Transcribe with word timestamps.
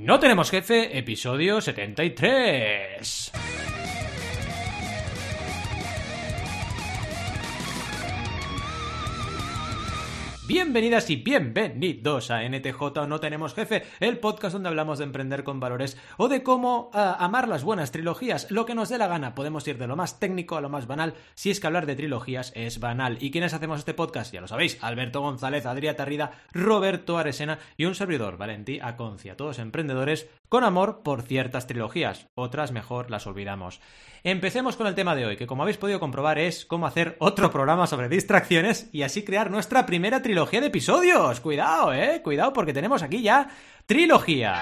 No 0.00 0.20
tenemos 0.20 0.48
jefe, 0.52 0.96
episodio 0.96 1.60
73. 1.60 3.32
Bienvenidas 10.48 11.10
y 11.10 11.16
bienvenidos 11.16 12.30
a 12.30 12.42
NTJ 12.42 12.80
o 12.80 13.06
No 13.06 13.20
Tenemos 13.20 13.52
Jefe, 13.52 13.82
el 14.00 14.16
podcast 14.16 14.54
donde 14.54 14.70
hablamos 14.70 14.96
de 14.96 15.04
emprender 15.04 15.44
con 15.44 15.60
valores 15.60 15.98
o 16.16 16.28
de 16.28 16.42
cómo 16.42 16.90
ah, 16.94 17.18
amar 17.20 17.48
las 17.48 17.64
buenas 17.64 17.92
trilogías, 17.92 18.50
lo 18.50 18.64
que 18.64 18.74
nos 18.74 18.88
dé 18.88 18.96
la 18.96 19.08
gana. 19.08 19.34
Podemos 19.34 19.68
ir 19.68 19.76
de 19.76 19.86
lo 19.86 19.94
más 19.94 20.18
técnico 20.18 20.56
a 20.56 20.62
lo 20.62 20.70
más 20.70 20.86
banal, 20.86 21.12
si 21.34 21.50
es 21.50 21.60
que 21.60 21.66
hablar 21.66 21.84
de 21.84 21.96
trilogías 21.96 22.50
es 22.56 22.80
banal. 22.80 23.18
¿Y 23.20 23.30
quiénes 23.30 23.52
hacemos 23.52 23.80
este 23.80 23.92
podcast? 23.92 24.32
Ya 24.32 24.40
lo 24.40 24.48
sabéis, 24.48 24.78
Alberto 24.80 25.20
González, 25.20 25.66
Adrià 25.66 25.94
Tarrida, 25.94 26.30
Roberto 26.50 27.18
Aresena 27.18 27.58
y 27.76 27.84
un 27.84 27.94
servidor, 27.94 28.38
Valentí 28.38 28.80
Aconcia, 28.80 29.36
todos 29.36 29.58
emprendedores 29.58 30.30
con 30.48 30.64
amor 30.64 31.02
por 31.02 31.20
ciertas 31.20 31.66
trilogías, 31.66 32.30
otras 32.34 32.72
mejor 32.72 33.10
las 33.10 33.26
olvidamos. 33.26 33.82
Empecemos 34.24 34.76
con 34.76 34.86
el 34.86 34.94
tema 34.94 35.14
de 35.14 35.26
hoy, 35.26 35.36
que 35.36 35.46
como 35.46 35.62
habéis 35.62 35.76
podido 35.76 36.00
comprobar 36.00 36.38
es 36.38 36.64
cómo 36.64 36.86
hacer 36.86 37.16
otro 37.20 37.50
programa 37.50 37.86
sobre 37.86 38.08
distracciones 38.08 38.88
y 38.92 39.02
así 39.02 39.24
crear 39.24 39.50
nuestra 39.50 39.84
primera 39.84 40.22
trilogía 40.22 40.37
de 40.46 40.66
episodios. 40.66 41.40
Cuidado, 41.40 41.92
eh, 41.92 42.20
cuidado 42.22 42.52
porque 42.52 42.72
tenemos 42.72 43.02
aquí 43.02 43.22
ya 43.22 43.48
trilogía. 43.86 44.60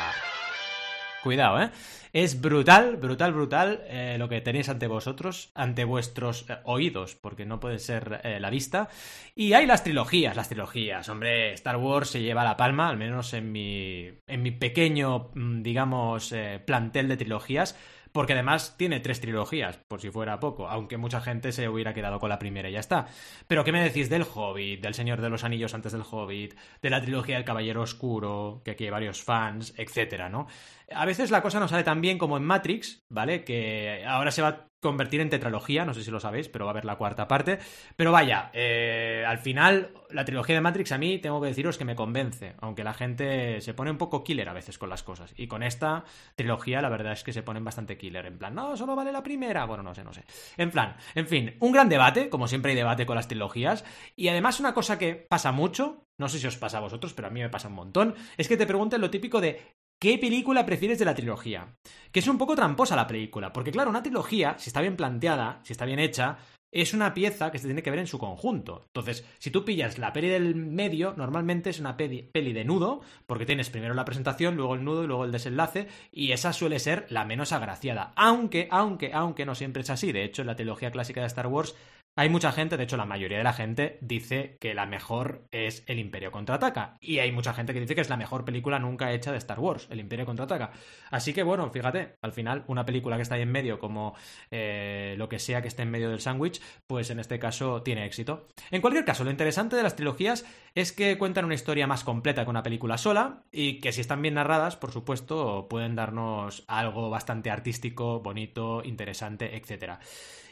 Cuidado, 1.23 1.61
eh. 1.61 1.71
Es 2.17 2.41
brutal, 2.41 2.97
brutal, 2.97 3.35
brutal 3.35 3.83
eh, 3.89 4.17
lo 4.19 4.27
que 4.27 4.41
tenéis 4.41 4.71
ante 4.71 4.87
vosotros, 4.87 5.51
ante 5.55 5.85
vuestros 5.85 6.47
eh, 6.49 6.57
oídos, 6.65 7.15
porque 7.15 7.45
no 7.45 7.61
puede 7.61 7.79
ser 7.79 8.23
eh, 8.25 8.41
la 8.41 8.49
vista. 8.49 8.89
Y 9.35 9.53
hay 9.53 9.67
las 9.67 9.85
trilogías, 9.85 10.35
las 10.35 10.49
trilogías. 10.49 11.07
Hombre, 11.11 11.53
Star 11.53 11.77
Wars 11.77 12.09
se 12.09 12.23
lleva 12.23 12.43
la 12.43 12.57
palma, 12.57 12.89
al 12.89 12.97
menos 12.97 13.35
en 13.35 13.53
mi, 13.53 14.09
en 14.27 14.43
mi 14.43 14.51
pequeño, 14.51 15.29
mm, 15.35 15.63
digamos, 15.63 16.35
plantel 16.65 17.09
de 17.09 17.19
trilogías. 17.19 17.77
Porque 18.17 18.33
además 18.33 18.77
tiene 18.79 19.01
tres 19.01 19.21
trilogías, 19.21 19.77
por 19.77 20.01
si 20.01 20.11
fuera 20.11 20.41
poco, 20.41 20.71
aunque 20.71 20.97
mucha 20.97 21.21
gente 21.21 21.53
se 21.53 21.69
hubiera 21.69 21.93
quedado 21.93 22.19
con 22.19 22.31
la 22.31 22.39
primera 22.39 22.71
y 22.71 22.73
ya 22.73 22.81
está. 22.81 23.09
Pero 23.47 23.63
¿qué 23.63 23.73
me 23.73 23.83
decís 23.83 24.09
del 24.09 24.23
Hobbit, 24.23 24.81
del 24.81 24.95
Señor 24.95 25.21
de 25.21 25.29
los 25.29 25.45
Anillos 25.45 25.75
antes 25.75 25.93
del 25.93 26.01
Hobbit, 26.01 26.55
de 26.81 26.89
la 26.89 27.03
trilogía 27.03 27.35
del 27.35 27.45
Caballero 27.45 27.83
Oscuro, 27.83 28.63
que 28.65 28.71
aquí 28.71 28.85
hay 28.85 28.91
varios 28.91 29.23
fans, 29.23 29.75
etcétera, 29.77 30.31
¿no? 30.31 30.47
A 30.93 31.05
veces 31.05 31.31
la 31.31 31.43
cosa 31.43 31.61
no 31.61 31.69
sale 31.69 31.85
tan 31.85 32.01
bien 32.01 32.19
como 32.19 32.37
en 32.37 32.45
Matrix, 32.45 33.05
¿vale? 33.09 33.45
Que 33.45 34.05
ahora 34.07 34.31
se 34.31 34.43
va 34.43 34.49
a 34.49 34.67
convertir 34.81 35.21
en 35.21 35.31
tetralogía, 35.31 35.85
no 35.85 35.95
sé 35.95 36.05
si 36.05 36.11
lo 36.11 36.21
sabéis, 36.21 36.49
pero 36.49 36.65
va 36.65 36.71
a 36.71 36.75
haber 36.75 36.85
la 36.85 36.97
cuarta 36.97 37.27
parte. 37.27 37.59
Pero 37.97 38.13
vaya, 38.13 38.51
eh, 38.53 39.25
al 39.27 39.39
final, 39.39 39.93
la 40.11 40.25
trilogía 40.25 40.55
de 40.55 40.61
Matrix 40.61 40.93
a 40.93 40.99
mí 40.99 41.19
tengo 41.19 41.41
que 41.41 41.49
deciros 41.49 41.77
que 41.77 41.85
me 41.85 41.97
convence, 41.97 42.55
aunque 42.61 42.85
la 42.85 42.95
gente 42.95 43.61
se 43.61 43.75
pone 43.75 43.91
un 43.91 43.99
poco 43.99 44.23
killer 44.23 44.49
a 44.49 44.53
veces 44.53 44.79
con 44.79 44.89
las 44.89 45.03
cosas. 45.03 45.35
Y 45.37 45.49
con 45.49 45.63
esta 45.63 46.05
trilogía 46.37 46.81
la 46.81 46.89
verdad 46.89 47.13
es 47.15 47.25
que 47.25 47.33
se 47.33 47.43
ponen 47.43 47.65
bastante 47.65 47.99
killer, 47.99 48.27
en 48.27 48.39
plan, 48.39 48.55
no, 48.55 48.77
solo 48.77 48.95
vale 48.95 49.11
la 49.11 49.23
primera, 49.23 49.65
bueno, 49.65 49.83
no 49.83 49.95
sé, 49.95 50.05
no 50.05 50.13
sé. 50.13 50.25
En 50.57 50.71
plan, 50.71 50.97
en 51.15 51.27
fin, 51.27 51.57
un 51.61 51.73
gran 51.73 51.89
debate, 51.89 52.29
como 52.29 52.47
siempre 52.47 52.71
hay 52.71 52.77
debate 52.77 53.07
con 53.07 53.17
las 53.17 53.29
trilogías, 53.29 53.85
y 54.15 54.29
además 54.29 54.61
una 54.61 54.75
cosa 54.75 54.99
que 54.99 55.15
pasa 55.17 55.51
mucho, 55.51 56.07
no 56.19 56.29
sé 56.29 56.39
si 56.39 56.47
os 56.47 56.57
pasa 56.57 56.79
a 56.79 56.83
vosotros, 56.83 57.13
pero 57.13 57.29
a 57.29 57.31
mí 57.31 57.41
me 57.41 57.51
pasa 57.51 57.69
un 57.69 57.75
montón, 57.75 58.15
es 58.37 58.49
que 58.49 58.57
te 58.57 58.67
pregunten 58.67 59.01
lo 59.01 59.11
típico 59.11 59.41
de 59.41 59.76
¿Qué 59.99 60.19
película 60.19 60.67
prefieres 60.67 60.99
de 60.99 61.07
la 61.07 61.15
trilogía? 61.15 61.75
Que 62.13 62.21
es 62.21 62.29
un 62.29 62.37
poco 62.37 62.55
tramposa 62.55 62.95
la 62.97 63.07
película, 63.07 63.55
porque 63.55 63.73
claro, 63.73 63.89
una 63.89 64.03
trilogía, 64.03 64.59
si 64.59 64.69
está 64.69 64.83
bien 64.83 64.95
planteada, 64.95 65.61
si 65.63 65.73
está 65.73 65.87
bien 65.87 65.99
hecha, 65.99 66.37
es 66.83 66.95
una 66.95 67.15
pieza 67.15 67.51
que 67.51 67.59
se 67.59 67.67
tiene 67.67 67.83
que 67.83 67.91
ver 67.91 68.01
en 68.01 68.07
su 68.07 68.19
conjunto. 68.19 68.83
Entonces, 68.87 69.25
si 69.39 69.51
tú 69.51 69.65
pillas 69.65 69.99
la 69.99 70.13
peli 70.13 70.29
del 70.29 70.55
medio, 70.55 71.15
normalmente 71.17 71.71
es 71.71 71.81
una 71.81 71.97
peli, 71.97 72.23
peli, 72.23 72.53
de 72.53 72.65
nudo, 72.65 73.01
porque 73.27 73.47
tienes 73.47 73.71
primero 73.71 73.95
la 73.95 74.05
presentación, 74.05 74.57
luego 74.57 74.75
el 74.75 74.85
nudo 74.85 75.05
y 75.05 75.07
luego 75.07 75.25
el 75.25 75.33
desenlace, 75.33 75.89
y 76.13 76.33
esa 76.33 76.53
suele 76.53 76.79
ser 76.79 77.07
la 77.09 77.25
menos 77.25 77.53
agraciada. 77.53 78.13
Aunque, 78.17 78.69
aunque, 78.71 79.13
aunque 79.15 79.47
no 79.47 79.55
siempre 79.55 79.83
es 79.83 79.91
así. 79.91 80.13
De 80.13 80.25
hecho, 80.25 80.43
en 80.43 80.49
la 80.49 80.57
trilogía 80.57 80.91
clásica 80.91 81.23
de 81.23 81.29
Star 81.29 81.47
Wars 81.47 81.75
hay 82.19 82.31
mucha 82.31 82.51
gente, 82.51 82.79
de 82.79 82.85
hecho 82.85 82.97
la 82.97 83.05
mayoría 83.05 83.37
de 83.37 83.45
la 83.45 83.53
gente 83.53 83.99
dice 84.01 84.57
que 84.59 84.73
la 84.73 84.87
mejor 84.87 85.45
es 85.51 85.85
El 85.87 85.99
Imperio 85.99 86.33
Contraataca. 86.33 86.97
Y 86.99 87.19
hay 87.19 87.31
mucha 87.31 87.53
gente 87.53 87.75
que 87.75 87.81
dice 87.81 87.95
que 87.95 88.01
es 88.01 88.09
la 88.09 88.17
mejor 88.17 88.47
película 88.47 88.79
nunca 88.79 89.13
hecha 89.13 89.33
de 89.33 89.37
Star 89.37 89.61
Wars, 89.61 89.87
El 89.91 90.01
Imperio 90.01 90.25
Contraataca. 90.25 90.71
Así 91.11 91.35
que 91.35 91.43
bueno, 91.43 91.71
fíjate, 91.71 92.17
al 92.23 92.33
final 92.33 92.65
una 92.69 92.87
película 92.87 93.17
que 93.17 93.23
está 93.23 93.35
ahí 93.35 93.43
en 93.43 93.53
medio 93.53 93.79
como 93.79 94.17
eh, 94.51 95.15
lo 95.19 95.29
que 95.29 95.39
sea 95.39 95.61
que 95.61 95.69
esté 95.69 95.83
en 95.83 95.91
medio 95.91 96.09
del 96.09 96.21
sándwich, 96.21 96.59
pues 96.87 97.11
en 97.11 97.21
este 97.21 97.39
caso 97.39 97.83
tiene 97.83 98.07
éxito. 98.07 98.47
En 98.71 98.81
cualquier 98.81 99.05
caso, 99.05 99.25
lo 99.25 99.31
interesante 99.31 99.77
de 99.77 99.83
las 99.83 99.97
trilogías 99.97 100.45
es 100.75 100.93
que 100.93 101.19
cuentan 101.19 101.45
una 101.45 101.55
historia 101.55 101.87
más 101.87 102.05
completa 102.05 102.45
que 102.45 102.51
una 102.51 102.63
película 102.63 102.99
sola 102.99 103.43
y 103.53 103.81
que 103.81 103.93
si 103.93 104.01
están 104.01 104.23
bien 104.23 104.35
narradas, 104.35 104.77
por 104.77 104.93
supuesto, 104.93 105.67
pueden 105.69 105.95
darnos 105.95 106.65
algo 106.69 107.11
bastante 107.11 107.51
artístico, 107.51 108.21
bonito, 108.21 108.83
interesante, 108.85 109.57
etcétera. 109.57 110.01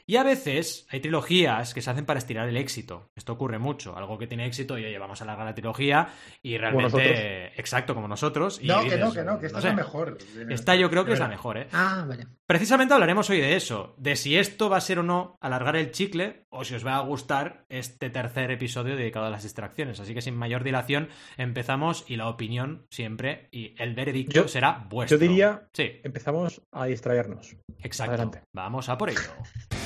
Y 0.07 0.17
a 0.17 0.23
veces 0.23 0.87
hay 0.91 1.01
trilogías 1.01 1.73
que 1.73 1.81
se 1.81 1.91
hacen 1.91 2.05
para 2.05 2.19
estirar 2.19 2.47
el 2.49 2.57
éxito. 2.59 3.09
Esto 3.17 3.33
ocurre 3.33 3.59
mucho. 3.59 3.97
Algo 3.97 4.19
que 4.19 4.27
tiene 4.27 4.45
éxito 4.47 4.79
y 4.79 4.85
oye, 4.85 4.99
vamos 4.99 5.21
a 5.21 5.25
alargar 5.25 5.47
la 5.47 5.55
trilogía 5.55 6.09
y 6.43 6.59
realmente. 6.59 7.59
Exacto, 7.59 7.95
como 7.95 8.07
nosotros. 8.07 8.59
Y 8.63 8.67
no, 8.67 8.83
dices, 8.83 8.95
que 8.95 9.01
no, 9.01 9.13
que 9.13 9.23
no, 9.25 9.39
que 9.39 9.47
esta 9.47 9.59
no 9.59 9.59
es 9.61 9.65
la 9.65 9.73
mejor. 9.75 10.19
Esta 10.51 10.75
yo 10.75 10.91
creo 10.91 11.05
que 11.07 11.15
es 11.15 11.19
la 11.21 11.29
mejor, 11.29 11.57
¿eh? 11.57 11.69
Ah, 11.73 12.05
vale. 12.07 12.27
Precisamente 12.47 12.93
hablaremos 12.93 13.31
hoy 13.31 13.41
de 13.41 13.57
eso, 13.57 13.95
de 13.97 14.17
si 14.17 14.37
esto 14.37 14.69
va 14.69 14.77
a 14.77 14.81
ser 14.83 14.99
o 14.99 15.03
no 15.03 15.39
alargar 15.41 15.77
el 15.77 15.91
chicle 15.91 16.45
o 16.51 16.65
si 16.65 16.75
os 16.75 16.85
va 16.87 16.97
a 16.97 17.01
gustar 17.01 17.65
este 17.71 18.11
tercer 18.11 18.51
episodio 18.51 18.97
dedicado 18.97 19.25
a 19.25 19.31
las 19.31 19.43
distracciones. 19.43 20.01
Así 20.01 20.13
que 20.13 20.21
sin 20.21 20.37
mayor 20.37 20.65
dilación 20.65 21.09
empezamos 21.39 22.05
y 22.09 22.17
la 22.17 22.29
opinión 22.29 22.87
siempre 22.91 23.49
y 23.53 23.75
el 23.83 23.95
veredicto 23.95 24.43
Yo- 24.43 24.49
será 24.49 24.85
vuestro. 24.91 25.17
Yo 25.17 25.27
diría, 25.27 25.63
Sí, 25.73 26.01
empezamos 26.05 26.61
a 26.73 26.85
distraernos. 26.85 27.57
exacto. 27.79 28.13
Adelante. 28.13 28.43
Vamos 28.53 28.89
a 28.91 28.99
por 28.99 29.09
ello. 29.09 29.21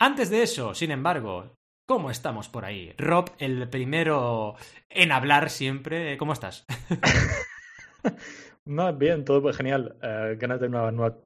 Antes 0.00 0.30
de 0.30 0.42
eso, 0.42 0.74
sin 0.74 0.92
embargo, 0.92 1.54
¿cómo 1.86 2.10
estamos 2.10 2.48
por 2.48 2.64
ahí? 2.64 2.94
Rob, 2.98 3.30
el 3.38 3.68
primero 3.68 4.54
en 4.88 5.10
hablar 5.10 5.50
siempre, 5.50 6.16
¿cómo 6.16 6.32
estás? 6.32 6.64
No, 8.68 8.92
bien, 8.92 9.24
todo 9.24 9.40
pues, 9.40 9.56
genial. 9.56 9.96
Eh, 10.02 10.36
ganas 10.38 10.60
de 10.60 10.66
una 10.66 10.90
nueva 10.90 11.16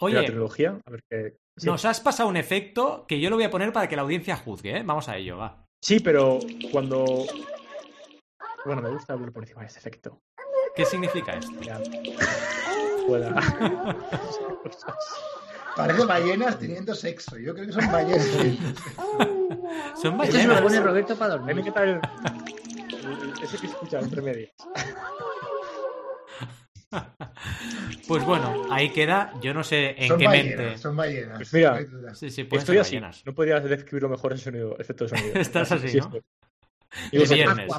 Oye, 0.00 0.22
trilogía. 0.22 0.78
A 0.84 0.90
ver 0.90 1.02
qué. 1.08 1.38
Sí. 1.56 1.66
Nos 1.66 1.86
has 1.86 1.98
pasado 1.98 2.28
un 2.28 2.36
efecto 2.36 3.06
que 3.08 3.18
yo 3.18 3.30
lo 3.30 3.36
voy 3.36 3.46
a 3.46 3.50
poner 3.50 3.72
para 3.72 3.88
que 3.88 3.96
la 3.96 4.02
audiencia 4.02 4.36
juzgue, 4.36 4.76
¿eh? 4.76 4.82
Vamos 4.84 5.08
a 5.08 5.16
ello, 5.16 5.38
va. 5.38 5.64
Sí, 5.82 6.00
pero 6.00 6.38
cuando. 6.70 7.24
Bueno, 8.66 8.82
me 8.82 8.90
gusta 8.90 9.14
hablar 9.14 9.32
por 9.32 9.44
encima 9.44 9.62
de 9.62 9.68
este 9.68 9.78
efecto. 9.78 10.20
¿Qué 10.76 10.84
significa 10.84 11.32
esto? 11.32 11.58
Ya. 11.62 11.80
Pueda. 13.06 13.34
Parece 15.76 16.04
ballenas 16.04 16.58
teniendo 16.58 16.94
sexo. 16.94 17.38
Yo 17.38 17.54
creo 17.54 17.66
que 17.66 17.72
son 17.72 17.90
ballenas. 17.90 18.26
Son 20.00 20.20
Esto 20.22 20.36
se 20.36 20.46
lo 20.46 20.54
pone 20.54 20.64
ballenas. 20.64 20.84
Roberto 20.84 21.16
para 21.16 21.36
dormir. 21.36 21.72
tal. 21.72 22.00
Ese 23.42 23.58
que 23.58 23.66
escucha 23.66 24.00
entre 24.00 24.22
medias. 24.22 24.50
Pues 28.08 28.24
bueno, 28.24 28.66
ahí 28.70 28.90
queda. 28.90 29.32
Yo 29.40 29.54
no 29.54 29.62
sé 29.62 29.94
en 29.96 30.08
son 30.08 30.18
qué 30.18 30.26
ballenas, 30.26 30.58
mente. 30.58 30.78
son 30.78 30.96
ballenas. 30.96 31.36
Pues 31.36 31.52
mira, 31.54 31.70
no 31.70 32.08
hay. 32.08 32.14
Sí, 32.14 32.30
sí, 32.30 32.48
Estoy 32.50 32.78
así. 32.78 32.96
ballenas. 32.96 33.22
No 33.24 33.34
podría 33.34 33.60
describirlo 33.60 34.08
mejor 34.08 34.32
el 34.32 34.38
sonido, 34.40 34.76
efecto 34.78 35.04
de 35.08 35.10
sonido. 35.10 35.34
Estás 35.40 35.70
así, 35.72 35.98
¿no? 35.98 36.10
De 37.12 37.34
viernes. 37.34 37.72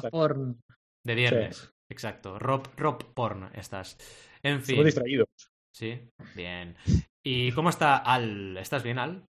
De 1.04 1.14
viernes. 1.14 1.72
Exacto. 1.90 2.38
Rob, 2.38 2.68
Rob 2.76 3.12
Porn 3.12 3.50
estás. 3.54 3.98
En 4.42 4.62
fin. 4.62 4.82
distraídos. 4.82 5.28
Sí, 5.72 5.98
bien. 6.34 6.76
¿Y 7.24 7.52
cómo 7.52 7.70
está 7.70 7.96
Al? 7.96 8.56
¿Estás 8.58 8.82
bien, 8.82 8.98
Al? 8.98 9.24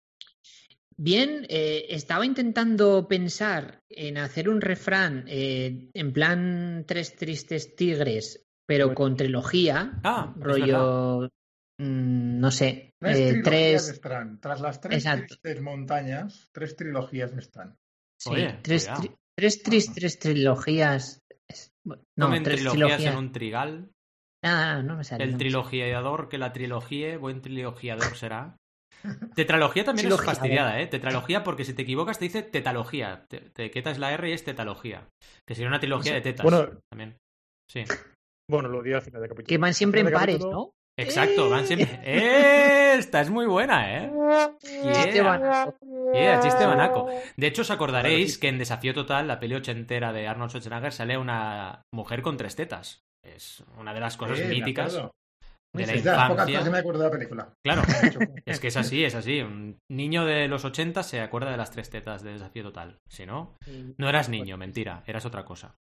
Bien, 0.96 1.46
eh, 1.50 1.86
estaba 1.90 2.26
intentando 2.26 3.08
pensar 3.08 3.80
en 3.90 4.18
hacer 4.18 4.48
un 4.48 4.62
refrán 4.62 5.26
eh, 5.28 5.90
en 5.94 6.14
plan 6.14 6.86
Tres 6.88 7.16
Tristes 7.16 7.76
Tigres, 7.76 8.46
pero 8.68 8.86
Bueno. 8.88 8.96
con 8.96 9.16
trilogía. 9.18 10.00
Ah, 10.04 10.34
rollo. 10.38 11.30
mm, 11.80 12.40
no 12.40 12.52
sé. 12.52 12.92
Tres 13.00 13.18
eh, 13.20 13.28
trilogías 13.32 13.86
tres. 13.86 13.90
están. 13.96 14.40
Tras 14.40 14.62
las 14.62 14.80
tres 14.82 14.98
Exacto. 14.98 15.36
tristes 15.42 15.62
montañas, 15.64 16.50
tres 16.52 16.76
trilogías 16.76 17.34
están. 17.34 17.76
sí, 18.20 18.30
Oye, 18.30 18.60
tres, 18.62 18.88
tri- 18.90 19.16
tres 19.36 19.64
tristes 19.64 20.20
trilogías. 20.20 21.20
No, 22.16 22.30
tres 22.30 22.44
trilogías 22.44 22.72
trilogías. 22.72 23.02
en 23.14 23.18
un 23.18 23.32
trigal. 23.32 23.92
Ah, 24.44 24.82
no 24.84 24.96
me 24.98 25.04
sale. 25.04 25.24
El 25.24 25.32
no 25.34 25.38
trilogiador 25.38 26.30
que 26.30 26.38
la 26.38 26.52
trilogía, 26.54 27.18
buen 27.18 27.42
trilogiador 27.42 28.16
será. 28.16 28.58
Tetralogía 29.36 29.84
también 29.84 30.12
es 30.12 30.22
fastidiada, 30.22 30.80
¿eh? 30.80 30.88
Tetralogía 30.88 31.44
porque 31.44 31.66
si 31.66 31.74
te 31.74 31.82
equivocas 31.82 32.20
te 32.20 32.26
dice 32.26 32.44
tetalogía. 32.44 33.26
Te, 33.30 33.40
te 33.50 33.72
quitas 33.72 34.00
la 34.00 34.14
R 34.14 34.30
y 34.30 34.34
es 34.34 34.44
tetalogía. 34.44 35.08
Que 35.48 35.56
sería 35.56 35.70
una 35.70 35.80
trilogía 35.80 36.14
de 36.14 36.22
tetas. 36.22 36.44
Bueno- 36.44 36.80
también. 36.90 37.18
Sí. 37.70 37.84
Bueno, 38.50 38.70
lo 38.70 38.82
digo 38.82 38.98
al 38.98 39.02
final 39.02 39.22
del 39.22 39.30
capítulo. 39.30 39.48
Que 39.48 39.58
van 39.58 39.74
siempre 39.74 40.02
en 40.02 40.12
pares, 40.12 40.40
¿no? 40.42 40.72
Exacto, 41.00 41.50
van 41.50 41.66
siempre. 41.66 42.00
¡Eh! 42.04 42.96
Esta 43.00 43.22
es 43.22 43.30
muy 43.32 43.48
buena, 43.48 43.98
¿eh? 43.98 44.12
Chiste 44.62 45.14
Yeah. 45.14 45.24
banaco. 45.24 45.78
Yeah, 46.14 46.40
chiste 46.42 46.66
banaco. 46.66 47.10
De 47.36 47.48
hecho, 47.48 47.64
os 47.64 47.72
acordaréis 47.72 48.38
que 48.38 48.50
en 48.50 48.60
Desafío 48.60 48.94
Total, 48.94 49.28
la 49.28 49.40
peli 49.40 49.56
ochentera 49.56 50.14
de 50.14 50.28
Arnold 50.28 50.52
Schwarzenegger, 50.52 50.92
sale 50.92 51.18
una 51.18 51.82
mujer 51.92 52.22
con 52.22 52.38
tres 52.38 52.56
tetas. 52.56 53.02
Es 53.24 53.64
una 53.78 53.94
de 53.94 54.00
las 54.00 54.18
cosas 54.18 54.40
míticas 54.48 54.94
de 55.74 55.88
la 56.04 56.28
pocas 56.28 56.48
infancia. 56.50 56.64
que 56.64 56.70
me 56.70 56.78
acuerdo 56.78 57.00
de 57.00 57.06
la 57.06 57.12
película. 57.12 57.54
Claro, 57.64 57.82
es 58.46 58.60
que 58.60 58.68
es 58.68 58.78
así, 58.78 59.04
es 59.04 59.16
así. 59.16 59.40
Un 59.42 59.80
niño 59.90 60.26
de 60.26 60.48
los 60.48 60.66
80 60.66 61.02
se 61.04 61.20
acuerda 61.22 61.50
de 61.52 61.58
las 61.58 61.72
tres 61.72 61.90
tetas 61.90 62.22
de 62.22 62.34
Desafío 62.34 62.64
Total. 62.64 63.00
Si 63.10 63.26
no, 63.26 63.56
no 63.98 64.10
eras 64.10 64.30
niño, 64.30 64.58
mentira, 64.58 65.04
eras 65.08 65.26
otra 65.26 65.44
cosa. 65.46 65.76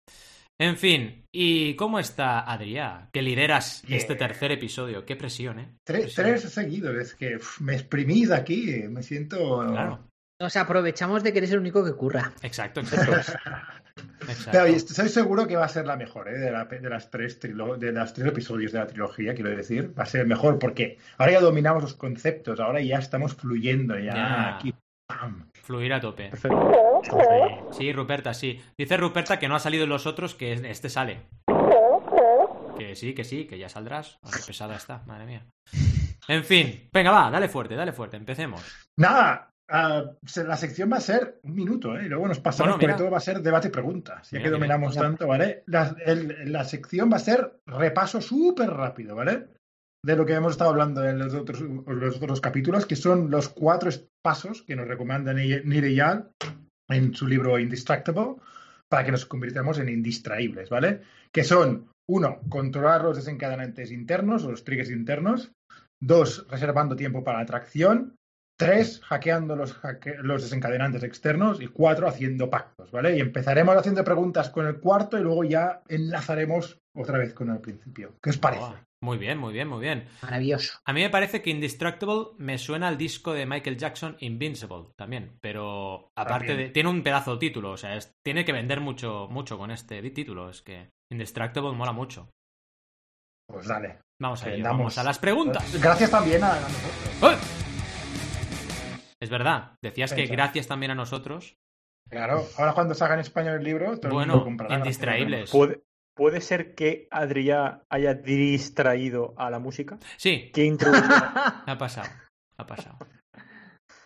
En 0.61 0.77
fin, 0.77 1.25
¿y 1.33 1.75
cómo 1.77 2.01
está 2.01 2.41
Adrià? 2.41 3.09
Que 3.13 3.23
lideras 3.23 3.83
Bien. 3.87 3.99
este 4.01 4.17
tercer 4.17 4.51
episodio. 4.51 5.07
Qué 5.07 5.15
presión, 5.15 5.61
¿eh? 5.61 5.77
Tres, 5.87 6.15
Presión. 6.15 6.27
tres 6.27 6.53
seguidos, 6.53 6.97
es 6.97 7.15
que 7.15 7.37
uf, 7.37 7.61
me 7.61 7.75
exprimís 7.75 8.33
aquí, 8.33 8.83
me 8.89 9.05
siento... 9.05 9.61
Claro, 9.69 10.01
Nos 10.41 10.57
aprovechamos 10.57 11.23
de 11.23 11.33
que 11.33 11.39
eres 11.39 11.53
el 11.53 11.61
único 11.61 11.85
que 11.85 11.93
curra. 11.93 12.33
exacto, 12.43 12.81
exacto. 12.81 13.33
exacto. 14.21 14.51
Pero 14.53 14.65
estoy 14.67 15.09
seguro 15.09 15.47
que 15.47 15.57
va 15.57 15.65
a 15.65 15.69
ser 15.69 15.87
la 15.87 15.97
mejor 15.97 16.29
¿eh? 16.29 16.39
de, 16.39 16.51
la- 16.51 16.65
de 16.65 16.89
las 16.89 17.11
tres 17.11 17.41
trilo- 17.41 17.77
de 17.77 17.93
las 17.93 18.15
tres 18.15 18.27
episodios 18.29 18.73
de 18.73 18.79
la 18.79 18.87
trilogía, 18.87 19.35
quiero 19.35 19.51
decir. 19.51 19.93
Va 19.99 20.03
a 20.05 20.07
ser 20.07 20.27
mejor 20.27 20.59
porque 20.59 20.99
ahora 21.17 21.33
ya 21.33 21.41
dominamos 21.41 21.83
los 21.83 21.95
conceptos, 21.95 22.61
ahora 22.61 22.81
ya 22.81 22.99
estamos 22.99 23.35
fluyendo, 23.35 23.99
ya, 23.99 24.15
Ya. 24.15 24.57
aquí. 24.57 24.75
¡pam! 25.07 25.49
Fluir 25.63 25.93
a 25.95 26.01
tope. 26.01 26.29
Perfecto. 26.31 27.01
Sí, 27.73 27.93
Ruperta, 27.93 28.35
sí. 28.35 28.61
Dice 28.77 28.97
Ruperta 28.97 29.39
que 29.39 29.49
no 29.49 29.55
ha 29.57 29.59
salido 29.61 29.85
en 29.85 29.91
los 29.91 30.07
otros, 30.07 30.35
que 30.35 30.53
este 30.53 30.89
sale. 30.89 31.21
Que 32.79 32.95
sí, 32.95 33.15
que 33.15 33.25
sí, 33.25 33.47
que 33.47 33.59
ya 33.59 33.69
saldrás. 33.69 34.19
Qué 34.23 34.39
pesada 34.47 34.77
está, 34.77 35.03
madre 35.07 35.27
mía. 35.27 35.43
En 36.29 36.45
fin, 36.45 36.89
venga, 36.93 37.11
va, 37.11 37.31
dale 37.31 37.49
fuerte, 37.49 37.75
dale 37.75 37.93
fuerte, 37.93 38.17
empecemos. 38.17 38.63
Nada, 38.97 39.48
ah, 39.69 40.13
la 40.47 40.57
sección 40.57 40.91
va 40.93 40.97
a 40.97 41.01
ser 41.01 41.39
un 41.43 41.55
minuto, 41.55 41.97
¿eh? 41.99 42.07
y 42.07 42.09
luego 42.09 42.27
nos 42.29 42.41
pasamos, 42.41 42.75
Bueno, 42.77 42.81
porque 42.81 42.99
todo 42.99 43.11
va 43.11 43.19
a 43.19 43.21
ser 43.21 43.41
debate 43.41 43.69
y 43.69 43.71
preguntas, 43.71 44.31
ya 44.31 44.39
Mira, 44.39 44.45
que 44.45 44.49
mira. 44.57 44.59
dominamos 44.75 44.95
tanto, 44.97 45.27
¿vale? 45.27 45.63
La, 45.67 45.95
el- 46.05 46.51
la 46.53 46.65
sección 46.65 47.11
va 47.13 47.17
a 47.17 47.21
ser 47.21 47.61
repaso 47.67 48.21
súper 48.21 48.71
rápido, 48.71 49.15
¿vale? 49.17 49.49
De 50.05 50.15
lo 50.17 50.25
que 50.25 50.35
hemos 50.35 50.53
estado 50.53 50.71
hablando 50.71 51.05
en 51.05 51.19
los 51.19 51.35
otros, 51.35 51.61
los 51.61 52.17
otros 52.17 52.41
capítulos, 52.41 52.87
que 52.87 52.97
son 52.97 53.31
los 53.31 53.49
cuatro 53.49 53.91
pasos 54.23 54.63
que 54.63 54.77
nos 54.77 54.87
recomienda 54.87 55.33
Ni- 55.35 55.61
Nireyal 55.65 56.31
en 56.89 57.15
su 57.15 57.27
libro 57.27 57.59
Indistractable, 57.59 58.37
para 58.89 59.05
que 59.05 59.11
nos 59.11 59.27
convirtamos 59.27 59.79
en 59.79 59.89
indistraíbles, 59.91 60.71
¿vale? 60.71 61.03
Que 61.33 61.45
son, 61.45 61.91
uno, 62.09 62.41
controlar 62.49 63.03
los 63.03 63.17
desencadenantes 63.17 63.91
internos 63.93 64.45
o 64.45 64.51
los 64.53 64.65
triggers 64.65 64.91
internos. 64.91 65.53
Dos, 66.01 66.47
reservando 66.49 66.95
tiempo 66.97 67.23
para 67.25 67.39
la 67.39 67.43
atracción. 67.45 68.15
Tres, 68.59 69.01
hackeando 69.05 69.55
los, 69.55 69.81
hacke- 69.81 70.17
los 70.19 70.43
desencadenantes 70.43 71.05
externos. 71.05 71.61
Y 71.61 71.69
cuatro, 71.69 72.09
haciendo 72.09 72.51
pactos, 72.51 72.91
¿vale? 72.91 73.17
Y 73.17 73.21
empezaremos 73.21 73.77
haciendo 73.77 74.03
preguntas 74.03 74.51
con 74.51 74.67
el 74.67 74.81
cuarto 74.81 75.17
y 75.17 75.23
luego 75.23 75.45
ya 75.45 75.83
enlazaremos 75.89 76.79
otra 76.93 77.19
vez 77.19 77.33
con 77.35 77.51
el 77.51 77.61
principio. 77.61 78.17
¿Qué 78.21 78.31
os 78.31 78.39
parece? 78.39 78.63
Oh, 78.65 78.75
muy 79.01 79.17
bien, 79.17 79.39
muy 79.39 79.53
bien, 79.53 79.69
muy 79.69 79.81
bien. 79.81 80.09
Maravilloso. 80.23 80.81
A 80.85 80.93
mí 80.93 81.03
me 81.03 81.09
parece 81.09 81.41
que 81.41 81.51
Indistractable 81.51 82.31
me 82.39 82.59
suena 82.59 82.89
al 82.89 82.99
disco 82.99 83.33
de 83.33 83.47
Michael 83.47 83.77
Jackson 83.77 84.17
Invincible 84.19 84.87
también, 84.97 85.39
pero 85.41 86.11
aparte 86.17 86.49
También. 86.49 86.69
de 86.69 86.73
tiene 86.73 86.89
un 86.91 87.05
pedazo 87.05 87.35
de 87.35 87.39
título, 87.39 87.71
o 87.71 87.77
sea, 87.77 87.95
es- 87.95 88.13
tiene 88.25 88.45
que 88.45 88.53
vender 88.53 88.81
mucho 88.81 89.29
mucho 89.31 89.57
con 89.57 89.71
este 89.71 90.03
título, 90.11 90.51
es 90.51 90.63
que 90.63 90.91
Indistractable 91.13 91.77
mola 91.77 91.93
mucho. 91.93 92.29
Pues 93.49 93.69
dale. 93.69 94.01
Vamos 94.21 94.43
a 94.43 94.49
vamos 94.65 94.99
a 94.99 95.05
las 95.05 95.19
preguntas. 95.21 95.81
Gracias 95.81 96.11
también 96.11 96.43
a, 96.43 96.55
a 96.57 96.61
nosotros. 96.61 97.23
¡Eh! 97.23 97.58
Es 99.21 99.31
verdad, 99.31 99.77
decías 99.83 100.13
que 100.13 100.27
gracias 100.27 100.67
también 100.69 100.93
a 100.93 100.95
nosotros. 100.95 101.57
Claro, 102.09 102.47
ahora 102.57 102.73
cuando 102.73 102.95
salga 102.95 103.15
en 103.15 103.21
español 103.21 103.57
el 103.57 103.65
libro, 103.65 103.99
todo 103.99 104.09
el 104.09 104.15
mundo 104.15 104.35
Bueno, 104.35 104.45
comprará. 104.45 104.77
indistraíbles. 104.77 105.51
¿Puede, 105.51 105.83
puede 106.15 106.41
ser 106.41 106.75
que 106.75 107.07
Adrià 107.11 107.83
haya 107.91 108.15
distraído 108.15 109.35
a 109.37 109.51
la 109.51 109.59
música? 109.59 109.99
Sí, 110.17 110.51
¿Qué 110.55 110.65
introducción? 110.65 111.11
ha 111.67 111.77
pasado, 111.79 112.09
ha 112.57 112.67
pasado. 112.67 112.99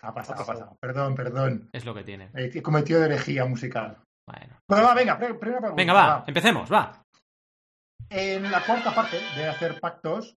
Ha 0.05 0.13
pasado, 0.13 0.43
ha 0.43 0.47
pasado. 0.47 0.77
Perdón, 0.81 1.15
perdón. 1.15 1.69
Es 1.73 1.85
lo 1.85 1.95
que 1.95 2.03
tiene. 2.03 2.31
He 2.35 2.61
cometido 2.61 3.05
herejía 3.05 3.45
musical. 3.45 3.99
Bueno. 4.27 4.59
Bueno, 4.69 4.85
va, 4.85 4.95
venga, 4.95 5.17
primera 5.19 5.39
pregunta. 5.61 5.75
Venga, 5.75 5.93
va, 5.93 6.25
empecemos, 6.27 6.73
va. 6.73 7.05
En 8.11 8.51
la 8.51 8.65
cuarta 8.65 8.93
parte 8.95 9.19
de 9.37 9.49
hacer 9.49 9.79
pactos, 9.79 10.35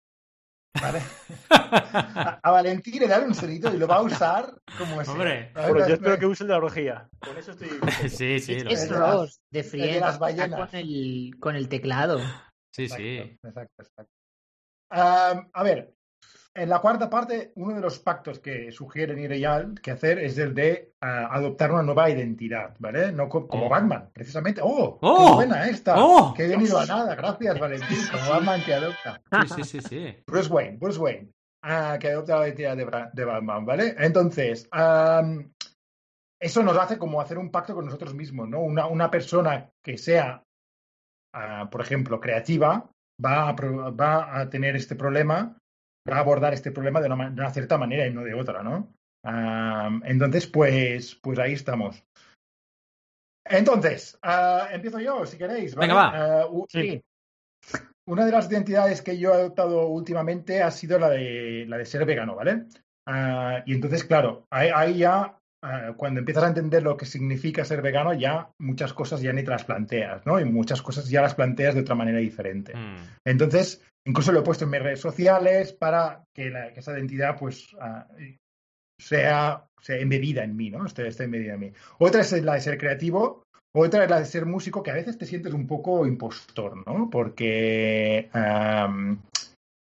¿vale? 0.82 1.02
a, 1.50 2.40
a 2.44 2.52
Valentín 2.52 3.00
le 3.00 3.08
da 3.08 3.20
un 3.20 3.34
sonito 3.34 3.74
y 3.74 3.78
lo 3.78 3.88
va 3.88 3.96
a 3.98 4.02
usar 4.02 4.54
como 4.78 5.02
es. 5.02 5.08
Hombre. 5.08 5.52
Bueno, 5.54 5.88
yo 5.88 5.94
espero 5.96 6.18
que 6.20 6.26
use 6.26 6.44
el 6.44 6.48
de 6.50 6.54
la 6.54 6.58
orejía. 6.60 7.10
Con 7.20 7.38
eso 7.38 7.52
estoy. 7.52 7.70
Sí, 8.10 8.40
sí, 8.40 8.60
lo 8.60 8.70
es 8.70 8.90
las- 8.90 9.00
Ross, 9.00 9.42
de 9.50 9.64
de 9.64 9.70
Friends, 9.70 10.00
las 10.02 10.10
está 10.14 10.20
ballenas. 10.20 10.70
con 10.70 10.80
el, 10.80 11.32
con 11.40 11.56
el 11.56 11.70
teclado. 11.70 12.20
Sí, 12.72 12.90
sí. 12.90 13.18
Exacto, 13.44 13.84
exacto. 13.84 14.12
A 14.92 15.64
ver, 15.64 15.95
en 16.56 16.70
la 16.70 16.80
cuarta 16.80 17.10
parte, 17.10 17.52
uno 17.56 17.76
de 17.76 17.82
los 17.82 18.00
pactos 18.00 18.40
que 18.40 18.72
sugiere 18.72 19.14
Nireyal 19.14 19.80
que 19.82 19.92
hacer 19.92 20.20
es 20.20 20.38
el 20.38 20.54
de 20.56 20.94
ah, 21.02 21.28
adoptar 21.32 21.72
una 21.72 21.84
nueva 21.84 22.10
identidad, 22.10 22.76
¿vale? 22.80 23.12
No 23.12 23.28
co- 23.28 23.48
como 23.48 23.66
Oh. 23.66 23.70
Batman, 23.70 24.10
precisamente. 24.14 24.62
¡Oh! 24.64 24.98
¡Oh! 25.02 25.28
¡Qué 25.30 25.36
buena 25.36 25.68
esta! 25.68 25.96
¡Oh! 25.98 26.34
¡Qué 26.34 26.48
bien 26.48 26.62
ido 26.62 26.80
a 26.80 26.86
nada! 26.86 27.14
Gracias, 27.16 27.60
Valentín. 27.60 27.98
Como 28.12 28.30
Batman 28.30 28.62
que 28.64 28.74
adopta. 28.74 29.22
Sí, 29.48 29.54
sí, 29.56 29.64
sí, 29.64 29.82
sí. 29.82 30.24
Bruce 30.26 30.50
Wayne, 30.50 30.78
Bruce 30.78 31.00
Wayne, 31.00 31.30
ah, 31.64 31.98
que 32.00 32.10
adopta 32.12 32.40
la 32.40 32.48
identidad 32.48 32.78
de, 33.14 33.26
Batman, 33.26 33.66
¿vale? 33.66 33.96
Entonces, 34.00 34.68
eso 36.40 36.64
nos 36.64 36.78
hace 36.78 36.98
como 36.98 37.20
hacer 37.20 37.38
un 37.38 37.52
pacto 37.52 37.76
con 37.76 37.86
nosotros 37.86 38.14
mismos, 38.14 38.48
¿no? 38.48 38.62
Una, 38.62 38.88
una 38.88 39.12
persona 39.12 39.70
que 39.84 39.98
sea, 39.98 40.42
ah, 41.34 41.68
por 41.70 41.82
ejemplo, 41.82 42.20
creativa, 42.20 42.90
va 43.24 43.50
a, 43.50 43.54
va 43.92 44.40
a 44.40 44.50
tener 44.50 44.76
este 44.76 44.96
problema, 44.96 45.58
va 46.10 46.18
a 46.18 46.20
abordar 46.20 46.54
este 46.54 46.72
problema 46.72 47.00
de 47.02 47.08
una, 47.08 47.16
ma- 47.16 47.30
de 47.30 47.42
una 47.42 47.52
cierta 47.52 47.78
manera 47.78 48.06
y 48.06 48.14
no 48.14 48.24
de 48.24 48.34
otra, 48.34 48.64
¿no? 48.64 48.94
Am, 49.24 50.02
entonces, 50.06 50.46
pues, 50.48 51.16
pues 51.16 51.40
ahí 51.40 51.54
estamos. 51.54 52.04
Entonces, 53.46 54.18
ah, 54.22 54.68
empiezo 54.72 55.00
yo, 55.00 55.26
si 55.26 55.38
queréis. 55.38 55.76
¿vale? 55.76 55.88
Venga, 55.88 55.96
va. 56.02 56.42
Ah, 56.44 56.48
Sí. 56.68 57.02
una 58.08 58.26
de 58.26 58.32
las 58.32 58.50
identidades 58.52 59.02
que 59.02 59.18
yo 59.18 59.32
he 59.32 59.34
adoptado 59.36 59.88
últimamente 59.88 60.62
ha 60.62 60.70
sido 60.72 61.00
la 61.00 61.10
de, 61.10 61.66
la 61.68 61.78
de 61.78 61.86
ser 61.86 62.06
vegano, 62.06 62.36
¿vale? 62.36 62.66
Ah, 63.08 63.64
y 63.66 63.74
entonces, 63.74 64.04
claro, 64.04 64.48
ahí, 64.52 64.70
ahí 64.74 64.98
ya, 65.00 65.22
ah, 65.24 65.40
cuando 65.98 66.20
empiezas 66.20 66.44
a 66.44 66.48
entender 66.48 66.84
lo 66.84 66.98
que 66.98 67.06
significa 67.06 67.66
ser 67.66 67.82
vegano, 67.82 68.14
ya 68.14 68.50
muchas 68.60 68.94
cosas 68.94 69.22
ya 69.22 69.34
ni 69.34 69.44
te 69.44 69.52
las 69.52 69.64
planteas, 69.64 70.26
¿no? 70.26 70.40
Y 70.40 70.46
muchas 70.46 70.82
cosas 70.82 71.10
ya 71.10 71.22
las 71.22 71.36
planteas 71.36 71.76
de 71.76 71.82
otra 71.82 71.96
manera 71.96 72.20
diferente. 72.20 72.76
Mm. 72.76 72.96
Entonces, 73.26 73.82
incluso 74.08 74.32
lo 74.32 74.40
he 74.40 74.44
puesto 74.44 74.66
en 74.66 74.72
mis 74.72 74.82
redes 74.82 75.00
sociales 75.00 75.74
para 75.74 76.24
que, 76.36 76.50
la- 76.50 76.72
que 76.74 76.80
esa 76.80 76.94
identidad, 76.94 77.38
pues, 77.40 77.68
ah, 77.80 78.08
sea, 79.00 79.66
sea 79.82 79.98
embebida 79.98 80.44
en 80.44 80.56
mí, 80.56 80.70
¿no? 80.70 80.86
Esté, 80.86 81.08
esté 81.08 81.26
embebida 81.26 81.54
en 81.56 81.60
mí. 81.60 81.74
Otra 82.00 82.22
es 82.22 82.32
la 82.44 82.54
de 82.56 82.62
ser 82.62 82.78
creativo, 82.78 83.44
otra 83.76 84.04
es 84.06 84.10
la 84.10 84.20
de 84.20 84.26
ser 84.26 84.46
músico, 84.46 84.82
que 84.82 84.92
a 84.92 84.96
veces 84.96 85.18
te 85.18 85.26
sientes 85.26 85.54
un 85.54 85.68
poco 85.68 86.06
impostor, 86.08 86.78
¿no? 86.88 87.10
Porque, 87.10 88.30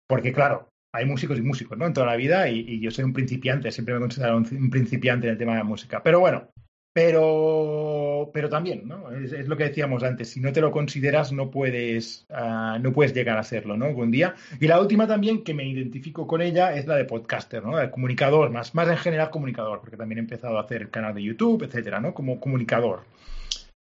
porque 0.08 0.32
claro, 0.32 0.68
hay 0.92 1.06
músicos 1.06 1.38
y 1.38 1.42
músicos, 1.42 1.78
¿no? 1.78 1.86
En 1.86 1.92
toda 1.92 2.06
la 2.06 2.16
vida 2.16 2.48
y, 2.48 2.80
yo 2.80 2.90
soy 2.90 3.04
un 3.04 3.12
principiante, 3.12 3.70
siempre 3.70 3.94
me 3.94 3.98
he 3.98 4.02
considerado 4.02 4.36
un, 4.36 4.46
un 4.50 4.70
principiante 4.70 5.26
en 5.26 5.32
el 5.32 5.38
tema 5.38 5.52
de 5.52 5.58
la 5.58 5.64
música. 5.64 6.02
Pero 6.02 6.20
bueno, 6.20 6.48
pero, 6.94 8.30
pero 8.34 8.50
también, 8.50 8.86
¿no? 8.86 9.10
Es, 9.10 9.48
lo 9.48 9.56
que 9.56 9.64
decíamos 9.64 10.02
antes, 10.02 10.28
si 10.28 10.40
no 10.40 10.52
te 10.52 10.60
lo 10.60 10.70
consideras 10.70 11.32
no 11.32 11.50
puedes, 11.50 12.26
ah, 12.28 12.78
no 12.82 12.92
puedes 12.92 13.14
llegar 13.14 13.38
a 13.38 13.42
serlo, 13.42 13.78
¿no? 13.78 13.86
Algún 13.86 14.10
día. 14.10 14.34
Y 14.60 14.66
la 14.66 14.78
última 14.78 15.06
también 15.06 15.42
que 15.42 15.54
me 15.54 15.66
identifico 15.66 16.26
con 16.26 16.42
ella 16.42 16.74
es 16.74 16.86
la 16.86 16.96
de 16.96 17.06
podcaster, 17.06 17.64
¿no? 17.64 17.80
El 17.80 17.90
comunicador, 17.90 18.50
más, 18.50 18.74
más 18.74 18.88
en 18.88 18.98
general 18.98 19.30
comunicador, 19.30 19.80
porque 19.80 19.96
también 19.96 20.18
he 20.18 20.22
empezado 20.22 20.58
a 20.58 20.62
hacer 20.62 20.82
el 20.82 20.90
canal 20.90 21.14
de 21.14 21.22
YouTube, 21.22 21.62
etcétera, 21.62 21.98
¿no? 21.98 22.12
Como 22.12 22.38
comunicador. 22.38 23.04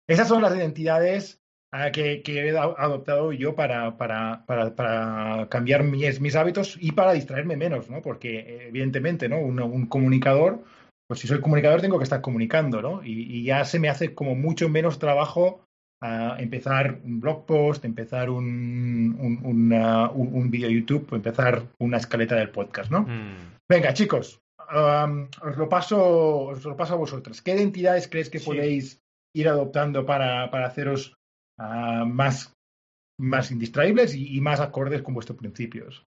Esas 0.06 0.28
son 0.28 0.42
las 0.42 0.54
identidades 0.54 1.43
que, 1.92 2.22
que 2.22 2.48
he 2.48 2.56
adoptado 2.56 3.32
yo 3.32 3.54
para, 3.54 3.96
para, 3.96 4.44
para, 4.46 4.74
para 4.76 5.48
cambiar 5.48 5.82
mis, 5.82 6.20
mis 6.20 6.36
hábitos 6.36 6.76
y 6.80 6.92
para 6.92 7.12
distraerme 7.12 7.56
menos, 7.56 7.90
¿no? 7.90 8.00
Porque 8.02 8.38
eh, 8.38 8.68
evidentemente, 8.68 9.28
¿no? 9.28 9.38
Un, 9.38 9.60
un 9.60 9.86
comunicador, 9.86 10.62
pues 11.08 11.20
si 11.20 11.26
soy 11.26 11.40
comunicador 11.40 11.80
tengo 11.80 11.98
que 11.98 12.04
estar 12.04 12.20
comunicando, 12.20 12.80
¿no? 12.80 13.02
Y, 13.04 13.38
y 13.38 13.44
ya 13.44 13.64
se 13.64 13.78
me 13.78 13.88
hace 13.88 14.14
como 14.14 14.34
mucho 14.34 14.68
menos 14.68 14.98
trabajo 14.98 15.62
ah, 16.02 16.36
empezar 16.38 16.98
un 17.04 17.20
blog 17.20 17.44
post, 17.46 17.84
empezar 17.84 18.30
un, 18.30 19.16
un, 19.18 19.40
una- 19.42 20.10
un, 20.10 20.30
un 20.34 20.50
vídeo 20.50 20.70
YouTube, 20.70 21.08
empezar 21.12 21.62
una 21.78 21.96
escaleta 21.96 22.36
del 22.36 22.50
podcast, 22.50 22.90
¿no? 22.90 23.02
Mm. 23.02 23.54
Venga, 23.68 23.92
chicos, 23.94 24.38
um, 24.74 25.26
os, 25.42 25.56
lo 25.56 25.68
paso, 25.68 26.44
os 26.52 26.64
lo 26.64 26.76
paso 26.76 26.94
a 26.94 26.98
vosotros. 26.98 27.42
¿Qué 27.42 27.54
identidades 27.54 28.06
creéis 28.08 28.30
que 28.30 28.38
Sí. 28.38 28.46
podéis 28.46 29.00
ir 29.34 29.48
adoptando 29.48 30.06
para, 30.06 30.50
para 30.50 30.66
haceros 30.66 31.14
más, 31.58 32.52
más 33.18 33.50
indistraíbles 33.50 34.14
y, 34.14 34.40
más 34.40 34.60
acordes 34.60 35.02
con 35.02 35.14
vuestros 35.14 35.38
principios? 35.38 36.04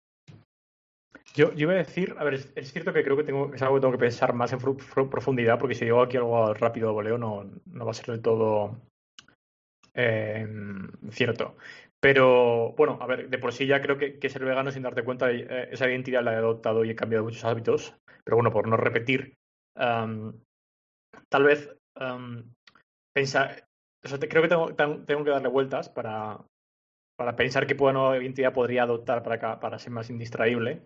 Yo, 1.35 1.53
yo 1.55 1.63
iba 1.63 1.73
a 1.73 1.77
decir, 1.77 2.15
a 2.19 2.25
ver, 2.25 2.35
es, 2.35 2.73
cierto 2.73 2.93
que 2.93 3.03
creo 3.03 3.17
que 3.17 3.25
tengo, 3.25 3.55
es 3.55 3.63
algo 3.63 3.77
que 3.77 3.81
tengo 3.81 3.93
que 3.93 3.99
pensar 3.99 4.35
más 4.35 4.53
en 4.53 4.59
profundidad, 4.59 5.59
porque 5.59 5.75
si 5.75 5.85
digo 5.85 6.03
aquí 6.03 6.17
algo 6.17 6.53
rápido 6.53 6.89
de 6.89 6.95
voleo 6.95 7.19
no, 7.19 7.51
no 7.65 7.85
va 7.85 7.91
a 7.91 7.95
ser 7.95 8.07
del 8.07 8.23
todo 8.23 8.79
eh, 9.95 10.47
cierto. 11.11 11.57
Pero 12.01 12.73
bueno, 12.73 12.99
a 13.01 13.07
ver, 13.07 13.29
de 13.29 13.39
por 13.39 13.53
sí 13.53 13.67
ya 13.67 13.81
creo 13.81 13.97
que, 13.97 14.19
que 14.19 14.29
ser 14.29 14.45
vegano 14.45 14.73
sin 14.73 14.83
darte 14.83 15.05
cuenta, 15.05 15.31
eh, 15.31 15.69
esa 15.71 15.89
identidad 15.89 16.23
la 16.23 16.33
he 16.33 16.37
adoptado 16.37 16.85
y 16.85 16.91
he 16.91 16.97
cambiado 16.97 17.25
muchos 17.25 17.45
hábitos. 17.45 17.95
Pero 18.25 18.37
bueno, 18.37 18.51
por 18.51 18.67
no 18.67 18.77
repetir, 18.77 19.37
am, 19.77 20.41
tal 21.29 21.45
vez 21.45 21.77
am, 21.95 22.53
pensar, 23.15 23.69
o 24.05 24.09
sea, 24.09 24.19
te- 24.19 24.29
creo 24.29 24.43
que 24.43 24.49
tengo, 24.49 24.75
tengo 24.75 25.25
que 25.25 25.31
darle 25.31 25.49
vueltas 25.49 25.89
para, 25.89 26.39
para 27.17 27.37
pensar 27.37 27.67
qué 27.67 27.75
nueva 27.75 28.19
identidad 28.19 28.53
podría 28.53 28.83
adoptar 28.85 29.23
para, 29.23 29.39
ca- 29.39 29.61
para 29.61 29.79
ser 29.79 29.93
más 29.93 30.11
indistraíble. 30.11 30.83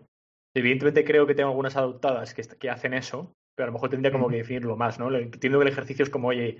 Evidentemente 0.55 1.03
creo 1.03 1.27
que 1.27 1.35
tengo 1.35 1.49
algunas 1.49 1.75
adoptadas 1.75 2.33
que, 2.33 2.43
que 2.43 2.69
hacen 2.69 2.93
eso, 2.93 3.33
pero 3.55 3.65
a 3.65 3.67
lo 3.67 3.73
mejor 3.73 3.89
tendría 3.89 4.11
como 4.11 4.27
que 4.29 4.37
definirlo 4.37 4.75
más, 4.75 4.99
¿no? 4.99 5.13
Entiendo 5.15 5.59
que 5.59 5.63
el 5.65 5.71
ejercicio 5.71 6.03
es 6.03 6.09
como, 6.09 6.29
oye, 6.29 6.57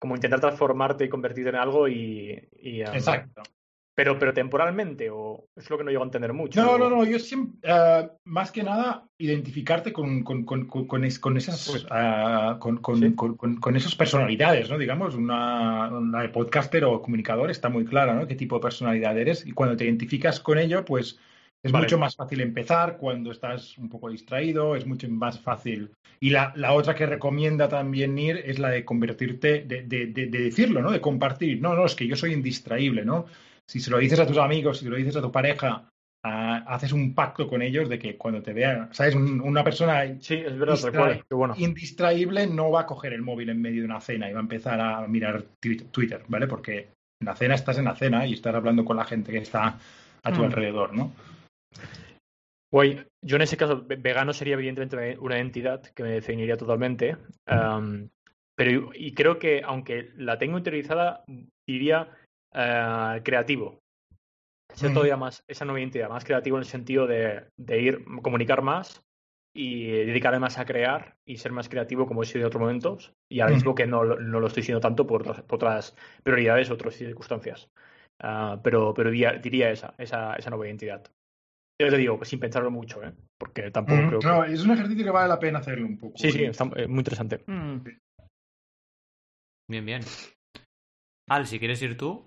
como 0.00 0.14
intentar 0.14 0.40
transformarte 0.40 1.04
y 1.04 1.08
convertirte 1.08 1.50
en 1.50 1.56
algo 1.56 1.88
y... 1.88 2.48
y, 2.60 2.82
Exacto. 2.82 3.42
Pero, 3.94 4.18
pero 4.18 4.32
temporalmente, 4.32 5.10
o 5.10 5.44
es 5.56 5.68
lo 5.68 5.76
que 5.76 5.84
no 5.84 5.90
llego 5.90 6.02
a 6.02 6.06
entender 6.06 6.32
mucho. 6.32 6.62
No, 6.62 6.78
no, 6.78 6.88
no, 6.88 7.04
yo 7.04 7.18
siempre, 7.18 7.58
eh, 7.64 8.08
más 8.24 8.50
que 8.50 8.62
nada, 8.62 9.06
identificarte 9.18 9.92
con, 9.92 10.22
con, 10.22 10.44
con, 10.44 10.66
con, 10.66 10.86
con 10.86 11.04
es- 11.04 11.18
con 11.18 11.36
esas, 11.36 11.68
Uy. 11.68 11.86
ah, 11.90 12.56
con, 12.60 12.80
Sí. 12.96 13.14
esas 13.76 13.94
personalidades, 13.96 14.70
¿no? 14.70 14.78
Digamos, 14.78 15.16
una, 15.16 15.88
una 15.88 16.22
de 16.22 16.28
podcaster 16.30 16.84
o 16.84 17.02
comunicador 17.02 17.50
está 17.50 17.68
muy 17.68 17.84
clara, 17.84 18.14
¿no? 18.14 18.26
Qué 18.26 18.36
tipo 18.36 18.56
de 18.56 18.62
personalidad 18.62 19.18
eres 19.18 19.44
y 19.46 19.52
cuando 19.52 19.76
te 19.76 19.84
identificas 19.84 20.40
con 20.40 20.58
ello, 20.58 20.84
pues 20.84 21.18
es 21.62 21.70
Vale. 21.72 21.84
mucho 21.84 21.98
más 21.98 22.16
fácil 22.16 22.40
empezar 22.40 22.96
cuando 22.96 23.32
estás 23.32 23.76
un 23.76 23.90
poco 23.90 24.08
distraído, 24.08 24.76
es 24.76 24.86
mucho 24.86 25.10
más 25.10 25.38
fácil. 25.40 25.90
Y 26.20 26.30
la, 26.30 26.54
la 26.56 26.72
otra 26.72 26.94
que 26.94 27.04
recomienda 27.04 27.68
también 27.68 28.16
ir 28.16 28.38
es 28.46 28.58
la 28.58 28.70
de 28.70 28.84
convertirte, 28.84 29.64
de, 29.64 29.82
de, 29.82 30.06
de, 30.06 30.26
de 30.26 30.38
decirlo, 30.38 30.80
¿no? 30.80 30.90
De 30.90 31.02
compartir. 31.02 31.60
No, 31.60 31.74
no, 31.74 31.84
es 31.84 31.94
que 31.94 32.06
yo 32.06 32.16
soy 32.16 32.32
indistraíble, 32.32 33.04
¿no? 33.04 33.26
Si 33.70 33.78
se 33.78 33.88
lo 33.88 33.98
dices 33.98 34.18
a 34.18 34.26
tus 34.26 34.38
amigos, 34.38 34.78
si 34.78 34.84
se 34.84 34.90
lo 34.90 34.96
dices 34.96 35.14
a 35.14 35.22
tu 35.22 35.30
pareja, 35.30 35.88
ah, 36.24 36.64
haces 36.66 36.92
un 36.92 37.14
pacto 37.14 37.46
con 37.46 37.62
ellos 37.62 37.88
de 37.88 38.00
que 38.00 38.16
cuando 38.16 38.42
te 38.42 38.52
vean, 38.52 38.92
¿sabes? 38.92 39.14
Un- 39.14 39.40
una 39.40 39.62
persona 39.62 40.02
Sí, 40.18 40.34
es 40.34 40.58
verdad, 40.58 40.74
tal 40.74 40.90
Distra- 40.90 40.98
cual. 40.98 41.24
Qué 41.28 41.34
bueno. 41.36 41.54
indistraíble 41.56 42.48
no 42.48 42.72
va 42.72 42.80
a 42.80 42.86
coger 42.86 43.12
el 43.12 43.22
móvil 43.22 43.48
en 43.50 43.62
medio 43.62 43.82
de 43.82 43.86
una 43.86 44.00
cena 44.00 44.28
y 44.28 44.32
va 44.32 44.40
a 44.40 44.42
empezar 44.42 44.80
a 44.80 45.06
mirar 45.06 45.44
twi- 45.62 45.88
Twitter, 45.92 46.24
¿vale? 46.26 46.48
Porque 46.48 46.78
en 47.20 47.26
la 47.26 47.36
cena 47.36 47.54
estás 47.54 47.78
en 47.78 47.84
la 47.84 47.94
cena 47.94 48.26
y 48.26 48.32
estás 48.32 48.52
hablando 48.56 48.84
con 48.84 48.96
la 48.96 49.04
gente 49.04 49.30
que 49.30 49.38
está 49.38 49.78
a 50.24 50.32
tu 50.32 50.40
Mm. 50.40 50.44
alrededor, 50.46 50.92
¿no? 50.92 51.12
Guay. 52.72 53.04
Yo 53.22 53.36
en 53.36 53.42
ese 53.42 53.56
caso, 53.56 53.84
ve- 53.86 53.96
vegano 53.96 54.32
sería 54.32 54.54
evidentemente 54.54 55.16
una 55.18 55.38
entidad 55.38 55.80
que 55.94 56.02
me 56.02 56.10
definiría 56.10 56.56
totalmente. 56.56 57.16
pero 58.56 58.90
y 58.94 59.14
creo 59.14 59.38
que 59.38 59.62
aunque 59.64 60.10
la 60.18 60.36
tengo 60.38 60.58
interiorizada, 60.58 61.24
diría 61.66 62.08
eh, 62.52 63.20
creativo. 63.24 63.78
Ser 64.74 64.92
todavía 64.92 65.16
más, 65.16 65.42
esa 65.48 65.64
nueva 65.64 65.80
identidad, 65.80 66.08
más 66.08 66.24
creativo 66.24 66.56
en 66.56 66.62
el 66.62 66.68
sentido 66.68 67.06
de, 67.06 67.44
de 67.56 67.80
ir, 67.80 68.04
comunicar 68.22 68.62
más 68.62 69.02
y 69.52 69.86
dedicarme 69.90 70.38
más 70.38 70.58
a 70.58 70.64
crear 70.64 71.16
y 71.26 71.38
ser 71.38 71.50
más 71.52 71.68
creativo 71.68 72.06
como 72.06 72.22
he 72.22 72.26
sido 72.26 72.40
en 72.42 72.46
otros 72.46 72.60
momentos. 72.60 73.12
Y 73.28 73.40
ahora 73.40 73.50
Ujú. 73.50 73.56
mismo 73.56 73.74
que 73.74 73.86
no, 73.86 74.04
lo- 74.04 74.20
no 74.20 74.38
lo 74.40 74.46
estoy 74.46 74.62
siendo 74.62 74.80
tanto 74.80 75.06
por 75.06 75.22
otras, 75.22 75.42
por 75.42 75.56
otras 75.56 75.96
prioridades, 76.22 76.70
otras 76.70 76.94
circunstancias. 76.94 77.68
Ah, 78.20 78.60
pero 78.62 78.94
pero 78.94 79.10
diría, 79.10 79.32
diría 79.32 79.70
esa, 79.70 79.94
esa, 79.98 80.34
esa 80.36 80.50
nueva 80.50 80.66
identidad. 80.66 81.02
Yo 81.80 81.88
te 81.88 81.96
digo, 81.96 82.24
sin 82.24 82.38
pensarlo 82.38 82.70
mucho, 82.70 83.02
¿eh? 83.02 83.12
porque 83.38 83.70
tampoco 83.70 84.02
Mm, 84.02 84.20
creo 84.20 84.46
que... 84.46 84.52
Es 84.52 84.64
un 84.64 84.70
ejercicio 84.72 85.04
que 85.04 85.10
vale 85.10 85.28
la 85.28 85.38
pena 85.38 85.58
hacerlo 85.60 85.86
un 85.86 85.98
poco. 85.98 86.18
Sí, 86.18 86.30
sí, 86.30 86.44
está 86.44 86.64
eh, 86.76 86.86
muy 86.86 86.98
interesante. 86.98 87.42
Mm. 87.46 87.78
Bien, 89.66 89.86
bien. 89.86 90.02
Al, 91.30 91.46
si 91.46 91.58
quieres 91.58 91.80
ir 91.82 91.96
tú. 91.96 92.26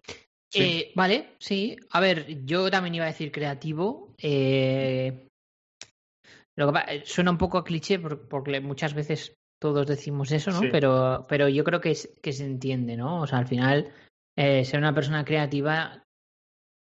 Sí. 0.51 0.61
Eh, 0.63 0.91
vale, 0.95 1.35
sí. 1.39 1.75
A 1.91 1.99
ver, 1.99 2.45
yo 2.45 2.71
también 2.71 2.95
iba 2.95 3.05
a 3.05 3.09
decir 3.09 3.31
creativo. 3.31 4.13
eh, 4.17 5.27
Lo 6.55 6.67
que 6.67 6.73
pa- 6.73 6.85
eh, 6.87 7.01
suena 7.05 7.31
un 7.31 7.37
poco 7.39 7.57
a 7.57 7.63
cliché 7.63 7.97
por- 7.99 8.27
porque 8.29 8.61
muchas 8.61 8.93
veces 8.93 9.33
todos 9.59 9.87
decimos 9.87 10.31
eso, 10.31 10.51
¿no? 10.51 10.59
Sí. 10.61 10.67
Pero, 10.71 11.25
pero 11.27 11.49
yo 11.49 11.63
creo 11.63 11.81
que, 11.81 11.91
es- 11.91 12.13
que 12.21 12.31
se 12.31 12.45
entiende, 12.45 12.95
¿no? 12.95 13.21
O 13.21 13.27
sea, 13.27 13.39
al 13.39 13.47
final, 13.47 13.91
eh, 14.37 14.63
ser 14.63 14.79
una 14.79 14.93
persona 14.93 15.25
creativa 15.25 16.03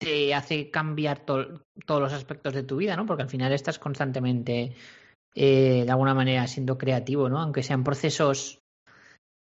te 0.00 0.32
hace 0.34 0.70
cambiar 0.70 1.24
to- 1.26 1.62
todos 1.84 2.00
los 2.00 2.12
aspectos 2.14 2.54
de 2.54 2.62
tu 2.62 2.76
vida, 2.78 2.96
¿no? 2.96 3.04
Porque 3.04 3.24
al 3.24 3.28
final 3.28 3.52
estás 3.52 3.78
constantemente, 3.78 4.72
eh, 5.34 5.82
de 5.84 5.90
alguna 5.90 6.14
manera, 6.14 6.46
siendo 6.46 6.78
creativo, 6.78 7.28
¿no? 7.28 7.38
Aunque 7.38 7.62
sean 7.62 7.84
procesos. 7.84 8.58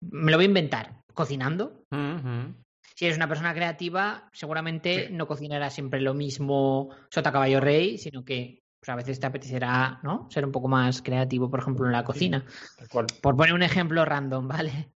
Me 0.01 0.31
lo 0.31 0.37
voy 0.37 0.45
a 0.45 0.49
inventar. 0.49 1.01
Cocinando, 1.13 1.83
Ujú. 1.91 2.53
Si 2.97 3.05
eres 3.05 3.17
una 3.17 3.27
persona 3.27 3.53
creativa, 3.53 4.29
seguramente 4.33 5.07
Sí. 5.07 5.13
no 5.13 5.27
cocinarás 5.27 5.73
siempre 5.73 6.01
lo 6.01 6.13
mismo 6.13 6.89
sota 7.11 7.31
caballo 7.31 7.59
rey, 7.59 7.97
sino 7.97 8.25
que 8.25 8.59
pues, 8.79 8.89
a 8.89 8.95
veces 8.95 9.19
te 9.19 9.27
apetecerá 9.27 9.99
¿no? 10.03 10.27
ser 10.31 10.45
un 10.45 10.51
poco 10.51 10.67
más 10.67 11.01
creativo, 11.01 11.49
por 11.49 11.59
ejemplo, 11.59 11.85
en 11.85 11.91
la 11.91 12.03
cocina. 12.03 12.45
Por 13.21 13.35
poner 13.35 13.53
un 13.53 13.63
ejemplo 13.63 14.03
random, 14.05 14.47
¿vale? 14.47 14.91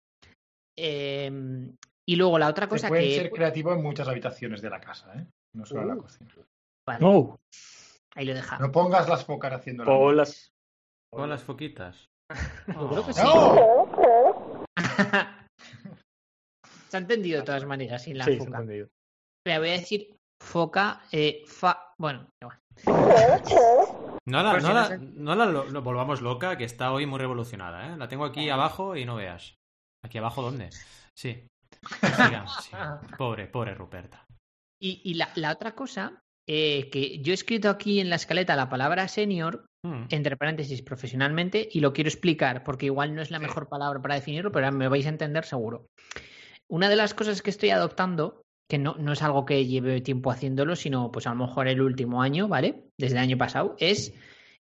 Eh, 0.77 1.31
y 2.07 2.17
luego 2.17 2.39
la 2.39 2.49
otra 2.49 2.67
Se 2.67 2.71
cosa 2.71 2.89
puede 2.89 3.03
que. 3.09 3.15
ser 3.17 3.31
creativo 3.31 3.73
en 3.73 3.83
muchas 3.83 4.09
habitaciones 4.09 4.63
de 4.63 4.71
la 4.71 4.81
casa, 4.81 5.13
¿eh? 5.17 5.27
No 5.55 5.65
solo 5.67 5.83
en 5.83 5.89
la 5.89 5.95
Uh. 5.97 6.03
cocina. 6.03 6.31
Vale, 6.87 7.05
No, 7.05 7.39
ahí 8.15 8.25
lo 8.25 8.33
he 8.33 8.35
dejado. 8.37 8.65
No 8.67 8.73
pongas 8.73 9.09
las 9.09 9.25
focas 9.25 9.53
haciendo 9.53 9.85
la 9.85 9.91
Pon 9.93 10.17
las- 10.17 10.53
Con 11.11 11.29
las 11.31 11.43
foquitas. 11.43 12.07
Yo 12.69 12.89
creo 12.91 13.07
que 13.07 13.13
sí. 13.13 13.21
¡No! 13.25 14.65
Se 16.89 16.97
ha 16.97 17.01
entendido 17.01 17.41
de 17.41 17.47
todas 17.47 17.65
maneras 17.65 18.03
sin 18.03 18.19
la 18.19 18.25
Sí, 18.25 18.33
se 18.33 18.37
ha 18.43 18.45
foca. 18.45 18.59
entendido. 18.59 18.89
Pero 19.45 19.61
voy 19.61 19.69
a 19.71 19.73
decir 19.73 20.17
foca, 20.43 21.03
eh, 21.13 21.43
fa. 21.47 21.93
Bueno, 21.99 22.29
igual. 22.43 22.59
No 24.27 24.43
la, 24.43 24.53
no 24.55 24.61
si 24.61 24.67
no 24.67 24.75
la, 24.75 24.85
sé- 24.87 24.99
no 24.99 25.35
la 25.35 25.47
lo- 25.47 25.65
lo 25.65 25.83
volvamos 25.83 26.21
loca, 26.21 26.57
que 26.59 26.65
está 26.65 26.93
hoy 26.93 27.07
muy 27.07 27.19
revolucionada, 27.19 27.93
¿eh? 27.93 27.97
La 27.97 28.09
tengo 28.09 28.25
aquí 28.25 28.49
abajo 28.51 28.95
y 28.97 29.05
no 29.05 29.17
veas. 29.17 29.55
¿Aquí 30.05 30.19
abajo 30.19 30.43
dónde? 30.43 30.71
Sí. 31.17 31.47
Siga. 32.01 32.47
Pobre, 33.19 33.47
pobre 33.47 33.75
Ruperta. 33.75 34.25
Y, 34.81 35.01
y 35.05 35.15
la, 35.15 35.31
la 35.35 35.53
otra 35.53 35.75
cosa, 35.75 36.21
eh, 36.49 36.89
que 36.91 37.19
yo 37.21 37.33
he 37.33 37.35
escrito 37.35 37.69
aquí 37.69 38.01
en 38.01 38.11
la 38.11 38.17
escaleta 38.17 38.55
la 38.57 38.69
palabra 38.69 39.09
senior, 39.09 39.65
Mm. 39.87 40.07
entre 40.11 40.37
paréntesis, 40.37 40.83
profesionalmente, 40.83 41.69
y 41.73 41.79
lo 41.79 41.93
quiero 41.93 42.09
explicar, 42.09 42.65
porque 42.65 42.87
igual 42.87 43.15
no 43.15 43.23
es 43.23 43.31
la 43.31 43.39
Sí. 43.39 43.45
mejor 43.45 43.69
palabra 43.69 44.03
para 44.03 44.17
definirlo, 44.17 44.51
pero 44.51 44.73
me 44.73 44.89
vais 44.89 45.07
a 45.07 45.11
entender 45.11 45.45
seguro. 45.45 45.87
Una 46.69 46.89
de 46.89 46.97
las 46.97 47.15
cosas 47.15 47.43
que 47.43 47.51
estoy 47.51 47.71
adoptando, 47.71 48.43
que 48.69 48.79
no, 48.79 48.95
es 49.13 49.23
algo 49.23 49.47
que 49.47 49.67
lleve 49.67 50.01
tiempo 50.01 50.31
haciéndolo, 50.31 50.77
sino 50.77 51.11
pues 51.11 51.27
a 51.27 51.31
lo 51.31 51.47
mejor 51.47 51.69
el 51.69 51.81
último 51.81 52.23
año, 52.23 52.49
¿vale? 52.49 52.85
Desde 52.99 53.17
el 53.17 53.23
año 53.23 53.39
pasado, 53.39 53.75
es, 53.79 54.13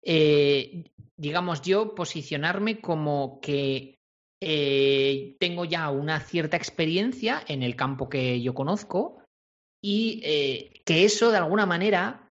eh, 0.03 0.83
digamos, 1.15 1.62
yo 1.62 1.95
posicionarme 1.95 2.81
como 2.81 3.39
que 3.41 3.95
eh, 4.41 5.38
tengo 5.39 5.63
ya 5.63 5.89
una 5.89 6.19
cierta 6.19 6.57
experiencia 6.57 7.41
en 7.48 7.63
el 7.63 7.77
campo 7.77 8.10
que 8.10 8.41
yo 8.41 8.53
conozco 8.53 9.24
y 9.81 10.19
eh, 10.25 10.81
que 10.86 11.05
eso 11.05 11.31
de 11.31 11.38
alguna 11.38 11.65
manera 11.65 12.29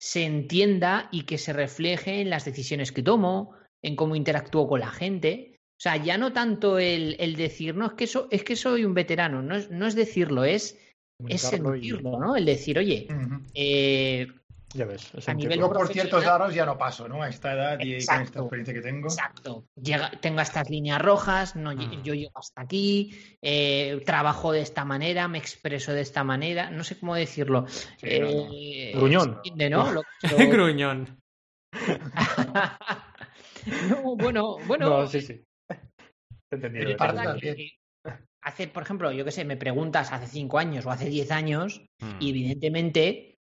se 0.00 0.24
entienda 0.24 1.08
y 1.12 1.22
que 1.22 1.38
se 1.38 1.52
refleje 1.52 2.20
en 2.20 2.30
las 2.30 2.44
decisiones 2.44 2.90
que 2.90 3.04
tomo, 3.04 3.54
en 3.80 3.94
cómo 3.94 4.16
interactúo 4.16 4.66
con 4.66 4.80
la 4.80 4.90
gente. 4.90 5.51
O 5.82 5.84
sea, 5.84 5.96
ya 5.96 6.16
no 6.16 6.32
tanto 6.32 6.78
el, 6.78 7.16
el 7.18 7.34
decir, 7.34 7.74
no, 7.74 7.86
es 7.86 7.92
que, 7.94 8.06
so- 8.06 8.28
es 8.30 8.44
que 8.44 8.54
soy 8.54 8.84
un 8.84 8.94
veterano, 8.94 9.42
no 9.42 9.56
es, 9.56 9.68
no 9.72 9.88
es 9.88 9.96
decirlo, 9.96 10.44
es, 10.44 10.78
es 11.26 11.42
y- 11.42 11.46
sentirlo, 11.48 12.20
¿no? 12.20 12.36
El 12.36 12.44
decir, 12.44 12.78
oye, 12.78 13.08
eh, 13.52 14.28
Ya 14.74 14.84
ves. 14.84 15.10
es 15.12 15.28
A 15.28 15.34
nivel 15.34 15.58
Yo 15.58 15.72
por 15.72 15.88
ciertos 15.88 16.24
aros 16.24 16.54
ya 16.54 16.64
no 16.66 16.78
paso, 16.78 17.08
¿no? 17.08 17.20
A 17.20 17.28
esta 17.28 17.54
edad 17.54 17.80
y 17.80 17.94
con 18.06 18.22
esta 18.22 18.38
experiencia 18.38 18.74
que 18.74 18.80
tengo. 18.80 19.08
Exacto. 19.08 19.64
Llega, 19.74 20.12
tengo 20.20 20.40
estas 20.40 20.70
líneas 20.70 21.02
rojas, 21.02 21.56
no, 21.56 21.72
lle- 21.72 21.98
Mm. 21.98 22.02
yo 22.04 22.14
llego 22.14 22.38
hasta 22.38 22.62
aquí, 22.62 23.18
eh, 23.42 24.00
trabajo 24.06 24.52
de 24.52 24.60
esta 24.60 24.84
manera, 24.84 25.26
me 25.26 25.38
expreso 25.38 25.92
de 25.92 26.02
esta 26.02 26.22
manera, 26.22 26.70
no 26.70 26.84
sé 26.84 26.96
cómo 26.96 27.16
decirlo. 27.16 27.66
Sí, 27.96 28.20
no, 28.20 28.30
no. 28.30 28.48
Eh, 28.52 28.92
Gruñón. 28.94 29.34
entiende, 29.38 29.68
¿no? 29.68 29.84
Lo- 29.92 30.04
lo- 30.22 30.22
Gruñón. 30.48 31.18
no, 33.88 34.14
bueno, 34.16 34.58
bueno, 34.66 34.88
No, 34.88 35.06
sí, 35.08 35.20
sí. 35.22 35.42
Entendido. 36.52 36.96
también. 36.96 37.38
que- 37.56 37.72
hace, 38.42 38.66
por 38.68 38.82
ejemplo, 38.82 39.12
yo 39.12 39.24
qué 39.24 39.30
sé, 39.30 39.44
me 39.44 39.56
preguntas 39.56 40.12
hace 40.12 40.26
cinco 40.26 40.58
años 40.58 40.84
o 40.86 40.90
hace 40.90 41.08
diez 41.08 41.30
años, 41.30 41.80
Mm. 42.00 42.16
y 42.20 42.30
evidentemente 42.30 43.38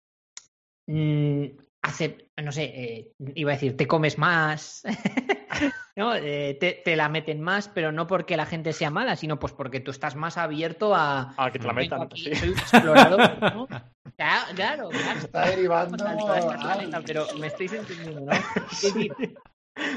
mm, 0.87 1.45
hace, 1.83 2.29
no 2.43 2.51
sé, 2.51 2.63
eh, 2.63 3.11
iba 3.35 3.51
a 3.51 3.55
decir, 3.55 3.77
te 3.77 3.87
comes 3.87 4.17
más. 4.17 4.83
¿no? 5.95 6.15
Eh, 6.15 6.57
te, 6.59 6.81
te 6.85 6.95
la 6.95 7.09
meten 7.09 7.41
más, 7.41 7.67
pero 7.69 7.91
no 7.91 8.07
porque 8.07 8.37
la 8.37 8.45
gente 8.45 8.73
sea 8.73 8.89
mala, 8.89 9.15
sino 9.15 9.39
pues 9.39 9.53
porque 9.53 9.79
tú 9.79 9.91
estás 9.91 10.15
más 10.15 10.37
abierto 10.37 10.95
a. 10.95 11.33
Ah, 11.37 11.51
que 11.51 11.59
te 11.59 11.67
la 11.67 11.73
metan. 11.73 12.01
aquí, 12.03 12.23
sí. 12.23 12.35
soy 12.35 12.49
explorador, 12.49 13.41
¿no? 13.41 13.67
Claro, 14.17 14.45
claro, 14.55 14.89
claro. 14.89 15.19
Está 15.19 15.47
derivando. 15.49 16.05
A 16.05 16.57
planeta, 16.59 17.01
pero 17.05 17.25
me 17.39 17.47
estáis 17.47 17.73
entendiendo, 17.73 18.21
¿no? 18.21 18.31
Es 18.71 18.81
decir, 18.81 19.11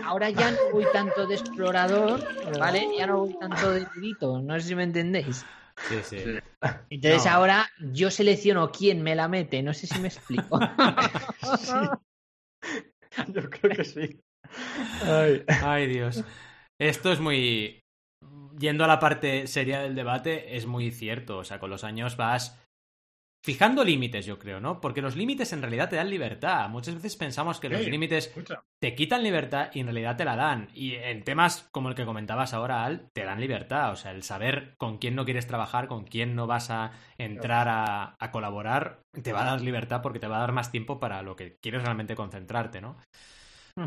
ahora 0.05 0.31
ya 0.31 0.51
no 0.51 0.59
voy 0.73 0.87
tanto 0.93 1.27
de 1.27 1.35
explorador, 1.35 2.23
¿vale? 2.59 2.89
Ya 2.97 3.07
no 3.07 3.21
voy 3.21 3.37
tanto 3.39 3.73
de 3.73 3.83
erudito, 3.83 4.41
no 4.41 4.59
sé 4.61 4.69
si 4.69 4.75
me 4.75 4.85
entendéis. 4.85 5.45
Sí, 5.89 5.97
sí. 6.05 6.17
Entonces 6.89 7.25
No. 7.25 7.31
ahora 7.33 7.69
yo 7.93 8.11
selecciono 8.11 8.71
quién 8.71 9.03
me 9.03 9.15
la 9.15 9.27
mete, 9.29 9.63
no 9.63 9.75
sé 9.75 9.87
si 9.87 9.99
me 9.99 10.09
explico. 10.09 10.59
Yo 13.29 13.51
creo 13.51 13.77
que 13.77 13.85
sí. 13.85 14.21
Ay. 15.03 15.45
Ay, 15.63 15.87
Dios. 15.87 16.25
Esto 16.81 17.13
es 17.13 17.21
muy. 17.21 17.81
Yendo 18.59 18.85
a 18.85 18.89
la 18.89 19.01
parte 19.01 19.47
seria 19.49 19.81
del 19.81 19.95
debate, 19.97 20.57
es 20.57 20.67
muy 20.67 20.91
cierto. 20.91 21.39
O 21.39 21.45
sea, 21.45 21.59
con 21.59 21.71
los 21.71 21.85
años 21.85 22.17
vas 22.17 22.64
fijando 23.45 23.85
límites, 23.85 24.25
yo 24.25 24.39
creo, 24.39 24.59
¿no? 24.59 24.81
Porque 24.81 25.03
los 25.03 25.17
límites 25.17 25.53
en 25.53 25.61
realidad 25.61 25.91
te 25.91 25.97
dan 25.97 26.09
libertad. 26.09 26.67
Muchas 26.71 26.95
veces 26.95 27.15
pensamos 27.15 27.61
que 27.61 27.69
los 27.69 27.87
límites 27.87 28.29
Escucha. 28.29 28.65
te 28.79 28.95
quitan 28.95 29.23
libertad 29.23 29.69
y 29.75 29.81
en 29.81 29.87
realidad 29.87 30.17
te 30.17 30.25
la 30.25 30.35
dan. 30.35 30.71
Y 30.73 30.95
en 30.95 31.25
temas 31.25 31.69
como 31.71 31.91
el 31.91 31.95
que 31.95 32.07
comentabas 32.07 32.55
ahora, 32.55 32.87
Al, 32.87 33.11
te 33.13 33.23
dan 33.25 33.41
libertad. 33.41 33.93
O 33.93 33.97
sea, 33.97 34.13
el 34.13 34.23
saber 34.23 34.75
con 34.79 34.97
quién 34.97 35.15
no 35.15 35.27
quieres 35.27 35.47
trabajar, 35.47 35.89
con 35.89 36.05
quién 36.05 36.35
no 36.35 36.47
vas 36.47 36.71
a 36.71 36.93
entrar 37.19 37.69
a, 37.69 38.17
a 38.19 38.31
colaborar, 38.31 39.03
te 39.23 39.35
va 39.35 39.43
a 39.43 39.51
dar 39.51 39.61
libertad 39.61 40.01
porque 40.01 40.21
te 40.21 40.27
va 40.27 40.39
a 40.39 40.41
dar 40.41 40.53
más 40.53 40.71
tiempo 40.71 40.99
para 40.99 41.21
lo 41.21 41.37
que 41.37 41.59
quieres 41.61 41.83
realmente 41.83 42.15
concentrarte, 42.15 42.81
¿no? 42.81 42.97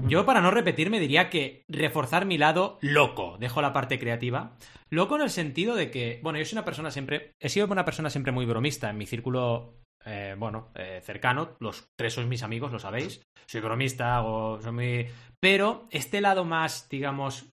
Yo, 0.07 0.25
para 0.25 0.41
no 0.41 0.51
repetirme, 0.51 0.99
diría 0.99 1.29
que 1.29 1.63
reforzar 1.69 2.25
mi 2.25 2.37
lado 2.37 2.77
loco. 2.81 3.37
Dejo 3.39 3.61
la 3.61 3.71
parte 3.71 3.97
creativa. 3.97 4.57
Loco 4.89 5.15
en 5.15 5.21
el 5.21 5.29
sentido 5.29 5.75
de 5.75 5.89
que, 5.91 6.19
bueno, 6.23 6.39
yo 6.39 6.45
soy 6.45 6.57
una 6.57 6.65
persona 6.65 6.91
siempre. 6.91 7.31
He 7.39 7.47
sido 7.47 7.67
una 7.67 7.85
persona 7.85 8.09
siempre 8.09 8.33
muy 8.33 8.45
bromista 8.45 8.89
en 8.89 8.97
mi 8.97 9.05
círculo, 9.05 9.75
eh, 10.05 10.35
bueno, 10.37 10.71
eh, 10.75 10.99
cercano. 11.03 11.55
Los 11.59 11.87
tres 11.97 12.13
sois 12.13 12.27
mis 12.27 12.43
amigos, 12.43 12.71
lo 12.71 12.79
sabéis. 12.79 13.21
Soy 13.45 13.61
bromista, 13.61 14.17
hago, 14.17 14.59
soy 14.61 14.71
muy. 14.73 15.07
Pero 15.39 15.87
este 15.89 16.19
lado 16.19 16.43
más, 16.43 16.89
digamos, 16.89 17.49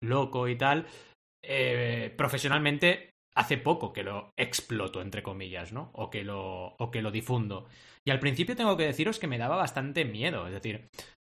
loco 0.00 0.46
y 0.46 0.56
tal, 0.56 0.86
eh, 1.44 2.14
profesionalmente 2.16 3.10
hace 3.34 3.58
poco 3.58 3.92
que 3.92 4.04
lo 4.04 4.30
exploto, 4.36 5.02
entre 5.02 5.24
comillas, 5.24 5.72
¿no? 5.72 5.90
O 5.94 6.10
que 6.10 6.22
lo, 6.22 6.76
o 6.76 6.90
que 6.92 7.02
lo 7.02 7.10
difundo. 7.10 7.66
Y 8.04 8.12
al 8.12 8.20
principio 8.20 8.54
tengo 8.54 8.76
que 8.76 8.86
deciros 8.86 9.18
que 9.18 9.26
me 9.26 9.38
daba 9.38 9.56
bastante 9.56 10.04
miedo. 10.04 10.46
Es 10.46 10.52
decir, 10.52 10.88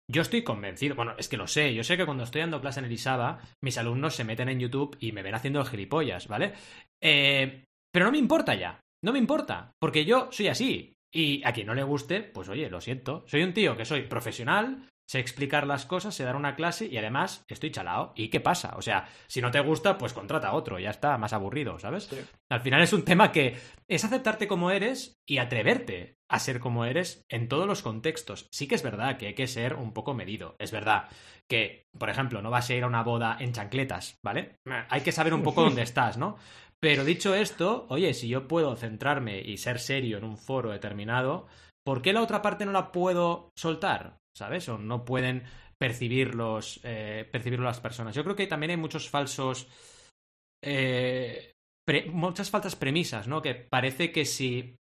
yo 0.10 0.22
estoy 0.22 0.44
convencido, 0.44 0.96
bueno, 0.96 1.16
es 1.18 1.28
que 1.30 1.38
lo 1.38 1.48
sé, 1.48 1.74
yo 1.74 1.84
sé 1.84 1.98
que 1.98 2.06
cuando 2.06 2.24
estoy 2.24 2.42
dando 2.42 2.62
clase 2.62 2.80
en 2.80 2.86
el 2.86 2.92
ISABA, 2.92 3.40
mis 3.62 3.78
alumnos 3.78 4.16
se 4.16 4.24
meten 4.24 4.50
en 4.50 4.60
YouTube 4.60 4.98
y 5.00 5.12
me 5.12 5.24
ven 5.24 5.36
haciendo 5.36 5.64
gilipollas, 5.64 6.28
¿vale? 6.28 6.54
Eh, 7.02 7.66
pero 7.92 8.06
no 8.06 8.12
me 8.12 8.18
importa 8.18 8.56
ya, 8.56 8.80
no 9.04 9.12
me 9.12 9.20
importa, 9.20 9.72
porque 9.80 10.06
yo 10.06 10.30
soy 10.32 10.48
así. 10.48 10.94
Y 11.16 11.46
a 11.46 11.54
quien 11.54 11.68
no 11.68 11.76
le 11.76 11.84
guste, 11.84 12.24
pues 12.24 12.50
oye, 12.50 12.72
lo 12.72 12.82
siento. 12.82 13.24
Soy 13.28 13.44
un 13.44 13.54
tío 13.54 13.78
que 13.78 13.86
soy 13.86 14.02
profesional, 14.04 14.90
sé 15.08 15.20
explicar 15.20 15.68
las 15.68 15.86
cosas, 15.86 16.16
sé 16.16 16.24
dar 16.24 16.36
una 16.36 16.56
clase 16.56 16.88
y 16.88 16.98
además 16.98 17.44
estoy 17.48 17.72
chalado. 17.72 18.14
¿Y 18.16 18.30
qué 18.30 18.40
pasa? 18.40 18.74
O 18.78 18.82
sea, 18.82 19.08
si 19.28 19.42
no 19.42 19.52
te 19.52 19.60
gusta, 19.60 19.98
pues 19.98 20.14
contrata 20.14 20.50
a 20.50 20.54
otro, 20.54 20.80
ya 20.80 20.90
está, 20.90 21.18
más 21.18 21.34
aburrido, 21.34 21.80
¿sabes? 21.80 22.06
Sí. 22.06 22.18
Al 22.50 22.62
final 22.62 22.82
es 22.82 22.94
un 22.94 23.06
tema 23.06 23.32
que 23.32 23.58
es 23.88 24.06
aceptarte 24.06 24.48
como 24.48 24.72
eres 24.72 25.16
y 25.28 25.38
atreverte 25.38 26.16
a 26.30 26.40
ser 26.40 26.60
como 26.60 26.86
eres 26.86 27.24
en 27.30 27.48
todos 27.48 27.68
los 27.68 27.84
contextos. 27.84 28.48
Sí 28.52 28.68
que 28.68 28.76
es 28.76 28.84
verdad 28.84 29.18
que 29.18 29.28
hay 29.28 29.36
que 29.36 29.48
ser 29.48 29.76
un 29.76 29.94
poco 29.94 30.14
medido. 30.14 30.56
Es 30.60 30.72
verdad 30.72 31.10
que, 31.50 31.84
por 31.98 32.10
ejemplo, 32.10 32.42
no 32.42 32.50
vas 32.50 32.70
a 32.70 32.74
ir 32.74 32.84
a 32.84 32.88
una 32.88 33.04
boda 33.04 33.38
en 33.40 33.54
chancletas, 33.54 34.18
¿vale? 34.24 34.56
Hay 34.90 35.02
que 35.02 35.12
saber 35.12 35.34
un 35.34 35.44
poco 35.44 35.64
dónde 35.64 35.84
estás, 35.84 36.18
¿no? 36.18 36.38
Pero 36.80 37.06
dicho 37.06 37.34
esto, 37.34 37.86
oye, 37.90 38.14
si 38.14 38.28
yo 38.28 38.48
puedo 38.48 38.76
centrarme 38.76 39.40
y 39.40 39.58
ser 39.58 39.80
serio 39.80 40.18
en 40.18 40.26
un 40.26 40.38
foro 40.38 40.72
determinado, 40.72 41.48
¿por 41.86 42.02
qué 42.02 42.12
la 42.12 42.22
otra 42.22 42.42
parte 42.42 42.66
no 42.66 42.72
la 42.72 42.92
puedo 42.92 43.52
soltar? 43.56 44.18
¿Sabes? 44.36 44.68
O 44.70 44.78
no 44.78 45.06
pueden 45.06 45.44
percibirlos, 45.78 46.80
eh, 46.84 47.28
percibirlo 47.32 47.66
las 47.66 47.80
personas. 47.80 48.16
Yo 48.16 48.24
creo 48.24 48.36
que 48.36 48.48
también 48.48 48.72
hay 48.72 48.78
muchos 48.78 49.10
falsos 49.10 49.68
eh, 50.64 51.52
muchas 52.12 52.50
falsas 52.50 52.76
premisas, 52.76 53.28
¿no? 53.28 53.42
Que 53.42 53.56
parece 53.56 54.12
que 54.12 54.26
si, 54.26 54.78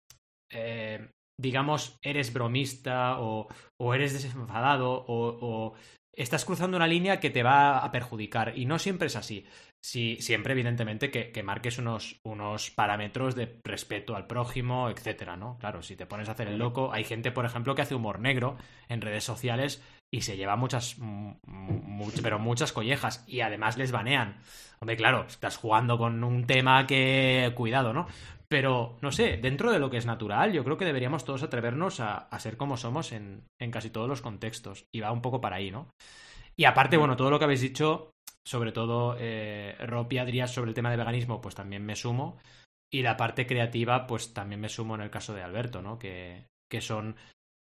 eh, 0.51 1.10
digamos, 1.39 1.98
eres 2.03 2.31
bromista 2.31 3.20
o, 3.20 3.48
eres 3.93 4.13
desenfadado 4.13 5.03
o 5.08 5.74
estás 6.13 6.46
cruzando 6.46 6.77
una 6.77 6.87
línea 6.87 7.20
que 7.20 7.31
te 7.31 7.44
va 7.44 7.79
a 7.79 7.92
perjudicar. 7.92 8.57
Y 8.57 8.66
no 8.66 8.77
siempre 8.77 9.07
es 9.07 9.16
así. 9.16 9.46
Sí, 9.83 10.17
siempre, 10.22 10.53
evidentemente, 10.53 11.09
que, 11.09 11.31
que 11.31 11.41
marques 11.41 11.79
unos, 11.79 12.20
unos 12.24 12.70
parámetros 12.70 13.33
de 13.33 13.59
respeto 13.63 14.15
al 14.15 14.27
prójimo, 14.27 14.89
etcétera, 14.89 15.35
¿no? 15.37 15.57
Claro, 15.57 15.81
si 15.81 15.96
te 15.96 16.05
pones 16.05 16.29
a 16.29 16.33
hacer 16.33 16.48
el 16.50 16.59
loco, 16.59 16.94
hay 16.94 17.03
gente, 17.03 17.31
por 17.31 17.46
ejemplo, 17.46 17.74
que 17.74 17.81
hace 17.81 17.96
humor 17.96 18.20
negro 18.20 18.57
en 18.89 19.01
redes 19.01 19.24
sociales 19.24 19.81
y 20.11 20.22
se 20.22 20.37
lleva 20.37 20.55
muchas, 20.55 21.00
mu- 21.00 21.33
mu- 21.48 22.11
pero 22.22 22.37
muchas 22.37 22.74
collejas 22.74 23.24
y 23.27 23.41
además 23.41 23.75
les 23.77 23.91
banean. 23.91 24.37
Hombre, 24.81 24.98
claro, 24.98 25.25
estás 25.27 25.57
jugando 25.57 25.98
con 25.98 26.24
un 26.24 26.46
tema 26.46 26.85
que. 26.85 27.51
Cuidado, 27.55 27.91
¿no? 27.91 28.05
Pero, 28.48 28.98
no 29.01 29.11
sé, 29.11 29.37
dentro 29.37 29.72
de 29.72 29.79
lo 29.79 29.89
que 29.89 29.98
es 29.98 30.05
natural, 30.05 30.51
yo 30.51 30.63
creo 30.63 30.77
que 30.77 30.85
deberíamos 30.85 31.25
todos 31.25 31.41
atrevernos 31.41 32.00
a, 32.01 32.17
a 32.17 32.39
ser 32.39 32.55
como 32.57 32.77
somos 32.77 33.13
en, 33.13 33.46
en 33.59 33.72
casi 33.72 33.89
todos 33.89 34.07
los 34.09 34.22
contextos. 34.22 34.85
Y 34.94 35.00
va 35.00 35.11
un 35.11 35.22
poco 35.22 35.41
para 35.41 35.55
ahí, 35.55 35.72
¿no? 35.72 35.87
Y 36.55 36.65
aparte, 36.65 36.98
bueno, 36.98 37.15
todo 37.15 37.29
lo 37.31 37.39
que 37.39 37.46
habéis 37.46 37.61
dicho, 37.61 38.11
sobre 38.46 38.72
todo 38.72 39.16
eh, 39.20 39.75
Rob 39.88 40.12
y 40.12 40.18
Adrián 40.18 40.48
sobre 40.48 40.70
el 40.70 40.75
tema 40.75 40.92
de 40.92 40.98
veganismo, 40.98 41.42
pues 41.42 41.56
también 41.56 41.86
me 41.86 41.96
sumo. 41.96 42.38
Y 42.94 43.04
la 43.04 43.18
parte 43.18 43.48
creativa, 43.48 44.08
pues 44.08 44.34
también 44.34 44.62
me 44.62 44.70
sumo 44.70 44.96
en 44.96 45.01
el 45.01 45.10
caso 45.12 45.34
de 45.34 45.44
Alberto, 45.44 45.82
¿no? 45.82 45.98
Que, 45.98 46.48
que 46.70 46.82
son, 46.82 47.16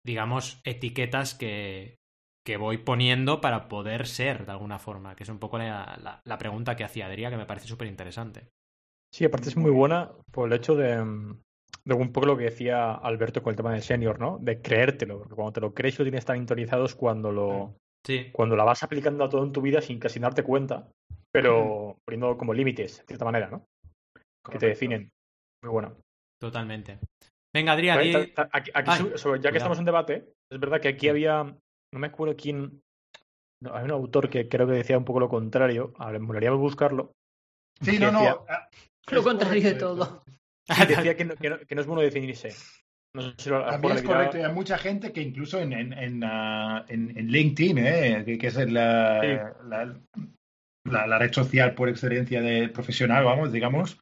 digamos, 0.05 0.61
etiquetas 0.63 1.33
que, 1.35 1.97
que 2.45 2.57
voy 2.57 2.77
poniendo 2.79 3.41
para 3.41 3.67
poder 3.67 4.07
ser 4.07 4.45
de 4.45 4.51
alguna 4.53 4.79
forma, 4.79 5.15
que 5.15 5.23
es 5.23 5.29
un 5.29 5.39
poco 5.39 5.57
la, 5.57 5.97
la- 6.03 6.21
la 6.23 6.37
pregunta 6.37 6.75
que 6.75 6.83
hacía 6.83 7.07
Adrián, 7.07 7.31
que 7.31 7.37
me 7.37 7.45
parece 7.45 7.67
súper 7.67 7.87
interesante. 7.87 8.49
Sí, 9.11 9.25
aparte 9.25 9.49
es 9.49 9.57
muy 9.57 9.71
buena 9.71 10.11
por 10.31 10.47
el 10.47 10.53
hecho 10.53 10.75
de, 10.75 10.97
de 11.85 11.93
un 11.93 12.11
poco 12.11 12.27
lo 12.27 12.37
que 12.37 12.45
decía 12.45 12.91
Alberto 12.93 13.41
con 13.41 13.51
el 13.51 13.57
tema 13.57 13.71
del 13.73 13.81
senior, 13.81 14.19
¿no? 14.19 14.37
De 14.39 14.61
creértelo, 14.61 15.19
porque 15.19 15.35
cuando 15.35 15.53
te 15.53 15.61
lo 15.61 15.73
crees 15.73 15.95
y 15.95 15.97
lo 15.99 16.03
tienes 16.05 16.25
tan 16.25 16.37
interiorizado 16.37 16.85
es 16.85 16.95
cuando 16.95 17.31
lo 17.31 17.75
Sí, 18.07 18.29
cuando 18.31 18.55
la 18.55 18.63
vas 18.63 18.81
aplicando 18.83 19.25
a 19.25 19.29
todo 19.29 19.43
en 19.43 19.51
tu 19.51 19.61
vida 19.61 19.81
sin 19.81 19.99
casi 19.99 20.17
darte 20.17 20.41
cuenta, 20.41 20.89
pero 21.29 21.97
poniendo 22.07 22.37
como 22.37 22.53
límites, 22.53 22.99
de 22.99 23.05
cierta 23.05 23.25
manera, 23.25 23.49
¿no? 23.49 23.65
Que 24.49 24.57
te 24.57 24.67
definen. 24.67 25.09
Muy 25.61 25.71
bueno. 25.73 25.93
totalmente. 26.41 26.99
Venga, 27.53 27.73
Adrián, 27.73 27.99
Aquí, 27.99 28.71
aquí 28.73 28.89
Ay, 28.91 28.97
sobre- 28.99 29.17
sobre- 29.17 29.39
ya 29.39 29.49
cuidado. 29.49 29.51
que 29.51 29.57
estamos 29.57 29.79
en 29.79 29.85
debate, 29.85 30.33
es 30.49 30.59
verdad 30.59 30.79
que 30.79 30.87
aquí 30.87 31.09
había, 31.09 31.43
no 31.43 31.99
me 31.99 32.07
acuerdo 32.07 32.35
quién, 32.37 32.79
no, 33.61 33.75
hay 33.75 33.83
un 33.83 33.91
autor 33.91 34.29
que 34.29 34.47
creo 34.47 34.67
que 34.67 34.73
decía 34.73 34.97
un 34.97 35.03
poco 35.03 35.19
lo 35.19 35.27
contrario, 35.27 35.93
ahora 35.97 36.19
me 36.19 36.27
molaría 36.27 36.51
buscarlo, 36.51 37.11
Sí, 37.81 37.99
no, 37.99 38.11
no. 38.11 38.19
decía- 38.19 38.37
ah, 38.47 38.69
Lo 39.11 39.21
contrario 39.23 39.63
de 39.63 39.73
todo. 39.75 40.23
Decía 40.87 41.15
que 41.17 41.25
no, 41.25 41.35
que 41.35 41.49
no- 41.49 41.59
que 41.59 41.75
no 41.75 41.81
es 41.81 41.87
bueno 41.87 42.01
definirse. 42.03 42.49
No 43.15 43.21
sé 43.21 43.33
si 43.37 43.49
lo, 43.49 43.55
a 43.57 43.59
lo 43.59 43.65
mejor 43.65 43.81
También 43.81 43.97
es 43.97 44.03
correcto. 44.03 44.37
Hay 44.45 44.53
mucha 44.53 44.77
gente 44.77 45.11
que 45.11 45.21
incluso 45.21 45.59
en, 45.59 45.73
en, 45.73 45.93
en, 45.93 46.23
ah, 46.23 46.85
en- 46.87 47.17
en 47.17 47.27
LinkedIn, 47.27 47.77
eh, 47.79 48.23
que, 48.25 48.37
que 48.37 48.47
es 48.47 48.55
la, 48.71 49.19
Sí. 49.21 49.27
la, 49.67 49.95
la- 50.85 51.07
la 51.07 51.17
red 51.17 51.33
social 51.33 51.73
por 51.73 51.89
excelencia 51.89 52.41
de 52.41 52.69
profesional, 52.69 53.23
vamos, 53.25 53.51
digamos, 53.51 53.99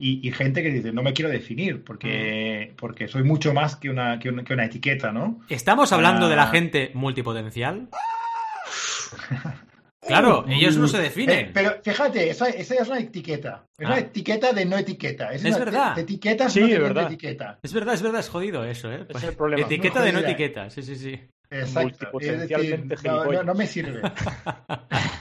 y, 0.00 0.26
y 0.26 0.32
gente 0.32 0.62
que 0.62 0.70
dice, 0.70 0.92
no 0.92 1.02
me 1.02 1.12
quiero 1.12 1.30
definir 1.30 1.82
porque, 1.84 2.74
porque 2.76 3.08
soy 3.08 3.22
mucho 3.24 3.52
más 3.54 3.76
que 3.76 3.90
una, 3.90 4.18
que 4.18 4.28
una, 4.28 4.44
que 4.44 4.52
una 4.54 4.64
etiqueta, 4.66 5.10
¿no? 5.12 5.40
¿estamos 5.48 5.92
hablando 5.92 6.28
de 6.28 6.36
la 6.36 6.44
Ah. 6.44 6.50
gente 6.50 6.90
multipotencial? 6.94 7.88
Claro, 10.08 10.44
ellos 10.48 10.76
no 10.76 10.88
se 10.88 10.98
Eh, 10.98 11.02
definen. 11.02 11.50
pero 11.52 11.80
fíjate, 11.82 12.30
esa, 12.30 12.48
esa 12.48 12.74
es 12.74 12.88
una 12.88 12.98
etiqueta. 12.98 13.66
Es 13.78 13.86
Ah. 13.86 13.90
una 13.92 13.98
etiqueta 14.00 14.52
de 14.52 14.64
no 14.64 14.76
etiqueta. 14.76 15.32
Es, 15.32 15.44
Es 15.44 15.54
una 15.54 15.64
verdad. 15.64 15.94
de 15.94 16.02
etiquetas 16.02 16.52
Sí, 16.52 16.60
no 16.60 16.66
es 16.66 16.78
verdad. 16.80 17.06
etiqueta. 17.06 17.58
Es 17.62 17.72
verdad, 17.72 17.94
es 17.94 18.02
verdad, 18.02 18.20
es 18.20 18.28
jodido 18.28 18.64
eso, 18.64 18.90
¿eh? 18.90 19.06
Ese 19.08 19.18
es 19.18 19.24
el 19.24 19.36
problema. 19.36 19.64
Etiqueta 19.66 20.02
de 20.02 20.12
no 20.12 20.18
etiqueta, 20.20 20.70
sí, 20.70 20.82
sí, 20.82 20.96
sí. 20.96 21.20
Exacto. 21.50 22.06
Multipotencialmente 22.12 22.94
Es 22.94 23.02
decir, 23.02 23.10
no, 23.10 23.16
no, 23.16 23.22
gilipollas. 23.22 23.46
no 23.46 23.54
me 23.54 23.66
sirve. 23.66 24.02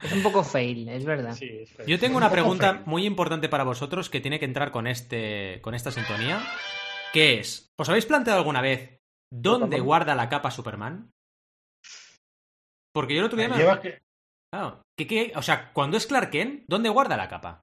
Es 0.00 0.12
un 0.12 0.22
poco 0.22 0.44
fail, 0.44 0.88
es 0.90 1.04
verdad. 1.04 1.34
Sí, 1.34 1.48
es 1.62 1.70
feo. 1.72 1.84
Yo 1.84 1.98
tengo 1.98 2.18
Un 2.18 2.22
una 2.22 2.30
pregunta 2.30 2.82
muy 2.86 3.04
importante 3.04 3.48
para 3.48 3.64
vosotros 3.64 4.08
que 4.08 4.20
tiene 4.20 4.38
que 4.38 4.44
entrar 4.44 4.70
con 4.70 4.86
este 4.86 5.58
con 5.60 5.74
esta 5.74 5.90
sintonía, 5.90 6.40
que 7.12 7.40
es, 7.40 7.72
¿os 7.76 7.88
habéis 7.88 8.06
planteado 8.06 8.38
alguna 8.38 8.60
vez 8.60 9.00
dónde 9.32 9.64
Superman. 9.66 9.84
guarda 9.86 10.14
la 10.14 10.28
capa 10.28 10.52
Superman? 10.52 11.10
Porque 12.92 13.14
yo 13.14 13.20
el 13.20 13.26
otro 13.26 13.38
día 13.38 13.48
me... 13.48 13.56
Lleva 13.56 13.80
que- 13.80 13.98
Claro, 14.52 14.82
¿qué- 14.96 15.06
qué- 15.06 15.32
o 15.36 15.42
sea, 15.42 15.72
cuando 15.72 15.96
es 15.96 16.06
Clark 16.06 16.30
Kent, 16.30 16.64
¿dónde 16.66 16.88
guarda 16.88 17.16
la 17.16 17.28
capa? 17.28 17.60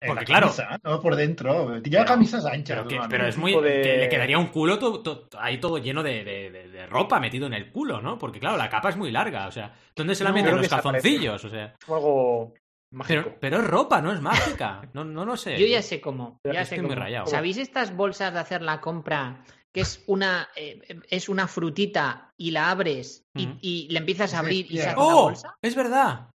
en 0.00 0.10
Porque, 0.10 0.20
la 0.20 0.26
claro. 0.26 0.46
camisa, 0.46 0.78
no 0.84 1.00
por 1.02 1.16
dentro. 1.16 1.74
Lleva 1.78 1.82
Pero- 1.82 2.04
camisas 2.04 2.44
anchas. 2.46 2.84
Pero, 2.86 2.88
que- 3.02 3.08
pero 3.08 3.26
es 3.26 3.36
muy. 3.36 3.52
de- 3.60 3.82
que 3.82 3.96
le 3.96 4.08
quedaría 4.08 4.38
un 4.38 4.46
culo 4.46 4.78
to- 4.78 5.00
to- 5.02 5.26
ahí 5.40 5.58
todo 5.58 5.78
lleno 5.78 6.04
de, 6.04 6.22
de- 6.22 6.50
de- 6.52 6.68
de 6.68 6.86
ropa 6.86 7.18
metido 7.18 7.48
en 7.48 7.54
el 7.54 7.72
culo, 7.72 8.00
¿no? 8.00 8.16
Porque, 8.16 8.38
claro, 8.38 8.56
la 8.56 8.68
capa 8.70 8.90
es 8.90 8.96
muy 8.96 9.10
larga. 9.10 9.48
O 9.48 9.50
sea, 9.50 9.74
¿dónde 9.96 10.14
se 10.14 10.22
la 10.22 10.30
No, 10.30 10.36
meten 10.36 10.56
los 10.56 10.68
calzoncillos? 10.68 11.44
O 11.44 11.48
sea, 11.48 11.74
algo 11.88 12.54
mágico. 12.92 13.22
pero, 13.24 13.36
pero 13.40 13.56
es 13.58 13.66
ropa, 13.66 14.00
no 14.00 14.12
es 14.12 14.20
mágica. 14.20 14.82
No, 14.92 15.04
no 15.04 15.24
lo 15.24 15.36
sé. 15.36 15.58
Yo 15.58 15.66
ya 15.66 15.82
sé 15.82 16.00
cómo. 16.00 16.38
Ya 16.44 16.60
estoy 16.60 16.76
sé 16.76 16.82
muy 16.82 16.90
cómo. 16.90 17.02
rayado. 17.02 17.26
¿Sabéis 17.26 17.56
estas 17.56 17.96
bolsas 17.96 18.32
de 18.32 18.38
hacer 18.38 18.62
la 18.62 18.80
compra? 18.80 19.42
Que 19.74 19.82
es 19.82 20.02
una, 20.06 20.48
eh, 20.56 21.00
es 21.10 21.28
una 21.28 21.46
frutita 21.46 22.32
y 22.36 22.50
la 22.52 22.70
abres 22.70 23.24
y, 23.34 23.46
Mm. 23.46 23.58
y 23.60 23.88
le 23.90 23.98
empiezas 23.98 24.32
a 24.34 24.38
abrir 24.40 24.66
y 24.70 24.78
sacas 24.78 24.96
la 24.96 25.04
¡Oh! 25.04 25.22
bolsa. 25.24 25.56
Es 25.62 25.74
verdad. 25.74 26.30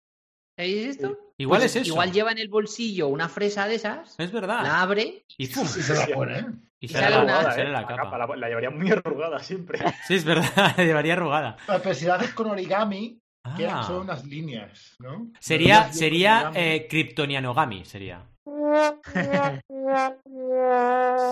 ¿Sabéis 0.56 0.86
esto? 0.86 1.18
Igual 1.38 1.60
Pues 1.60 1.74
es 1.76 1.82
eso. 1.82 1.92
Igual 1.92 2.12
lleva 2.12 2.30
en 2.30 2.38
el 2.38 2.48
bolsillo 2.48 3.08
una 3.08 3.28
fresa 3.28 3.66
de 3.66 3.76
esas, 3.76 4.14
Es 4.20 4.30
verdad. 4.30 4.62
la 4.62 4.82
abre 4.82 5.24
Y 5.38 5.46
¡fum! 5.46 5.64
Y 5.64 5.68
se 5.82 5.94
la 5.94 6.06
pone, 6.14 6.38
¿eh? 6.38 6.46
Y 6.78 6.86
y 6.86 6.88
sale, 6.88 7.04
sale 7.04 7.16
la, 7.16 7.22
una- 7.22 7.42
sale 7.42 7.64
la 7.64 7.80
La, 7.80 7.86
capa. 7.86 8.02
capa, 8.02 8.18
la, 8.18 8.36
la 8.36 8.48
llevaría 8.48 8.70
muy 8.70 8.90
arrugada 8.90 9.38
siempre. 9.38 9.78
Sí, 10.06 10.14
es 10.14 10.24
verdad. 10.24 10.44
la 10.76 10.84
llevaría 10.84 11.14
arrugada. 11.14 11.56
Pero 11.66 11.94
si 11.94 12.04
la 12.04 12.16
haces 12.16 12.34
con 12.34 12.48
origami, 12.50 13.18
quedan 13.56 13.78
Ah. 13.78 13.82
solo 13.84 14.02
unas 14.02 14.24
líneas, 14.26 14.94
¿no? 14.98 15.30
Sería, 15.40 15.90
sería 15.92 16.52
eh, 16.54 16.86
Kryptonianogami, 16.88 17.84
sería. 17.86 18.24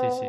Sí, 0.01 0.07
sí. 0.21 0.27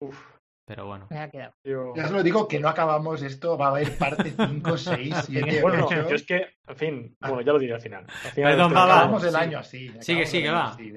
Uf, 0.00 0.33
Pero 0.66 0.86
bueno. 0.86 1.06
Me 1.10 1.18
ha 1.18 1.28
quedado. 1.30 1.52
yo- 1.62 1.92
Ya 1.94 2.06
os 2.06 2.10
lo 2.10 2.22
digo 2.22 2.48
que 2.48 2.58
no 2.58 2.68
acabamos 2.68 3.22
esto, 3.22 3.58
va 3.58 3.66
a 3.66 3.70
haber 3.70 3.98
parte 3.98 4.30
5, 4.34 4.78
6, 4.78 5.14
7, 5.26 5.60
Bueno, 5.60 5.78
no, 5.78 5.86
8. 5.86 6.08
yo 6.08 6.14
es 6.16 6.22
que, 6.24 6.46
en 6.66 6.76
fin, 6.76 7.16
bueno, 7.20 7.42
ya 7.42 7.52
lo 7.52 7.58
diré 7.58 7.74
al 7.74 7.80
final. 7.82 8.06
Al 8.24 8.30
final 8.32 8.52
Perdón, 8.52 8.72
va, 8.74 8.86
va. 8.86 8.94
Acabamos 8.96 9.24
el 9.24 9.30
Sí. 9.30 9.36
año 9.36 9.58
así. 9.58 9.92
Sigue, 10.00 10.24
sigue, 10.26 10.50
va. 10.50 10.70
así. 10.70 10.92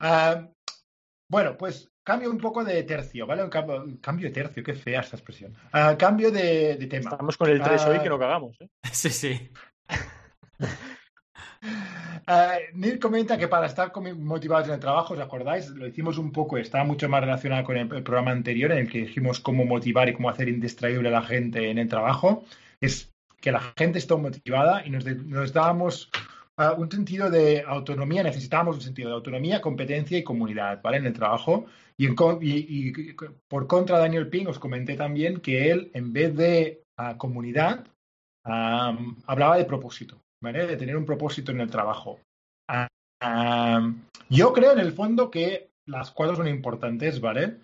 Ah, 0.00 0.48
bueno, 1.30 1.56
pues 1.56 1.88
cambio 2.04 2.28
un 2.30 2.38
poco 2.38 2.64
de 2.64 2.82
tercio, 2.82 3.24
¿vale? 3.26 3.44
Un 3.44 3.50
cambio, 3.50 3.84
cambio 4.00 4.26
de 4.28 4.34
tercio, 4.34 4.64
qué 4.64 4.74
fea 4.74 5.00
esta 5.00 5.16
expresión. 5.16 5.54
Ah, 5.72 5.94
cambio 5.96 6.32
de, 6.32 6.74
de 6.76 6.86
tema. 6.88 7.10
Estamos 7.10 7.36
con 7.36 7.48
el 7.50 7.62
3 7.62 7.82
Ah. 7.84 7.88
hoy 7.90 8.00
que 8.00 8.08
no 8.08 8.18
cagamos. 8.18 8.60
¿eh? 8.60 8.68
Sí, 8.92 9.10
sí. 9.10 9.50
Ah, 12.26 12.56
Neil 12.74 12.98
comenta 12.98 13.36
que 13.36 13.48
para 13.48 13.66
estar 13.66 13.92
motivados 14.16 14.68
en 14.68 14.74
el 14.74 14.80
trabajo, 14.80 15.14
¿os 15.14 15.20
acordáis? 15.20 15.68
Lo 15.70 15.86
hicimos 15.86 16.18
un 16.18 16.30
poco, 16.30 16.56
estaba 16.56 16.84
mucho 16.84 17.08
más 17.08 17.20
relacionado 17.20 17.64
con 17.64 17.76
el, 17.76 17.88
programa 17.88 18.30
anterior 18.30 18.72
en 18.72 18.78
el 18.78 18.90
que 18.90 18.98
dijimos 18.98 19.40
cómo 19.40 19.64
motivar 19.64 20.08
y 20.08 20.14
cómo 20.14 20.30
hacer 20.30 20.48
indistraíble 20.48 21.08
a 21.08 21.12
la 21.12 21.22
gente 21.22 21.70
en 21.70 21.78
el 21.78 21.88
trabajo. 21.88 22.44
Es 22.80 23.12
que 23.40 23.52
la 23.52 23.60
gente 23.76 23.98
esté 23.98 24.14
motivada 24.16 24.86
y 24.86 24.90
nos, 24.90 25.52
dábamos 25.52 26.10
ah, 26.56 26.74
un 26.78 26.90
sentido 26.90 27.28
de 27.28 27.64
autonomía, 27.66 28.22
necesitábamos 28.22 28.76
un 28.76 28.82
sentido 28.82 29.08
de 29.08 29.16
autonomía, 29.16 29.60
competencia 29.60 30.16
y 30.18 30.22
comunidad, 30.22 30.80
¿vale? 30.82 30.98
En 30.98 31.06
el 31.06 31.12
trabajo. 31.12 31.66
Y, 31.98 32.08
por 33.48 33.66
contra, 33.66 33.98
Daniel 33.98 34.28
Ping, 34.28 34.46
os 34.46 34.58
comenté 34.58 34.96
también 34.96 35.40
que 35.40 35.70
él, 35.70 35.90
en 35.94 36.12
vez 36.12 36.36
de 36.36 36.84
ah, 36.96 37.16
comunidad, 37.18 37.86
ah, 38.44 38.96
hablaba 39.26 39.56
de 39.56 39.64
propósito, 39.64 40.22
¿vale? 40.42 40.66
De 40.66 40.76
tener 40.76 40.96
un 40.96 41.06
propósito 41.06 41.52
en 41.52 41.60
el 41.60 41.70
trabajo. 41.70 42.20
Ah, 42.68 43.90
yo 44.28 44.52
creo 44.52 44.72
en 44.72 44.80
el 44.80 44.92
fondo 44.92 45.30
que 45.30 45.70
las 45.86 46.10
cuatro 46.10 46.36
son 46.36 46.48
importantes, 46.48 47.20
¿vale? 47.20 47.58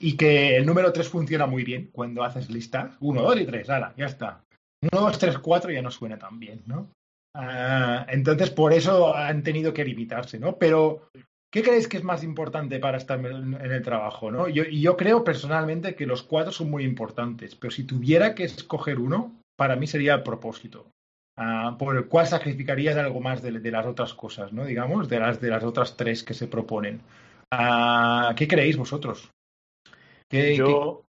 Y 0.00 0.16
que 0.16 0.56
el 0.56 0.66
número 0.66 0.92
tres 0.92 1.08
funciona 1.08 1.46
muy 1.46 1.62
bien 1.62 1.90
cuando 1.92 2.24
haces 2.24 2.50
listas. 2.50 2.96
Uno, 3.00 3.22
dos 3.22 3.38
y 3.38 3.44
tres, 3.44 3.68
ala, 3.68 3.92
ya 3.96 4.06
está. 4.06 4.42
Uno, 4.82 5.02
dos, 5.02 5.18
tres, 5.18 5.38
cuatro 5.38 5.70
ya 5.70 5.82
no 5.82 5.90
suena 5.90 6.18
tan 6.18 6.40
bien, 6.40 6.62
¿no? 6.66 6.88
Ah, 7.36 8.06
entonces, 8.08 8.50
por 8.50 8.72
eso 8.72 9.14
han 9.14 9.42
tenido 9.42 9.74
que 9.74 9.84
limitarse, 9.84 10.38
¿no? 10.38 10.56
Pero, 10.56 11.10
¿qué 11.52 11.62
creéis 11.62 11.86
que 11.86 11.98
es 11.98 12.04
más 12.04 12.24
importante 12.24 12.78
para 12.78 12.96
estar 12.96 13.20
en 13.20 13.54
el 13.54 13.82
trabajo, 13.82 14.30
¿no? 14.30 14.48
Yo, 14.48 14.64
yo 14.64 14.96
creo 14.96 15.22
personalmente 15.22 15.94
que 15.94 16.06
los 16.06 16.22
cuatro 16.22 16.50
son 16.50 16.70
muy 16.70 16.84
importantes, 16.84 17.54
pero 17.54 17.70
si 17.70 17.84
tuviera 17.84 18.34
que 18.34 18.44
escoger 18.44 18.98
uno, 18.98 19.36
para 19.56 19.76
mí 19.76 19.86
sería 19.86 20.14
el 20.14 20.22
propósito, 20.22 20.86
ah, 21.40 21.74
por 21.78 21.96
el 21.96 22.06
cual 22.06 22.26
sacrificarías 22.26 22.96
algo 22.96 23.20
más 23.20 23.40
de, 23.42 23.52
de 23.58 23.70
las 23.70 23.86
otras 23.86 24.12
cosas, 24.14 24.52
¿no? 24.52 24.64
Digamos, 24.64 25.08
de 25.08 25.18
las, 25.18 25.40
de 25.40 25.48
las 25.48 25.64
otras 25.64 25.96
tres 25.96 26.22
que 26.22 26.34
se 26.34 26.46
proponen. 26.46 27.00
Ah, 27.50 28.34
¿Qué 28.36 28.46
creéis 28.46 28.76
vosotros? 28.76 29.30
¿Qué- 30.28 30.54
Yo, 30.56 31.04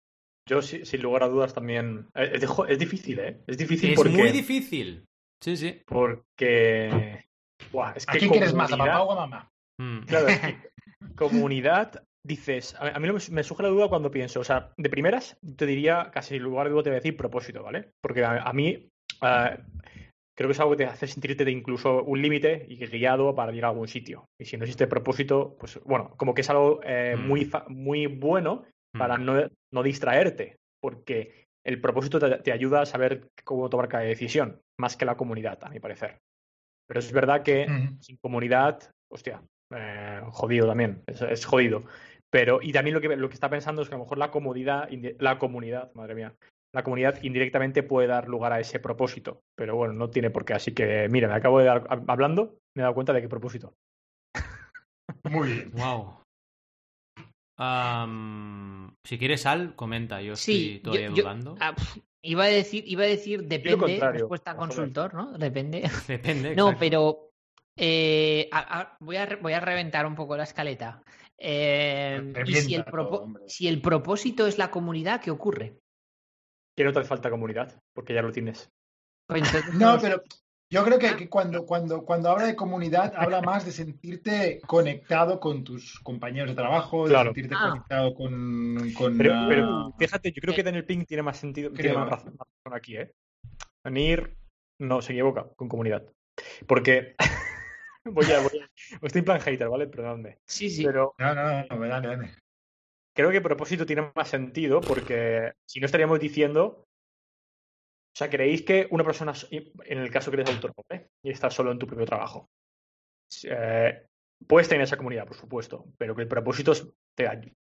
yo 0.50 0.62
sí- 0.62 0.86
sin 0.86 1.02
lugar 1.02 1.24
a 1.24 1.28
dudas 1.28 1.54
también. 1.54 2.08
eh, 2.15 2.32
Es, 2.34 2.44
es 2.70 2.80
difícil, 2.80 3.20
¿eh? 3.20 3.38
Es 3.46 3.58
difícil 3.58 3.91
Es 3.91 3.96
porque. 3.98 4.12
muy 4.12 4.32
difícil. 4.32 5.06
Sí, 5.44 5.58
sí. 5.58 5.82
Porque. 5.86 7.26
Buah, 7.72 7.94
es 7.96 8.06
¿A 8.08 8.13
quién 8.13 8.32
quieres 8.32 8.54
más, 8.54 8.72
a 8.74 8.78
papá 8.78 9.02
o 9.04 9.12
a 9.12 9.15
mamá? 9.15 9.50
Mm. 9.80 10.00
Claro, 10.06 10.28
es 10.30 10.39
que 10.39 10.56
comunidad, 11.15 12.04
dices, 12.26 12.76
a, 12.80 13.00
mí 13.00 13.08
lo- 13.08 13.17
me 13.32 13.44
surge 13.44 13.63
la 13.63 13.70
duda 13.70 13.88
cuando 13.88 14.12
pienso, 14.12 14.39
o 14.39 14.44
sea, 14.44 14.72
de 14.78 14.89
primeras 14.89 15.38
te 15.58 15.65
diría, 15.65 16.10
casi 16.12 16.36
en 16.36 16.44
lugar 16.44 16.67
de 16.67 16.72
duda 16.74 16.84
te 16.84 16.89
voy 16.89 16.96
a 16.96 17.00
decir 17.00 17.15
propósito, 17.17 17.63
¿vale? 17.63 17.91
Porque 18.02 18.24
a, 18.24 18.41
a 18.44 18.54
mí 18.54 18.89
ah, 19.22 19.58
creo 20.36 20.48
que 20.48 20.54
es 20.54 20.60
algo 20.60 20.72
que 20.72 20.78
te 20.78 20.86
hace 20.86 21.08
sentirte 21.08 21.46
de 21.46 21.52
incluso 21.52 22.04
un 22.04 22.22
límite 22.22 22.65
y 22.70 22.78
guiado 22.78 23.36
para 23.36 23.52
llegar 23.52 23.70
a 23.70 23.72
algún 23.72 23.88
sitio. 23.88 24.26
Y 24.39 24.46
si 24.46 24.58
no 24.58 24.63
existe 24.63 24.88
propósito, 24.88 25.56
pues 25.60 25.80
bueno, 25.84 26.13
como 26.17 26.34
que 26.34 26.41
es 26.41 26.50
algo 26.50 26.82
eh, 26.84 27.15
Mm. 27.17 27.28
muy, 27.28 27.52
muy 27.67 28.08
bueno 28.08 28.63
para 28.98 29.17
Mm. 29.17 29.26
no, 29.26 29.48
no 29.72 29.84
distraerte, 29.84 30.58
porque 30.82 31.46
el 31.65 31.80
propósito 31.80 32.20
te, 32.20 32.38
te 32.39 32.52
ayuda 32.52 32.82
a 32.82 32.86
saber 32.86 33.30
cómo 33.44 33.70
tomar 33.70 33.88
cada 33.88 34.04
decisión, 34.04 34.60
más 34.80 34.98
que 34.98 35.06
la 35.06 35.15
comunidad, 35.15 35.60
a 35.63 35.70
mi 35.70 35.80
parecer. 35.80 36.20
Pero 36.88 37.00
es 37.00 37.12
verdad 37.12 37.44
que 37.44 37.67
Ujú. 37.67 38.02
sin 38.02 38.17
comunidad, 38.17 38.80
hostia, 39.10 39.41
eh, 39.74 40.22
jodido 40.32 40.67
también, 40.67 41.04
es, 41.08 41.22
es 41.22 41.46
jodido. 41.46 41.84
Pero, 42.30 42.62
y 42.62 42.72
también 42.72 42.94
lo 42.94 43.02
que, 43.02 43.15
lo 43.15 43.28
que 43.30 43.36
está 43.36 43.50
pensando 43.50 43.82
es 43.82 43.89
que 43.89 43.96
a 43.96 43.98
lo 43.98 44.06
mejor 44.06 44.17
la 44.17 44.32
comodidad, 44.32 44.89
la 45.20 45.38
comunidad, 45.38 45.91
madre 45.94 46.15
mía, 46.15 46.34
la 46.73 46.84
comunidad 46.84 47.21
indirectamente 47.23 47.84
puede 47.84 48.07
dar 48.07 48.27
lugar 48.27 48.53
a 48.53 48.60
ese 48.60 48.79
propósito. 48.79 49.41
Pero 49.55 49.75
bueno, 49.75 49.93
no 49.93 50.10
tiene 50.10 50.29
por 50.29 50.45
qué. 50.45 50.53
Así 50.53 50.73
que, 50.73 51.07
mira, 51.10 51.27
me 51.27 51.34
acabo 51.36 51.60
de 51.60 51.65
dar, 51.65 51.84
hab- 51.88 52.05
hablando, 52.07 52.57
me 52.75 52.81
he 52.81 52.84
dado 52.84 52.93
cuenta 52.93 53.13
de 53.13 53.21
qué 53.21 53.27
propósito. 53.29 53.73
Muy 55.29 55.47
bien. 55.51 55.71
Wow. 55.73 56.17
Si 59.05 59.17
quieres 59.19 59.41
sal, 59.41 59.75
comenta. 59.75 60.21
Yo 60.21 60.36
Sí, 60.36 60.75
estoy 60.77 60.79
todavía 60.79 61.10
yo- 61.10 61.15
yo- 61.15 61.23
dudando. 61.23 61.57
ah, 61.60 61.75
iba 62.23 62.43
a 62.45 62.47
decir, 62.47 62.84
iba 62.88 63.03
a 63.03 63.07
decir 63.07 63.43
depende, 63.43 63.99
respuesta 64.12 64.53
joder. 64.53 64.67
consultor, 64.67 65.13
¿no? 65.13 65.38
Depende. 65.38 65.81
Depende. 66.07 66.55
No, 66.55 66.69
exacto. 66.69 66.79
pero 66.79 67.29
eh, 67.77 68.47
a- 68.51 68.79
a- 68.81 68.97
voy, 68.99 69.17
a, 69.17 69.38
voy 69.41 69.53
a 69.53 69.60
reventar 69.60 70.05
un 70.05 70.15
poco 70.15 70.36
la 70.38 70.43
escaleta. 70.43 71.03
Eh, 71.38 72.34
y 72.45 72.53
si 72.55 72.75
el, 72.75 72.86
todo, 72.86 73.27
si 73.47 73.67
el 73.67 73.81
propósito 73.81 74.45
es 74.47 74.57
la 74.57 74.69
comunidad, 74.71 75.21
¿qué 75.21 75.31
ocurre? 75.31 75.77
Que 76.82 76.86
no 76.86 76.94
te 76.94 77.00
hace 77.02 77.10
falta 77.10 77.30
comunidad, 77.30 77.80
porque 77.94 78.12
ya 78.15 78.24
lo 78.24 78.32
tienes. 78.32 78.72
No, 79.74 80.00
pero 80.02 80.24
yo 80.74 80.84
creo 80.84 80.98
que, 80.98 81.15
que 81.15 81.30
cuando, 81.30 81.63
cuando, 81.63 82.04
cuando 82.04 82.30
habla 82.32 82.46
de 82.48 82.56
comunidad, 82.56 83.13
habla 83.15 83.39
más 83.44 83.65
de 83.65 83.72
sentirte 83.72 84.60
conectado 84.65 85.39
con 85.39 85.63
tus 85.63 86.00
compañeros 86.00 86.50
de 86.50 86.56
trabajo, 86.56 87.04
de 87.04 87.12
Claro. 87.12 87.34
sentirte 87.36 87.54
Ah. 87.56 87.70
conectado 87.70 88.15
con. 88.15 88.91
con, 88.98 89.15
Pero, 89.15 89.34
pero 89.48 89.94
fíjate, 90.00 90.32
yo 90.32 90.41
creo 90.41 90.56
que 90.56 90.63
Daniel 90.63 90.86
Pink 90.86 91.08
tiene 91.08 91.22
más 91.22 91.38
sentido, 91.38 91.70
tiene 91.70 91.89
Creo, 91.91 92.00
más 92.00 92.10
razón, 92.10 92.36
más 92.36 92.48
razón 92.65 92.76
aquí, 92.76 92.98
¿eh? 92.98 93.12
Nir 93.88 94.36
no 94.80 95.04
se 95.04 95.13
equivoca 95.13 95.48
con 95.56 95.70
comunidad. 95.70 96.04
Porque 96.67 97.13
voy 98.06 98.26
a, 98.32 98.39
voy 98.39 98.60
a- 98.60 99.06
estoy 99.06 99.20
en 99.20 99.26
plan 99.26 99.39
hater, 99.39 99.70
¿vale? 99.70 99.86
Perdonadme. 99.86 100.39
Sí, 100.48 100.67
sí. 100.72 100.84
Pero 100.84 101.13
No, 101.20 101.36
no, 101.36 101.44
no, 101.44 101.63
no, 101.78 101.88
dale, 101.88 102.08
dale. 102.08 102.32
Creo 103.15 103.32
que 103.32 103.41
propósito 103.41 103.86
tiene 103.86 104.12
más 104.15 104.30
sentido 104.30 104.82
porque 104.82 105.54
si 105.67 105.80
no 105.80 105.86
estaríamos 105.86 106.19
diciendo. 106.19 106.86
O 108.13 108.17
sea, 108.17 108.30
¿creéis 108.30 108.63
que 108.63 108.88
una 108.91 109.06
persona, 109.06 109.34
so- 109.34 109.47
en 109.52 109.97
el 110.00 110.12
caso 110.12 110.30
que 110.32 110.38
eres 110.41 110.50
autónomo 110.54 110.84
¿eh? 110.89 111.08
y 111.24 111.32
estás 111.32 111.54
solo 111.54 111.71
en 111.71 111.80
tu 111.80 111.88
propio 111.88 112.06
trabajo, 112.06 112.50
eh, 113.45 114.06
puedes 114.47 114.67
tener 114.67 114.84
esa 114.84 114.97
comunidad, 114.97 115.26
por 115.26 115.38
supuesto, 115.38 115.86
pero 115.97 116.13
que 116.13 116.24
el 116.24 116.28
propósito 116.28 116.74
es- 116.74 116.86
te 117.15 117.28
ay- 117.28 117.54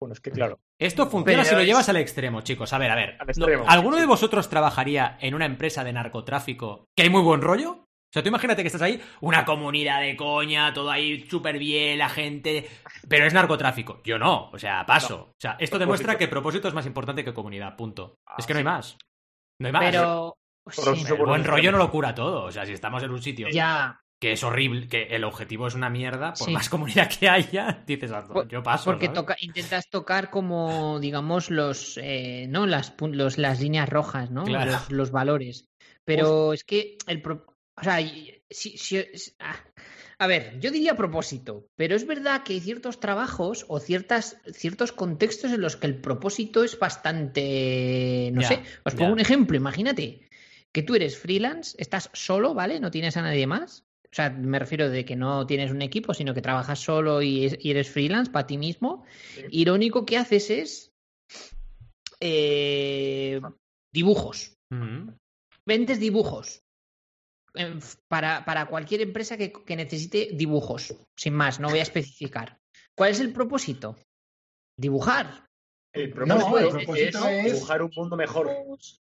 Bueno, 0.00 0.12
es 0.12 0.20
que 0.20 0.30
claro, 0.32 0.58
Esto 0.78 1.06
funciona 1.06 1.38
Pero 1.42 1.48
si 1.48 1.54
lo 1.54 1.60
es- 1.62 1.66
llevas 1.66 1.88
al 1.88 1.96
extremo, 1.96 2.42
chicos. 2.42 2.72
A 2.74 2.78
ver, 2.78 2.90
a 2.90 2.96
ver. 2.96 3.10
Al 3.20 3.26
No, 3.26 3.30
extremo, 3.30 3.64
¿Alguno 3.66 3.96
sí. 3.96 4.00
de 4.02 4.06
vosotros 4.08 4.50
trabajaría 4.50 5.16
en 5.20 5.34
una 5.34 5.46
empresa 5.46 5.84
de 5.84 5.92
narcotráfico 5.94 6.84
que 6.94 7.04
hay 7.04 7.10
muy 7.10 7.22
buen 7.22 7.40
rollo? 7.40 7.83
O 8.14 8.16
sea, 8.16 8.22
tú 8.22 8.28
imagínate 8.28 8.62
que 8.62 8.68
estás 8.68 8.82
ahí, 8.82 9.00
una 9.22 9.44
comunidad 9.44 10.00
de 10.00 10.14
coña, 10.14 10.72
todo 10.72 10.88
ahí 10.88 11.26
súper 11.28 11.58
bien, 11.58 11.98
la 11.98 12.08
gente. 12.08 12.68
Pero 13.08 13.26
es 13.26 13.34
narcotráfico. 13.34 14.00
Yo 14.04 14.20
no, 14.20 14.50
o 14.52 14.58
sea, 14.58 14.86
paso. 14.86 15.16
No. 15.16 15.22
O 15.24 15.34
sea, 15.36 15.50
esto 15.52 15.58
Propósito. 15.58 15.78
demuestra 15.80 16.18
que 16.18 16.28
propósito 16.28 16.68
es 16.68 16.74
más 16.74 16.86
importante 16.86 17.24
que 17.24 17.34
comunidad, 17.34 17.74
punto. 17.76 18.14
Ah, 18.24 18.36
es 18.38 18.46
que 18.46 18.52
no 18.54 18.58
hay 18.58 18.64
más. 18.64 18.96
No 19.60 19.66
hay 19.66 19.72
más. 19.72 19.84
Pero. 19.86 20.36
Pero 20.64 20.94
sí, 20.94 21.02
eso 21.02 21.14
el 21.16 21.24
buen 21.26 21.44
rollo 21.44 21.72
no 21.72 21.78
lo 21.78 21.90
cura 21.90 22.14
todo. 22.14 22.44
O 22.44 22.52
sea, 22.52 22.64
si 22.64 22.72
estamos 22.72 23.02
en 23.02 23.10
un 23.10 23.20
sitio 23.20 23.48
ya. 23.50 24.00
que 24.20 24.30
es 24.32 24.44
horrible, 24.44 24.86
que 24.86 25.02
el 25.10 25.24
objetivo 25.24 25.66
es 25.66 25.74
una 25.74 25.90
mierda, 25.90 26.34
por 26.34 26.46
Sí. 26.46 26.52
más 26.52 26.68
comunidad 26.68 27.10
que 27.10 27.28
haya, 27.28 27.82
dices, 27.86 28.12
"Ah, 28.12 28.24
yo 28.48 28.62
paso. 28.62 28.84
Porque 28.92 29.10
intentas 29.40 29.90
tocar 29.90 30.30
como, 30.30 31.00
digamos, 31.00 31.50
los, 31.50 31.98
eh, 32.00 32.46
¿no? 32.48 32.64
Las, 32.66 32.94
los, 33.00 33.38
las 33.38 33.60
líneas 33.60 33.88
rojas, 33.88 34.30
¿no? 34.30 34.44
Claro. 34.44 34.70
Los, 34.70 34.90
los 34.92 35.10
valores. 35.10 35.66
Pero 36.04 36.52
es 36.52 36.62
que 36.64 36.96
el 37.08 37.20
pro- 37.20 37.44
o 37.76 37.82
sea, 37.84 37.98
si, 38.50 38.76
ah, 39.40 39.56
A 40.18 40.26
ver, 40.28 40.58
yo 40.60 40.70
diría 40.70 40.94
propósito, 40.96 41.66
pero 41.76 41.96
es 41.96 42.06
verdad 42.06 42.42
que 42.44 42.52
hay 42.54 42.60
ciertos 42.60 43.00
trabajos 43.00 43.64
o 43.68 43.80
ciertas, 43.80 44.36
ciertos 44.52 44.92
contextos 44.92 45.50
en 45.52 45.60
los 45.60 45.76
que 45.76 45.86
el 45.88 45.96
propósito 46.00 46.62
es 46.62 46.78
bastante. 46.78 48.30
No 48.32 48.40
sé. 48.48 48.62
Os 48.84 48.94
pongo 48.94 49.12
un 49.12 49.20
ejemplo. 49.20 49.56
Imagínate 49.56 50.28
que 50.72 50.82
tú 50.82 50.94
eres 50.94 51.18
freelance, 51.18 51.76
estás 51.80 52.10
solo, 52.12 52.54
¿vale? 52.54 52.78
No 52.80 52.90
tienes 52.90 53.16
a 53.16 53.22
nadie 53.22 53.46
más. 53.46 53.84
O 54.04 54.14
sea, 54.14 54.30
me 54.30 54.60
refiero 54.60 54.88
de 54.90 55.04
que 55.04 55.16
no 55.16 55.44
tienes 55.46 55.72
un 55.72 55.82
equipo, 55.82 56.14
sino 56.14 56.32
que 56.34 56.42
trabajas 56.42 56.78
solo 56.78 57.20
y, 57.22 57.46
es- 57.46 57.56
y 57.58 57.70
eres 57.72 57.90
freelance 57.90 58.30
para 58.30 58.46
ti 58.46 58.56
mismo. 58.58 59.04
Sí. 59.34 59.42
Y 59.50 59.64
lo 59.64 59.74
único 59.74 60.06
que 60.06 60.16
haces 60.16 60.50
es. 60.50 60.92
eh, 62.20 63.40
dibujos. 63.92 64.56
Mm. 64.70 65.10
Vendes 65.66 65.98
dibujos. 66.00 66.62
Para, 68.08 68.44
para 68.44 68.66
cualquier 68.66 69.00
empresa 69.02 69.36
que, 69.36 69.52
que 69.52 69.76
necesite 69.76 70.30
dibujos. 70.32 70.94
Sin 71.16 71.34
más, 71.34 71.60
no 71.60 71.68
voy 71.70 71.78
a 71.78 71.82
especificar. 71.82 72.58
¿Cuál 72.96 73.10
es 73.10 73.20
el 73.20 73.32
propósito? 73.32 73.96
Dibujar. 74.76 75.46
El 75.92 76.10
No, 76.10 76.14
propósito, 76.16 76.58
el 76.58 76.66
es 76.66 76.72
propósito 76.74 77.28
es- 77.28 77.44
dibujar 77.54 77.82
un 77.82 77.90
mundo 77.96 78.16
mejor. 78.16 78.50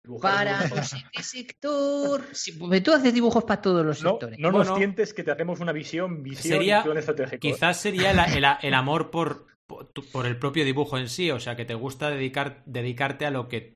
Dibujar 0.04 0.32
Para 0.46 0.68
no 0.68 0.84
sé 0.84 0.98
qué 1.12 1.22
sector. 1.22 2.24
Porque 2.60 2.80
tú 2.80 2.92
haces 2.92 3.12
dibujos 3.14 3.42
para 3.44 3.60
todos 3.62 3.84
los 3.84 4.02
No, 4.02 4.10
sectores. 4.10 4.38
no 4.38 4.50
Bueno. 4.52 4.64
nos 4.70 4.78
sientes 4.78 5.14
que 5.14 5.24
te 5.24 5.30
hacemos 5.32 5.60
una 5.60 5.72
visión, 5.72 6.22
visión 6.22 6.58
Sería- 6.58 6.82
plan 6.84 6.98
estratégico. 6.98 7.40
Quizás 7.40 7.80
sería 7.80 8.10
el, 8.10 8.18
el- 8.36 8.44
el 8.62 8.74
amor 8.74 9.10
por, 9.10 9.46
por, 9.66 9.88
tu- 9.88 10.04
por 10.10 10.26
el 10.26 10.38
propio 10.38 10.64
dibujo 10.64 10.98
en 10.98 11.08
sí, 11.08 11.30
o 11.30 11.40
sea, 11.40 11.56
que 11.56 11.64
te 11.64 11.74
gusta 11.74 12.10
dedicar, 12.10 12.62
dedicarte 12.66 13.26
a 13.26 13.30
lo 13.30 13.48
que, 13.48 13.74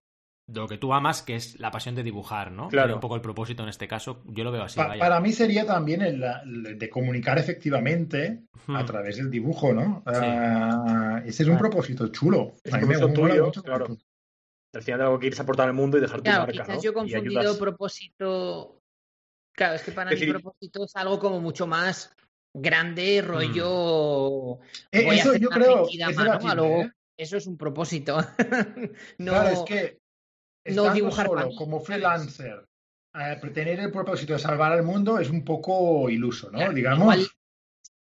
lo 0.52 0.66
que 0.68 0.78
tú 0.78 0.92
amas, 0.92 1.22
que 1.22 1.36
es 1.36 1.58
la 1.60 1.70
pasión 1.70 1.94
de 1.94 2.02
dibujar, 2.02 2.50
¿no? 2.52 2.68
Claro. 2.68 2.94
Un 2.94 3.00
poco 3.00 3.14
el 3.16 3.20
propósito 3.20 3.62
en 3.62 3.68
este 3.68 3.86
caso, 3.88 4.22
yo 4.26 4.44
lo 4.44 4.52
veo 4.52 4.62
así, 4.64 4.76
Pa- 4.78 4.88
vaya. 4.88 5.00
para 5.00 5.20
mí 5.20 5.32
sería 5.32 5.64
también 5.66 6.02
el, 6.02 6.22
el 6.44 6.78
de 6.78 6.90
comunicar 6.90 7.38
efectivamente 7.38 8.44
Hmm. 8.66 8.76
a 8.76 8.84
través 8.84 9.16
del 9.16 9.30
dibujo, 9.30 9.72
¿no? 9.72 10.02
Sí. 10.06 10.12
Ah, 10.22 11.22
ese 11.24 11.42
es 11.44 11.48
un 11.48 11.56
Ah. 11.56 11.58
propósito 11.58 12.08
chulo. 12.08 12.52
Es 12.62 12.72
A 12.74 12.78
mí 12.78 12.82
un 12.84 12.88
me 12.90 13.12
tuyo, 13.14 13.46
mucho. 13.46 13.62
claro. 13.62 13.86
Al 14.72 14.82
final 14.82 15.00
algo 15.02 15.18
que 15.18 15.22
quieres 15.24 15.40
aportar 15.40 15.66
al 15.68 15.74
mundo 15.74 15.98
y 15.98 16.00
dejar 16.00 16.18
tu 16.18 16.24
Claro, 16.24 16.40
marca, 16.40 16.52
quizás 16.52 16.76
¿no? 16.76 16.82
yo 16.82 16.90
he 16.90 16.94
confundido 16.94 17.40
ayudas. 17.40 17.56
propósito. 17.56 18.78
Claro, 19.56 19.74
es 19.74 19.82
que 19.82 19.92
para 19.92 20.10
Es 20.10 20.20
mí 20.20 20.26
decir- 20.26 20.40
propósito 20.40 20.84
es 20.84 20.94
algo 20.96 21.18
como 21.18 21.40
mucho 21.40 21.66
más 21.66 22.14
grande, 22.56 23.22
rollo. 23.22 24.58
Eh, 24.92 25.06
eso 25.12 25.34
yo 25.36 25.48
creo 25.48 25.86
mano, 26.42 26.64
¿eh? 26.82 26.92
Eso 27.18 27.36
es 27.36 27.46
un 27.46 27.56
propósito. 27.58 28.16
no, 29.18 29.32
Claro, 29.32 29.48
es 29.48 29.60
que 29.62 29.98
no 30.76 30.92
dibujar 30.92 31.26
solo 31.26 31.50
como 31.56 31.80
freelancer, 31.80 32.64
eh, 33.14 33.40
tener 33.52 33.80
el 33.80 33.90
propósito 33.90 34.32
de 34.34 34.38
salvar 34.38 34.72
al 34.72 34.82
mundo 34.82 35.18
es 35.18 35.30
un 35.30 35.44
poco 35.44 36.08
iluso, 36.10 36.50
¿no? 36.50 36.58
Claro, 36.58 36.72
Digamos. 36.72 37.02
igual, 37.02 37.26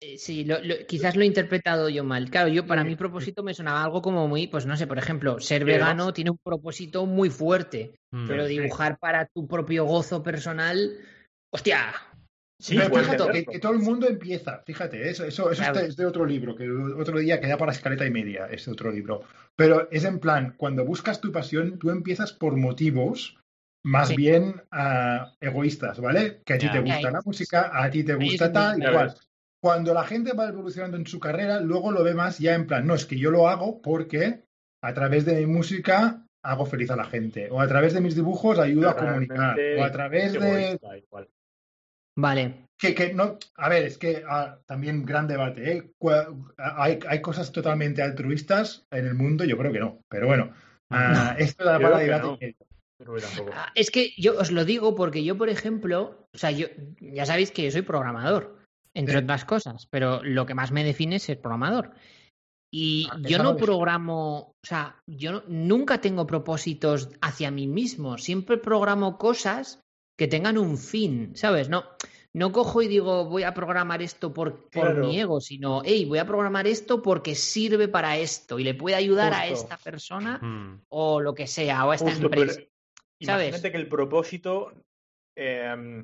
eh, 0.01 0.19
sí, 0.19 0.45
lo- 0.45 0.61
lo- 0.63 0.87
quizás 0.87 1.17
lo 1.17 1.23
he 1.23 1.27
interpretado 1.27 1.89
yo 1.89 2.05
mal. 2.05 2.31
Claro, 2.31 2.49
yo 2.49 2.67
para 2.67 2.83
Sí, 2.83 2.89
mi 2.89 2.97
propósito 2.97 3.43
me 3.43 3.55
sonaba 3.55 3.83
algo 3.83 4.01
como 4.03 4.29
muy, 4.29 4.47
pues 4.47 4.67
no 4.67 4.77
sé, 4.77 4.87
por 4.87 4.99
ejemplo, 4.99 5.41
ser 5.41 5.65
vegano 5.65 6.07
¿no? 6.07 6.13
tiene 6.13 6.31
un 6.31 6.39
propósito 6.39 7.07
muy 7.07 7.31
fuerte, 7.31 7.99
Mm. 8.11 8.27
pero 8.27 8.47
sí. 8.47 8.59
dibujar 8.59 8.99
para 8.99 9.27
tu 9.27 9.47
propio 9.49 9.85
gozo 9.85 10.23
personal, 10.23 10.99
hostia, 11.51 11.95
Sí, 12.61 12.77
Pero 12.77 12.93
fíjate, 12.97 13.45
que, 13.45 13.59
todo 13.61 13.73
el 13.73 13.79
mundo 13.79 14.09
empieza, 14.09 14.63
fíjate, 14.67 15.09
eso, 15.09 15.25
eso, 15.25 15.51
eso 15.51 15.63
Claro. 15.63 15.79
es 15.79 15.97
de 15.97 16.07
otro 16.07 16.27
libro, 16.27 16.57
que 16.57 16.69
otro 16.69 17.21
día 17.21 17.41
queda 17.41 17.57
para 17.57 17.71
escaleta 17.71 18.05
y 18.05 18.11
media, 18.11 18.49
este 18.51 18.73
otro 18.73 18.91
libro. 18.91 19.23
Pero 19.55 19.89
es 19.93 20.05
en 20.05 20.19
plan, 20.19 20.55
cuando 20.57 20.85
buscas 20.85 21.21
tu 21.21 21.31
pasión, 21.31 21.79
tú 21.79 21.91
empiezas 21.91 22.33
por 22.33 22.57
motivos 22.57 23.39
más 23.85 24.09
Sí. 24.09 24.17
bien 24.17 24.61
ah, 24.73 25.33
egoístas, 25.41 26.01
¿vale? 26.01 26.43
Que 26.45 26.55
a 26.55 26.59
ti 26.59 26.67
Ya. 26.67 26.73
te 26.73 26.81
gusta 26.81 27.11
la 27.13 27.21
música, 27.25 27.71
a 27.73 27.89
ti 27.91 28.03
te 28.03 28.15
gusta 28.15 28.53
tal 28.53 28.81
cual. 28.81 29.15
Cuando 29.63 29.95
la 29.95 30.05
gente 30.05 30.33
va 30.33 30.49
evolucionando 30.49 30.97
en 30.97 31.07
su 31.07 31.21
carrera, 31.21 31.61
luego 31.61 31.93
lo 31.93 32.03
ve 32.03 32.15
más 32.15 32.39
ya 32.41 32.55
en 32.55 32.67
plan, 32.67 32.87
no, 32.87 32.95
es 32.95 33.07
que 33.07 33.19
yo 33.19 33.31
lo 33.31 33.49
hago 33.49 33.81
porque 33.83 34.43
a 34.83 34.95
través 34.95 35.25
de 35.25 35.37
mi 35.37 35.47
música 35.47 36.25
hago 36.45 36.67
feliz 36.67 36.91
a 36.91 36.97
la 36.97 37.05
gente, 37.05 37.51
o 37.51 37.61
a 37.61 37.69
través 37.69 37.95
de 37.95 38.01
mis 38.01 38.17
dibujos 38.17 38.59
ayudo 38.59 38.89
a 38.89 38.97
comunicar, 38.97 39.57
o 39.79 39.85
a 39.85 39.93
través 39.93 40.33
de 40.33 40.39
egoísta, 40.39 40.99
igual. 40.99 41.29
Vale. 42.19 42.65
que, 42.79 42.95
que 42.95 43.15
no, 43.15 43.39
a 43.57 43.69
ver, 43.69 43.85
es 43.85 43.97
que 43.99 44.23
ah, 44.29 44.59
también 44.67 45.05
gran 45.05 45.27
debate, 45.27 45.73
¿eh? 45.73 45.91
Hay, 46.59 46.99
hay 47.09 47.21
cosas 47.23 47.51
totalmente 47.53 48.03
altruistas 48.03 48.85
en 48.91 49.07
el 49.07 49.15
mundo, 49.15 49.45
yo 49.45 49.57
creo 49.59 49.73
que 49.73 49.81
no, 49.81 50.01
pero 50.09 50.27
bueno, 50.27 50.53
ah, 50.91 51.35
esto 51.39 51.65
da 51.65 51.79
para 51.81 51.99
debate. 51.99 52.27
no. 52.27 52.39
Ah, 53.53 53.71
Es 53.75 53.91
que 53.91 54.11
yo 54.19 54.39
os 54.39 54.51
lo 54.51 54.65
digo 54.65 54.95
porque 54.97 55.23
yo, 55.25 55.37
por 55.39 55.49
ejemplo, 55.49 56.27
o 56.35 56.39
sea, 56.39 56.51
yo 56.51 56.67
ya 57.01 57.25
sabéis 57.27 57.51
que 57.53 57.63
yo 57.65 57.71
soy 57.71 57.83
programador, 57.83 58.59
entre 58.95 59.19
Sí. 59.19 59.25
otras 59.25 59.45
cosas, 59.45 59.87
pero 59.91 60.23
lo 60.25 60.47
que 60.47 60.55
más 60.55 60.73
me 60.73 60.83
define 60.85 61.17
es 61.17 61.23
ser 61.23 61.41
programador. 61.41 61.93
Y 62.73 63.09
Ah, 63.11 63.17
yo 63.23 63.39
no 63.43 63.57
programo, 63.57 64.39
o 64.51 64.67
sea, 64.67 64.97
yo 65.07 65.33
no- 65.33 65.43
nunca 65.47 66.01
tengo 66.01 66.27
propósitos 66.27 67.09
hacia 67.23 67.51
mí 67.51 67.67
mismo, 67.67 68.19
siempre 68.19 68.59
programo 68.59 69.17
cosas 69.17 69.81
que 70.19 70.27
tengan 70.27 70.59
un 70.59 70.77
fin, 70.77 71.31
¿sabes? 71.37 71.69
No, 71.69 71.85
no 72.33 72.51
cojo 72.51 72.83
y 72.83 72.89
digo, 72.89 73.27
voy 73.27 73.45
a 73.45 73.55
programar 73.55 74.03
esto 74.03 74.35
por, 74.35 74.65
por 74.69 74.71
Claro. 74.71 75.01
mi 75.01 75.19
ego, 75.19 75.41
sino, 75.41 75.83
hey, 75.85 76.05
voy 76.07 76.19
a 76.19 76.27
programar 76.27 76.67
esto 76.67 77.01
porque 77.01 77.37
sirve 77.37 77.87
para 77.87 78.19
esto 78.19 78.59
y 78.59 78.65
le 78.65 78.75
puede 78.75 78.97
ayudar 78.97 79.33
a 79.33 79.47
esta 79.47 79.77
persona 79.79 80.39
Mm. 80.43 80.83
o 80.89 81.21
lo 81.21 81.35
que 81.35 81.47
sea, 81.47 81.87
o 81.87 81.93
a 81.93 81.95
esta 81.95 82.11
Justo, 82.11 82.27
empresa. 82.27 82.61
¿sabes? 83.21 83.47
imagínate 83.47 83.71
que 83.71 83.79
el 83.79 83.89
propósito 83.89 84.73
eh, 85.37 86.03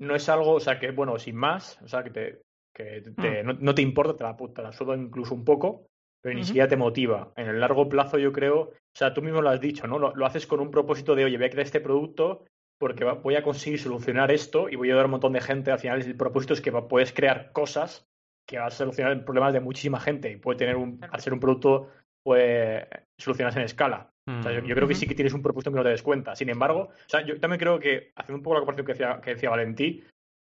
no 0.00 0.16
es 0.16 0.28
algo, 0.28 0.54
o 0.54 0.60
sea, 0.60 0.80
que, 0.80 0.90
bueno, 0.90 1.16
sin 1.20 1.36
más, 1.36 1.78
o 1.80 1.86
sea, 1.86 2.02
que, 2.02 2.10
te, 2.10 2.42
que 2.74 3.02
te- 3.20 3.44
no, 3.44 3.52
no 3.52 3.72
te 3.72 3.82
importa, 3.82 4.16
te 4.16 4.24
la, 4.24 4.36
te 4.52 4.62
la 4.62 4.72
suda 4.72 4.96
incluso 4.96 5.32
un 5.34 5.44
poco, 5.44 5.86
pero 6.20 6.34
ni 6.34 6.44
siquiera 6.44 6.66
te 6.66 6.76
motiva. 6.76 7.32
En 7.36 7.48
el 7.48 7.60
largo 7.60 7.88
plazo, 7.88 8.18
yo 8.18 8.32
creo, 8.32 8.60
o 8.62 8.72
sea, 8.94 9.14
tú 9.14 9.22
mismo 9.22 9.40
lo 9.42 9.50
has 9.50 9.60
dicho, 9.60 9.86
¿no? 9.86 9.98
Lo, 10.00 10.12
lo 10.14 10.26
haces 10.26 10.44
con 10.46 10.58
un 10.58 10.72
propósito 10.72 11.14
de, 11.14 11.24
oye, 11.24 11.36
voy 11.36 11.46
a 11.46 11.50
crear 11.50 11.66
este 11.66 11.80
producto 11.80 12.44
porque 12.82 13.04
va- 13.04 13.12
voy 13.14 13.36
a 13.36 13.44
conseguir 13.44 13.78
solucionar 13.78 14.32
esto 14.32 14.68
y 14.68 14.74
voy 14.74 14.88
a 14.88 14.90
ayudar 14.90 15.04
a 15.04 15.06
un 15.06 15.12
montón 15.12 15.32
de 15.34 15.40
gente. 15.40 15.70
Al 15.70 15.78
final, 15.78 16.02
el 16.02 16.16
propósito 16.16 16.52
es 16.52 16.60
que 16.60 16.72
va- 16.72 16.88
puedes 16.88 17.12
crear 17.12 17.52
cosas 17.52 18.04
que 18.44 18.58
van 18.58 18.66
a 18.66 18.70
solucionar 18.70 19.24
problemas 19.24 19.52
de 19.52 19.60
muchísima 19.60 20.00
gente 20.00 20.32
y 20.32 20.36
puede 20.36 20.58
tener 20.58 20.74
un, 20.74 20.98
al 21.08 21.20
ser 21.20 21.32
un 21.32 21.38
producto, 21.38 21.90
puede 22.24 22.88
solucionarse 23.16 23.60
en 23.60 23.66
escala. 23.66 24.10
O 24.28 24.42
sea, 24.42 24.50
yo, 24.52 24.64
yo 24.64 24.74
creo 24.74 24.88
que 24.88 24.96
sí 24.96 25.06
que 25.06 25.14
tienes 25.14 25.32
un 25.32 25.42
propósito 25.42 25.70
que 25.70 25.76
no 25.76 25.84
te 25.84 25.90
des 25.90 26.02
cuenta. 26.02 26.34
Sin 26.34 26.48
embargo, 26.48 26.88
o 26.90 27.08
sea, 27.08 27.24
yo 27.24 27.38
también 27.38 27.60
creo 27.60 27.78
que, 27.78 28.10
haciendo 28.16 28.38
un 28.38 28.42
poco 28.42 28.54
la 28.54 28.60
comparación 28.62 28.86
que 28.86 28.92
decía, 28.94 29.20
que 29.22 29.34
decía 29.34 29.50
Valentí, 29.50 30.02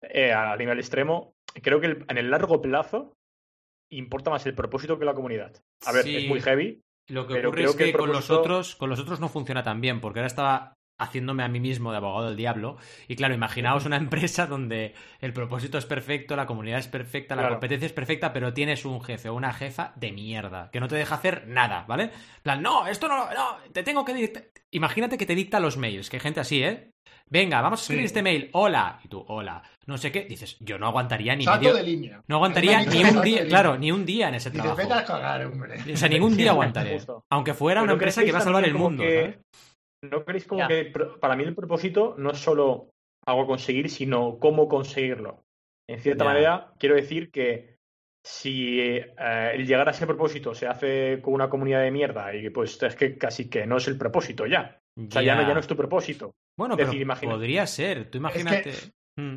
eh, 0.02 0.32
a 0.32 0.56
nivel 0.56 0.78
extremo, 0.78 1.34
creo 1.60 1.80
que 1.80 1.86
el- 1.88 2.04
en 2.08 2.16
el 2.16 2.30
largo 2.30 2.62
plazo 2.62 3.12
importa 3.90 4.30
más 4.30 4.46
el 4.46 4.54
propósito 4.54 5.00
que 5.00 5.04
la 5.04 5.14
comunidad. 5.14 5.52
A 5.84 5.90
ver, 5.90 6.04
Sí. 6.04 6.16
es 6.16 6.28
muy 6.28 6.40
heavy. 6.40 6.80
Lo 7.08 7.26
que 7.26 7.34
Pero 7.34 7.48
ocurre 7.48 7.62
creo 7.62 7.70
es 7.70 7.76
que 7.76 7.92
con 7.92 8.12
los 8.12 8.30
otros, 8.30 8.76
con 8.76 8.88
los 8.88 9.00
otros 9.00 9.18
no 9.18 9.28
funciona 9.28 9.64
tan 9.64 9.80
bien, 9.80 10.00
porque 10.00 10.20
ahora 10.20 10.28
estaba 10.28 10.74
haciéndome 11.00 11.42
a 11.42 11.48
mí 11.48 11.58
mismo 11.60 11.90
de 11.90 11.96
abogado 11.96 12.28
del 12.28 12.36
diablo. 12.36 12.76
Y 13.08 13.16
claro, 13.16 13.34
imaginaos 13.34 13.86
una 13.86 13.96
empresa 13.96 14.46
donde 14.46 14.94
el 15.20 15.32
propósito 15.32 15.78
es 15.78 15.86
perfecto, 15.86 16.36
la 16.36 16.46
comunidad 16.46 16.78
es 16.78 16.88
perfecta, 16.88 17.34
la 17.34 17.42
Claro. 17.42 17.54
competencia 17.56 17.86
es 17.86 17.92
perfecta, 17.92 18.32
pero 18.32 18.52
tienes 18.52 18.84
un 18.84 19.02
jefe 19.02 19.28
o 19.28 19.34
una 19.34 19.52
jefa 19.52 19.92
de 19.96 20.12
mierda, 20.12 20.70
que 20.72 20.80
no 20.80 20.88
te 20.88 20.96
deja 20.96 21.14
hacer 21.16 21.46
nada, 21.48 21.84
¿vale? 21.88 22.04
En 22.04 22.10
plan, 22.42 22.62
no, 22.62 22.86
esto 22.86 23.08
no, 23.08 23.16
no, 23.26 23.56
te 23.72 23.82
tengo 23.82 24.04
que 24.04 24.14
dictar. 24.14 24.44
Imagínate 24.70 25.18
que 25.18 25.26
te 25.26 25.34
dicta 25.34 25.58
los 25.58 25.76
mails, 25.76 26.08
que 26.10 26.16
hay 26.16 26.20
gente 26.20 26.40
así, 26.40 26.62
¿eh? 26.62 26.92
Venga, 27.32 27.60
vamos 27.60 27.78
a 27.78 27.82
escribir 27.82 28.02
Sí. 28.02 28.06
este 28.06 28.22
mail. 28.22 28.50
Hola. 28.54 28.98
Y 29.04 29.08
tú, 29.08 29.24
hola. 29.28 29.62
No 29.86 29.96
sé 29.98 30.10
qué. 30.10 30.24
Dices, 30.24 30.56
yo 30.58 30.78
no 30.80 30.88
aguantaría 30.88 31.36
ni 31.36 31.44
Salto 31.44 31.60
medio. 31.60 31.74
de 31.76 31.82
línea. 31.84 32.22
No 32.26 32.36
aguantaría 32.36 32.82
ni 32.84 33.04
un 33.04 33.20
día, 33.22 33.46
claro, 33.46 33.78
ni 33.78 33.92
un 33.92 34.04
día 34.04 34.28
en 34.30 34.34
ese 34.34 34.50
Dices, 34.50 34.64
trabajo. 34.64 34.76
vete 34.88 34.92
a 35.00 35.04
cagar, 35.04 35.46
hombre. 35.46 35.78
O 35.92 35.96
sea, 35.96 36.08
ningún 36.08 36.36
día 36.36 36.50
aguantaré. 36.50 37.00
Aunque 37.30 37.54
fuera 37.54 37.82
Pero 37.82 37.84
una 37.84 37.92
¿no 37.92 37.94
empresa 37.94 38.24
que 38.24 38.32
va 38.32 38.38
a 38.38 38.42
salvar 38.42 38.64
el 38.64 38.74
mundo. 38.74 39.04
que- 39.04 39.20
¿sabes? 39.22 39.38
¿No 40.02 40.24
creéis 40.24 40.46
como 40.46 40.60
Ya. 40.62 40.68
que 40.68 40.92
para 41.20 41.36
mí 41.36 41.44
el 41.44 41.54
propósito 41.54 42.14
no 42.18 42.30
es 42.30 42.38
solo 42.38 42.90
algo 43.26 43.42
a 43.42 43.46
conseguir, 43.46 43.90
sino 43.90 44.38
cómo 44.38 44.68
conseguirlo? 44.68 45.42
En 45.88 46.00
cierta 46.00 46.24
Ya. 46.24 46.30
manera, 46.30 46.72
quiero 46.78 46.94
decir 46.94 47.30
que 47.30 47.76
si 48.24 48.80
eh, 48.80 49.12
el 49.54 49.66
llegar 49.66 49.88
a 49.88 49.92
ese 49.92 50.06
propósito 50.06 50.54
se 50.54 50.66
hace 50.66 51.20
con 51.22 51.34
una 51.34 51.48
comunidad 51.50 51.82
de 51.82 51.90
mierda 51.90 52.34
y 52.34 52.48
pues 52.50 52.82
es 52.82 52.94
que 52.96 53.16
casi 53.18 53.48
que 53.48 53.66
no 53.66 53.76
es 53.78 53.88
el 53.88 53.98
propósito 53.98 54.46
ya. 54.46 54.78
O 54.98 55.10
sea, 55.10 55.22
ya, 55.22 55.34
no, 55.34 55.42
ya 55.46 55.54
no 55.54 55.60
es 55.60 55.66
tu 55.66 55.76
propósito. 55.76 56.32
Bueno, 56.58 56.74
Es 56.74 56.78
pero 56.78 56.88
decir, 56.88 57.02
imagina- 57.02 57.32
podría 57.32 57.66
ser. 57.66 58.10
Tú 58.10 58.18
imagínate. 58.18 58.72
Mm. 59.16 59.36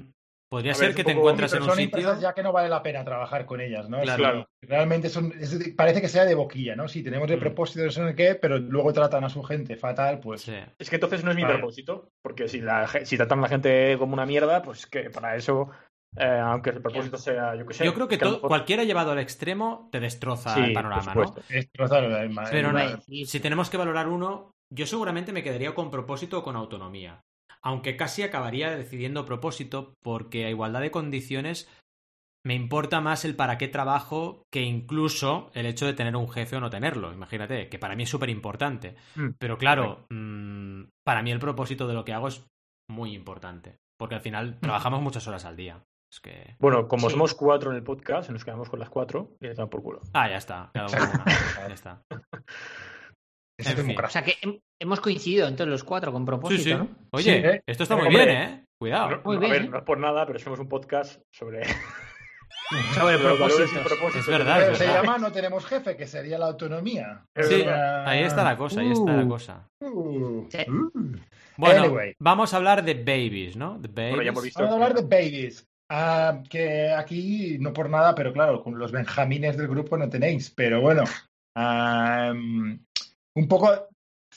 Podría 0.54 0.74
A 0.74 0.76
ser 0.76 0.89
ver, 0.89 0.96
que 0.96 1.04
te 1.04 1.13
encuentras 1.13 1.52
en 1.54 1.63
un 1.63 1.70
son 1.70 1.78
sitio. 1.78 2.20
ya 2.20 2.32
que 2.36 2.44
no 2.44 2.52
vale 2.52 2.70
la 2.70 2.84
pena 2.84 3.04
trabajar 3.04 3.48
con 3.48 3.60
ellas, 3.60 3.89
¿no? 3.89 4.00
Claro. 4.02 4.48
Realmente 4.62 5.10
son, 5.10 5.34
es- 5.39 5.74
parece 5.76 6.00
que 6.00 6.08
sea 6.08 6.26
de 6.26 6.36
boquilla, 6.36 6.76
¿no? 6.76 6.88
Si 6.88 7.02
tenemos 7.02 7.28
el 7.32 7.38
Mm. 7.38 7.39
propósito 7.39 7.80
de 7.80 7.86
no 7.88 7.92
sé 7.92 8.13
qué, 8.16 8.36
pero 8.36 8.60
luego 8.60 8.94
tratan 8.94 9.24
a 9.24 9.30
su 9.30 9.42
gente 9.42 9.76
fatal, 9.78 10.20
pues 10.20 10.44
Sí. 10.44 10.54
Es 10.78 10.92
que 10.92 10.98
entonces 10.98 11.24
no 11.24 11.32
es 11.32 11.36
mi 11.38 11.42
Vale. 11.42 11.56
propósito, 11.56 12.12
porque 12.22 12.48
si, 12.48 12.62
la, 12.62 12.88
si 13.04 13.18
tratan 13.18 13.39
a 13.39 13.42
la 13.42 13.48
gente 13.50 13.96
como 13.98 14.13
una 14.13 14.28
mierda, 14.28 14.62
pues 14.62 14.86
que 14.86 15.10
para 15.10 15.36
eso, 15.36 15.72
eh, 16.18 16.24
aunque 16.44 16.70
el 16.70 16.84
propósito 16.84 17.18
sea, 17.18 17.56
yo 17.56 17.66
qué 17.66 17.74
sé. 17.74 17.84
Yo 17.86 17.96
creo 17.96 18.08
que 18.08 18.20
todo, 18.20 18.34
mejor- 18.34 18.48
cualquiera 18.50 18.84
llevado 18.84 19.12
al 19.12 19.18
extremo 19.18 19.89
te 19.92 20.00
destroza 20.00 20.54
Sí, 20.54 20.60
el 20.66 20.74
por 20.74 20.84
panorama, 20.84 21.16
¿no? 21.16 21.36
destrozar 21.50 22.04
el 22.04 22.13
alma. 22.13 22.44
Pero 22.52 22.70
el 22.70 22.76
no, 22.76 23.02
si 23.26 23.39
tenemos 23.39 23.72
que 23.72 23.78
valorar 23.78 24.08
uno, 24.08 24.52
yo 24.72 24.86
seguramente 24.86 25.34
me 25.34 25.42
quedaría 25.42 25.74
con 25.74 25.89
propósito 25.89 26.38
o 26.38 26.44
con 26.44 26.56
autonomía. 26.56 27.22
Aunque 27.63 27.95
casi 27.95 28.23
acabaría 28.23 28.76
decidiendo 28.76 29.26
propósito 29.26 29.93
porque 30.04 30.45
a 30.45 30.49
igualdad 30.49 30.82
de 30.82 30.91
condiciones 30.91 31.69
me 32.45 32.56
importa 32.56 32.99
más 32.99 33.23
el 33.23 33.38
para 33.38 33.58
qué 33.58 33.69
trabajo 33.69 34.43
que 34.52 34.62
incluso 34.63 35.49
el 35.54 35.65
hecho 35.65 35.86
de 35.86 35.93
tener 35.93 36.15
un 36.17 36.30
jefe 36.30 36.58
o 36.58 36.60
no 36.60 36.69
tenerlo. 36.69 37.13
Imagínate, 37.13 37.69
que 37.69 37.80
para 37.80 37.95
mí 37.95 38.04
es 38.04 38.10
súper 38.10 38.30
importante. 38.30 38.95
Mm, 39.15 39.30
Pero 39.39 39.58
claro, 39.58 40.06
mm, 40.10 40.84
para 41.06 41.21
mí 41.23 41.32
el 41.32 41.39
propósito 41.39 41.88
de 41.88 41.93
lo 41.93 42.04
que 42.04 42.12
hago 42.13 42.28
es 42.28 42.45
muy 42.89 43.13
importante. 43.15 43.78
Porque 43.97 44.15
al 44.15 44.21
final 44.21 44.60
trabajamos 44.60 45.02
muchas 45.02 45.26
horas 45.28 45.45
al 45.45 45.56
día. 45.56 45.82
Es 46.12 46.19
que. 46.19 46.56
Bueno, 46.60 46.88
como 46.89 47.08
Sí. 47.08 47.13
somos 47.13 47.34
cuatro 47.34 47.71
en 47.71 47.78
el 47.78 47.84
podcast, 47.84 48.30
nos 48.30 48.43
quedamos 48.43 48.69
con 48.69 48.80
las 48.80 48.89
cuatro 48.89 49.38
y 49.39 49.47
le 49.47 49.56
por 49.67 49.82
culo. 49.82 50.02
Ah, 50.13 50.28
ya 50.30 50.38
está. 50.38 50.69
Cada 50.73 50.88
uno 50.88 50.97
una. 51.23 51.67
Ya 51.67 51.73
está. 51.73 52.02
Esa 53.58 53.72
En 53.72 53.86
fin. 53.86 53.96
O 54.04 54.10
sea 54.10 54.24
que 54.24 54.36
hem- 54.42 54.60
hemos 54.80 55.00
coincidido 55.00 55.48
entre 55.48 55.66
los 55.66 55.84
cuatro 55.84 56.12
con 56.12 56.24
Sí, 56.24 56.26
propósito, 56.26 56.63
sí. 56.63 56.74
¿no? 56.74 56.89
Oye, 57.12 57.24
Sí, 57.24 57.48
¿eh? 57.48 57.62
esto 57.68 57.84
está 57.84 57.96
muy 57.96 58.08
Hombre, 58.08 58.26
bien, 58.26 58.38
¿eh? 58.38 58.66
Cuidado. 58.80 59.10
No, 59.12 59.22
muy 59.24 59.38
a 59.38 59.39
bien, 59.39 59.52
ver, 59.52 59.62
¿eh? 59.63 59.70
no 59.70 59.78
es 59.78 59.84
por 59.84 59.98
nada, 60.00 60.26
pero 60.26 60.39
somos 60.39 60.60
un 60.60 60.68
podcast 60.68 61.22
sobre, 61.32 61.62
Sobre 62.96 63.18
propósitos. 63.20 63.70
Es 64.16 64.28
verdad, 64.28 64.58
Pero 64.60 64.72
es 64.72 64.78
se 64.80 64.86
verdad. 64.88 65.04
llama 65.04 65.18
No 65.20 65.32
tenemos 65.32 65.66
jefe, 65.66 65.96
que 65.96 66.08
sería 66.08 66.38
la 66.39 66.48
autonomía. 66.48 67.26
Sí, 67.39 67.63
ahí 67.63 68.24
está 68.24 68.44
la 68.44 68.58
cosa, 68.58 68.82
ahí 68.82 68.92
está 68.92 69.12
la 69.13 69.24
Uh, 69.24 69.30
cosa. 69.30 69.70
uh, 69.82 70.48
Sí. 70.50 70.58
uh. 70.70 71.18
Bueno, 71.58 71.84
Anyway. 71.84 72.16
vamos 72.20 72.54
a 72.54 72.58
hablar 72.58 72.84
de 72.84 72.96
babies, 72.96 73.56
¿no? 73.56 73.78
De 73.78 73.88
babies. 73.88 74.10
Bueno, 74.10 74.24
ya 74.24 74.30
hemos 74.30 74.44
visto. 74.44 74.60
Vamos 74.63 74.72
a 74.72 74.76
hablar 74.86 74.94
de 74.96 75.16
babies. 75.16 75.68
Ah, 75.89 76.42
que 76.50 76.89
aquí, 76.92 77.58
no 77.60 77.72
por 77.74 77.89
nada, 77.89 78.16
pero 78.16 78.34
claro, 78.34 78.63
con 78.63 78.80
los 78.80 78.92
benjamines 78.92 79.56
del 79.58 79.68
grupo 79.68 79.96
no 79.98 80.10
tenéis. 80.10 80.50
Pero 80.50 80.82
bueno, 80.82 81.04
ah, 81.56 82.34
un 83.36 83.48
poco 83.48 83.89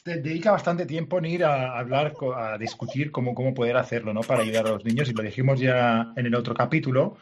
dedica 0.05 0.53
bastante 0.53 0.87
tiempo 0.87 1.19
en 1.19 1.27
ir 1.27 1.45
a 1.45 1.79
hablar, 1.79 2.15
a 2.35 2.59
discutir 2.59 3.11
cómo, 3.11 3.35
cómo 3.35 3.55
poder 3.55 3.77
hacerlo, 3.77 4.13
¿no? 4.13 4.21
Para 4.21 4.43
ayudar 4.43 4.67
a 4.67 4.73
los 4.73 4.85
niños. 4.85 5.09
Y 5.09 5.15
lo 5.15 5.23
dijimos 5.23 5.61
ya 5.61 6.13
en 6.17 6.27
el 6.27 6.35
otro 6.35 6.55
capítulo. 6.55 7.17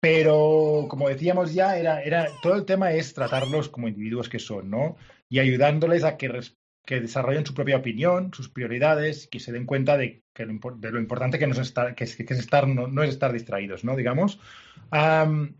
Pero 0.00 0.86
como 0.88 1.08
decíamos 1.08 1.52
ya, 1.52 1.76
era, 1.76 2.02
era, 2.02 2.28
todo 2.42 2.54
el 2.54 2.64
tema 2.64 2.92
es 2.92 3.12
tratarlos 3.12 3.68
como 3.68 3.88
individuos 3.88 4.30
que 4.30 4.38
son, 4.38 4.70
¿no? 4.70 4.96
Y 5.28 5.40
ayudándoles 5.40 6.04
a 6.04 6.16
que, 6.16 6.40
que 6.86 7.00
desarrollen 7.00 7.44
su 7.44 7.54
propia 7.54 7.76
opinión, 7.76 8.32
sus 8.32 8.48
prioridades, 8.48 9.28
que 9.28 9.40
se 9.40 9.52
den 9.52 9.66
cuenta 9.66 9.98
de, 9.98 10.22
que 10.34 10.46
lo, 10.46 10.58
de 10.76 10.90
lo 10.90 10.98
importante 10.98 11.38
que, 11.38 11.44
es 11.44 11.58
estar, 11.58 11.94
que, 11.94 12.04
es, 12.04 12.18
estar, 12.18 12.66
no, 12.66 13.02
es 13.02 13.10
estar 13.10 13.32
distraídos, 13.32 13.84
¿no? 13.84 13.94
Digamos. 13.94 14.40
Am, 14.90 15.58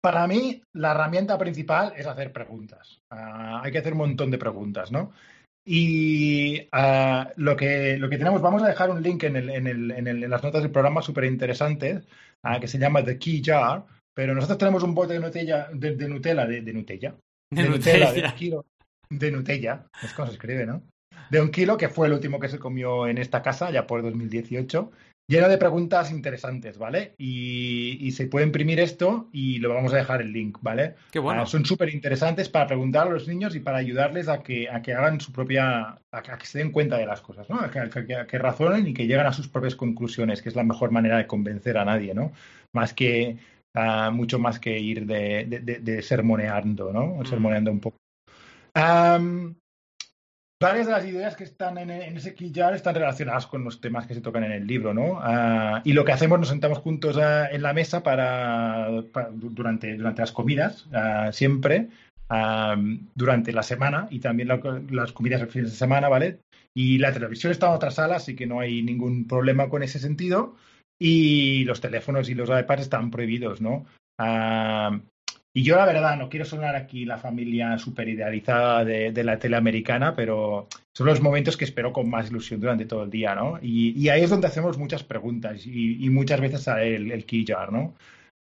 para 0.00 0.26
mí, 0.26 0.62
la 0.74 0.92
herramienta 0.92 1.36
principal 1.38 1.92
es 1.96 2.06
hacer 2.06 2.32
preguntas. 2.32 3.00
Ah, 3.10 3.60
hay 3.62 3.72
que 3.72 3.78
hacer 3.78 3.92
un 3.92 3.98
montón 3.98 4.30
de 4.30 4.38
preguntas, 4.38 4.92
¿no? 4.92 5.12
Y 5.66 6.66
ah, 6.72 7.30
lo, 7.36 7.56
que, 7.56 7.98
lo 7.98 8.08
que 8.08 8.16
tenemos, 8.16 8.40
vamos 8.40 8.62
a 8.62 8.68
dejar 8.68 8.90
un 8.90 9.02
link 9.02 9.24
en, 9.24 9.36
el, 9.36 9.50
en, 9.50 9.66
el, 9.66 9.90
en, 9.90 10.06
el, 10.06 10.24
en 10.24 10.30
las 10.30 10.42
notas 10.42 10.62
del 10.62 10.70
programa 10.70 11.02
súper 11.02 11.24
interesante, 11.24 12.02
ah, 12.42 12.58
que 12.58 12.68
se 12.68 12.78
llama 12.78 13.04
The 13.04 13.18
Key 13.18 13.42
Jar, 13.44 13.84
pero 14.14 14.34
nosotros 14.34 14.58
tenemos 14.58 14.82
un 14.82 14.94
bote 14.94 15.14
de 15.14 15.20
Nutella, 15.20 15.68
de, 15.72 15.94
de 15.94 16.08
Nutella, 16.08 16.46
de, 16.46 16.62
de 16.62 16.72
Nutella, 16.72 17.14
De 17.50 17.62
de 17.62 17.68
Nutella. 17.68 18.12
de 18.12 18.22
un 18.24 18.32
kilo 18.32 18.66
de 19.10 19.30
Nutella, 19.30 19.86
es 20.02 20.12
como 20.14 20.26
se 20.28 20.34
escribe, 20.34 20.64
¿no? 20.64 20.82
De 21.30 21.40
un 21.40 21.50
kilo, 21.50 21.76
que 21.76 21.88
fue 21.88 22.06
el 22.06 22.14
último 22.14 22.40
que 22.40 22.48
se 22.48 22.58
comió 22.58 23.06
en 23.06 23.18
esta 23.18 23.42
casa, 23.42 23.70
ya 23.70 23.86
por 23.86 24.02
2018, 24.02 24.90
lleno 25.28 25.48
de 25.48 25.58
preguntas 25.58 26.10
interesantes, 26.10 26.78
¿vale? 26.78 27.14
Y, 27.18 27.98
y 28.00 28.12
se 28.12 28.26
puede 28.26 28.46
imprimir 28.46 28.80
esto 28.80 29.28
y 29.30 29.58
lo 29.58 29.74
vamos 29.74 29.92
a 29.92 29.98
dejar 29.98 30.22
el 30.22 30.32
link, 30.32 30.58
¿vale? 30.62 30.94
Qué 31.12 31.18
bueno. 31.18 31.42
Ah, 31.42 31.46
son 31.46 31.64
súper 31.66 31.90
interesantes 31.92 32.48
para 32.48 32.66
preguntar 32.66 33.06
a 33.06 33.10
los 33.10 33.28
niños 33.28 33.54
y 33.54 33.60
para 33.60 33.76
ayudarles 33.78 34.28
a 34.28 34.42
que, 34.42 34.68
a 34.70 34.80
que 34.80 34.94
hagan 34.94 35.20
su 35.20 35.30
propia, 35.32 35.98
a 36.10 36.22
que, 36.22 36.30
a 36.32 36.38
que 36.38 36.46
se 36.46 36.58
den 36.58 36.72
cuenta 36.72 36.96
de 36.96 37.06
las 37.06 37.20
cosas, 37.20 37.48
¿no? 37.50 37.60
A 37.60 37.70
que, 37.70 37.78
a 37.78 38.38
razonen 38.38 38.86
y 38.86 38.94
que 38.94 39.06
lleguen 39.06 39.26
a 39.26 39.32
sus 39.32 39.48
propias 39.48 39.74
conclusiones, 39.76 40.40
que 40.40 40.48
es 40.48 40.56
la 40.56 40.64
mejor 40.64 40.90
manera 40.90 41.18
de 41.18 41.26
convencer 41.26 41.76
a 41.76 41.84
nadie, 41.84 42.14
¿no? 42.14 42.32
Más 42.74 42.94
que, 42.94 43.36
ah, 43.76 44.10
mucho 44.10 44.38
más 44.38 44.58
que 44.58 44.78
ir 44.78 45.04
de, 45.06 45.44
de, 45.44 45.60
de- 45.60 45.78
de 45.80 46.02
sermoneando, 46.02 46.90
¿no? 46.92 47.16
Mm. 47.16 47.26
Sermoneando 47.26 47.70
un 47.70 47.80
poco. 47.80 47.98
Varias 50.60 50.86
de 50.86 50.92
las 50.92 51.04
ideas 51.06 51.36
que 51.36 51.44
están 51.44 51.78
en, 51.78 51.90
ese 51.90 52.34
jar 52.52 52.74
están 52.74 52.94
relacionadas 52.94 53.46
con 53.46 53.62
los 53.64 53.80
temas 53.80 54.06
que 54.06 54.14
se 54.14 54.20
tocan 54.20 54.44
en 54.44 54.52
el 54.52 54.66
libro, 54.66 54.92
¿no? 54.92 55.18
Ah, 55.20 55.82
y 55.84 55.92
lo 55.92 56.04
que 56.04 56.12
hacemos, 56.12 56.38
nos 56.38 56.48
sentamos 56.48 56.78
juntos 56.78 57.16
ah, 57.18 57.48
en 57.50 57.62
la 57.62 57.72
mesa 57.72 58.02
para, 58.02 59.02
para- 59.12 59.30
du- 59.30 59.50
durante, 59.50 59.94
durante 59.96 60.22
las 60.22 60.32
comidas, 60.32 60.86
ah, 60.92 61.30
siempre, 61.32 61.88
durante 63.14 63.52
la 63.52 63.62
semana 63.62 64.06
y 64.10 64.18
también 64.20 64.48
la- 64.48 64.60
las 64.90 65.12
comidas 65.12 65.40
de 65.40 65.46
fines 65.46 65.70
de 65.70 65.76
semana, 65.76 66.08
¿vale? 66.08 66.40
Y 66.74 66.98
la 66.98 67.12
televisión 67.12 67.50
está 67.52 67.68
en 67.68 67.72
otra 67.74 67.90
sala, 67.90 68.16
así 68.16 68.36
que 68.36 68.46
no 68.46 68.60
hay 68.60 68.82
ningún 68.82 69.26
problema 69.26 69.68
con 69.68 69.82
ese 69.82 69.98
sentido. 69.98 70.56
Y 71.00 71.64
los 71.64 71.80
teléfonos 71.80 72.28
y 72.28 72.34
los 72.34 72.50
iPads 72.50 72.82
están 72.82 73.10
prohibidos, 73.10 73.60
¿no? 73.60 73.86
Ah, 74.18 74.98
y 75.54 75.62
yo, 75.62 75.76
la 75.76 75.86
verdad, 75.86 76.16
no 76.16 76.28
quiero 76.28 76.44
sonar 76.44 76.76
aquí 76.76 77.04
la 77.04 77.18
familia 77.18 77.78
super 77.78 78.08
idealizada 78.08 78.84
de, 78.84 79.12
de 79.12 79.24
la 79.24 79.38
tele 79.38 79.56
americana, 79.56 80.14
pero 80.14 80.68
son 80.94 81.06
los 81.06 81.20
momentos 81.20 81.56
que 81.56 81.64
espero 81.64 81.92
con 81.92 82.08
más 82.08 82.30
ilusión 82.30 82.60
durante 82.60 82.84
todo 82.84 83.04
el 83.04 83.10
día, 83.10 83.34
¿no? 83.34 83.58
Y, 83.60 83.98
y 83.98 84.08
ahí 84.08 84.22
es 84.22 84.30
donde 84.30 84.46
hacemos 84.46 84.78
muchas 84.78 85.02
preguntas 85.02 85.66
y, 85.66 86.04
y 86.04 86.10
muchas 86.10 86.40
veces 86.40 86.66
el, 86.68 87.10
el 87.10 87.24
key 87.24 87.44
jar, 87.46 87.72
¿no? 87.72 87.94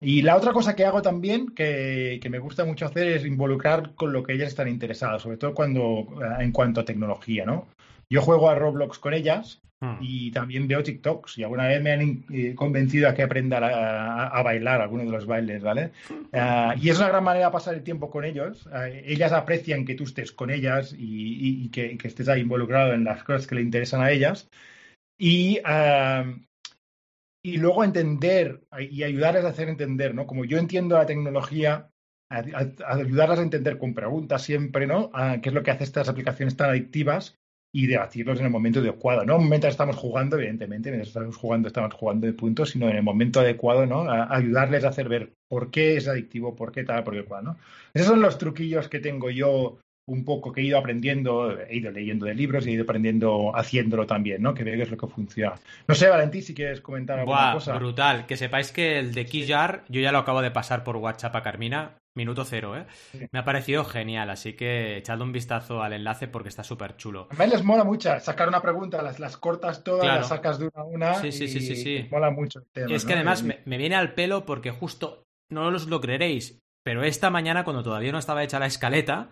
Y 0.02 0.22
la 0.22 0.36
otra 0.36 0.52
cosa 0.52 0.76
que 0.76 0.86
hago 0.86 1.02
también, 1.02 1.48
que, 1.56 2.20
que 2.22 2.30
me 2.30 2.39
gusta 2.39 2.66
mucho 2.66 2.86
hacer, 2.86 3.08
es 3.08 3.26
involucrar 3.26 3.96
con 3.96 4.12
lo 4.12 4.22
que 4.22 4.34
ellas 4.34 4.50
están 4.50 4.68
interesadas, 4.68 5.22
sobre 5.22 5.38
todo 5.38 5.54
cuando 5.54 6.08
en 6.39 6.52
cuanto 6.52 6.82
a 6.82 6.86
tecnología, 6.86 7.46
¿no? 7.46 7.68
Yo 8.13 8.21
juego 8.21 8.49
a 8.49 8.56
Roblox 8.56 8.99
con 8.99 9.13
ellas 9.13 9.60
Hmm. 9.82 9.97
y 9.99 10.32
también 10.32 10.65
veo 10.67 10.82
TikToks 10.82 11.38
y 11.39 11.43
alguna 11.43 11.67
vez 11.67 11.82
me 11.84 11.91
han 11.91 12.23
eh, 12.32 12.56
convencido 12.56 13.10
a 13.10 13.13
que 13.13 13.23
aprenda 13.23 13.58
a, 13.58 14.28
a 14.28 14.41
bailar 14.43 14.80
algunos 14.80 15.08
de 15.08 15.12
los 15.12 15.26
bailes, 15.26 15.62
¿vale? 15.62 15.91
Ah, 16.32 16.73
y 16.80 16.89
es 16.89 16.97
una 16.99 17.10
gran 17.10 17.23
manera 17.23 17.47
de 17.47 17.52
pasar 17.52 17.73
el 17.73 17.84
tiempo 17.84 18.10
con 18.10 18.23
ellos. 18.23 18.69
Ah, 18.71 18.88
ellas 18.88 19.34
aprecian 19.34 19.84
que 19.84 19.95
tú 19.95 20.06
estés 20.06 20.32
con 20.32 20.52
ellas 20.52 20.93
y, 20.97 21.04
y- 21.04 21.65
y 21.65 21.69
que, 21.69 21.91
y 21.91 21.97
que 21.97 22.08
estés 22.08 22.30
ahí 22.30 22.41
involucrado 22.41 22.93
en 22.93 23.04
las 23.04 23.23
cosas 23.26 23.45
que 23.45 23.56
le 23.56 23.62
interesan 23.62 24.02
a 24.02 24.12
ellas. 24.12 24.47
Y, 25.19 25.60
ah, 25.65 26.23
y 27.43 27.58
luego 27.58 27.84
entender 27.84 28.62
y 28.89 29.04
ayudarles 29.04 29.43
a 29.43 29.49
hacer 29.49 29.67
entender, 29.67 30.15
¿no? 30.15 30.26
Como 30.28 30.45
yo 30.45 30.60
entiendo 30.60 30.97
la 30.97 31.06
tecnología, 31.06 31.89
a, 32.32 32.38
a- 32.38 32.71
a 32.88 32.95
ayudarlas 32.95 33.39
a 33.39 33.43
entender 33.43 33.78
con 33.78 33.93
preguntas 33.93 34.41
siempre, 34.43 34.88
¿no? 34.88 35.12
¿Qué 35.41 35.49
es 35.49 35.54
lo 35.54 35.62
que 35.62 35.71
hace 35.71 35.84
estas 35.84 36.08
aplicaciones 36.08 36.56
tan 36.56 36.69
adictivas? 36.69 37.38
Y 37.75 37.88
debatirlos 37.88 38.39
en 38.39 38.45
el 38.45 38.51
momento 38.51 38.79
adecuado. 38.79 39.25
No 39.25 39.39
mientras 39.39 39.73
estamos 39.73 39.95
jugando, 39.95 40.38
evidentemente, 40.38 40.91
mientras 40.91 41.07
estamos 41.07 41.36
jugando, 41.36 41.67
estamos 41.67 41.93
jugando 41.95 42.27
de 42.27 42.33
puntos, 42.33 42.69
sino 42.69 42.88
en 42.88 42.97
el 42.97 43.03
momento 43.03 43.39
adecuado, 43.39 43.88
¿no? 43.88 44.01
A, 44.01 44.33
ayudarles 44.33 44.86
a 44.86 44.89
hacer 44.89 45.09
ver 45.09 45.33
por 45.49 45.71
qué 45.71 45.97
es 45.97 46.07
adictivo, 46.07 46.55
por 46.55 46.71
qué 46.71 46.83
tal, 46.83 47.03
por 47.03 47.15
qué 47.15 47.23
cual, 47.23 47.45
¿no? 47.45 47.57
Esos 47.93 48.07
son 48.07 48.21
los 48.21 48.38
truquillos 48.38 48.88
que 48.88 48.99
tengo 48.99 49.31
yo 49.31 49.79
un 50.05 50.23
poco 50.23 50.51
que 50.51 50.62
he 50.62 50.65
ido 50.65 50.77
aprendiendo, 50.77 51.59
he 51.59 51.77
ido 51.77 51.89
leyendo 51.89 52.25
de 52.25 52.36
libros 52.36 52.67
y 52.67 52.71
he 52.71 52.73
ido 52.73 52.83
aprendiendo 52.83 53.55
haciéndolo 53.55 54.05
también, 54.05 54.41
¿no? 54.43 54.53
Que 54.53 54.63
veo 54.63 54.75
que 54.75 54.83
es 54.83 54.91
lo 54.91 54.97
que 54.97 55.07
funciona. 55.07 55.55
No 55.88 55.95
sé, 55.95 56.09
Valentín, 56.09 56.43
si 56.43 56.53
quieres 56.53 56.79
comentar 56.79 57.17
alguna 57.19 57.38
Buah, 57.38 57.53
cosa. 57.53 57.77
brutal. 57.77 58.25
Que 58.27 58.38
sepáis 58.38 58.71
que 58.71 58.99
el 58.99 59.13
de 59.13 59.25
Keyjar, 59.25 59.86
yo 59.89 59.99
ya 59.99 60.12
lo 60.12 60.19
acabo 60.19 60.43
de 60.43 60.51
pasar 60.51 60.83
por 60.83 60.97
WhatsApp 60.97 61.36
a 61.38 61.41
Carmina, 61.41 61.97
minuto 62.15 62.45
cero, 62.45 62.78
¿eh? 62.78 62.86
Sí. 63.12 63.19
Me 63.32 63.39
ha 63.39 63.45
parecido 63.45 63.84
genial, 63.86 64.30
así 64.30 64.54
que 64.54 64.97
echadle 64.97 65.23
un 65.23 65.32
vistazo 65.32 65.82
al 65.82 65.93
enlace 65.93 66.28
porque 66.28 66.49
está 66.49 66.63
súper 66.63 66.95
chulo. 66.97 67.28
A 67.32 67.36
mí 67.43 67.49
les 67.49 67.63
mola 67.63 67.84
mucho 67.84 68.19
sacar 68.19 68.47
una 68.47 68.62
pregunta, 68.62 69.02
las, 69.02 69.19
las 69.19 69.38
cortas 69.38 69.84
todas, 69.84 70.02
Claro. 70.04 70.19
las 70.19 70.28
sacas 70.30 70.60
de 70.60 70.65
una 70.65 70.82
a 70.82 70.84
una 70.86 71.13
Sí, 71.15 71.32
sí, 71.32 71.45
y 71.45 71.47
sí, 71.47 71.76
sí, 71.76 72.08
mola 72.12 72.30
mucho 72.32 72.60
el 72.60 72.65
tema. 72.71 72.91
Y 72.91 72.95
es 72.95 73.06
que 73.06 73.13
¿no? 73.13 73.17
además 73.19 73.43
me, 73.43 73.62
me 73.65 73.78
viene 73.78 73.95
al 73.95 74.13
pelo 74.13 74.45
porque 74.45 74.71
justo, 74.71 75.23
no 75.52 75.67
os 75.67 75.88
lo 75.88 76.02
creeréis, 76.02 76.60
pero 76.84 77.04
esta 77.04 77.30
mañana 77.30 77.63
cuando 77.63 77.84
todavía 77.84 78.12
no 78.12 78.19
estaba 78.19 78.43
hecha 78.43 78.60
la 78.60 78.65
escaleta, 78.67 79.30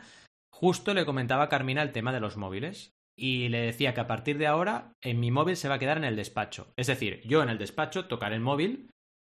justo 0.52 0.94
le 0.94 1.06
comentaba 1.06 1.44
a 1.44 1.50
Carmina 1.50 1.82
el 1.82 1.91
tema 1.91 2.12
de 2.13 2.20
los 2.20 2.38
móviles. 2.38 2.91
Y 3.17 3.50
le 3.50 3.60
decía 3.62 3.94
que 3.94 4.00
a 4.00 4.08
partir 4.08 4.38
de 4.38 4.48
ahora 4.48 4.94
en 5.02 5.20
mi 5.20 5.32
móvil 5.32 5.58
se 5.58 5.67
va 5.67 5.76
a 5.76 5.80
quedar 5.80 5.98
en 5.98 6.06
el 6.06 6.15
despacho. 6.15 6.72
Es 6.78 6.88
decir, 6.88 7.22
yo 7.26 7.44
en 7.44 7.50
el 7.50 7.58
despacho 7.58 8.06
tocaré 8.08 8.36
el 8.36 8.41
móvil, 8.41 8.89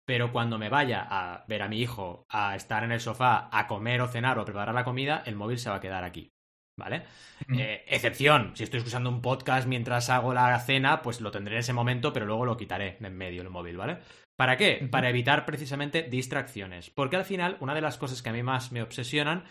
pero 0.09 0.31
cuando 0.31 0.57
me 0.57 0.69
vaya 0.69 1.05
a 1.07 1.45
ver 1.47 1.61
a 1.61 1.67
mi 1.67 1.79
hijo, 1.79 2.25
a 2.29 2.55
estar 2.55 2.83
en 2.83 2.91
el 2.91 2.99
sofá, 2.99 3.47
a 3.51 3.67
comer 3.67 4.01
o 4.01 4.07
cenar 4.07 4.39
o 4.39 4.43
preparar 4.43 4.73
la 4.73 4.83
comida, 4.83 5.21
el 5.27 5.35
móvil 5.35 5.59
se 5.59 5.69
va 5.69 5.75
a 5.75 5.79
quedar 5.79 6.03
aquí. 6.03 6.33
¿Vale? 6.75 7.03
Eh, 7.55 7.85
excepción, 7.87 8.53
si 8.55 8.63
estoy 8.63 8.79
escuchando 8.79 9.11
un 9.11 9.21
podcast 9.21 9.67
mientras 9.67 10.09
hago 10.09 10.33
la 10.33 10.59
cena, 10.61 11.03
pues 11.03 11.21
lo 11.21 11.29
tendré 11.29 11.53
en 11.53 11.59
ese 11.59 11.73
momento, 11.73 12.11
pero 12.11 12.25
luego 12.25 12.43
lo 12.43 12.57
quitaré 12.57 12.97
de 12.99 13.07
en 13.07 13.17
medio 13.17 13.43
el 13.43 13.51
móvil, 13.51 13.77
¿vale? 13.77 13.99
¿Para 14.35 14.57
qué? 14.57 14.87
Para 14.89 15.11
evitar 15.11 15.45
precisamente 15.45 16.01
distracciones. 16.01 16.89
Porque 16.89 17.15
al 17.15 17.25
final, 17.25 17.57
una 17.59 17.75
de 17.75 17.81
las 17.81 17.99
cosas 17.99 18.23
que 18.23 18.29
a 18.29 18.33
mí 18.33 18.41
más 18.41 18.71
me 18.71 18.81
obsesionan 18.81 19.43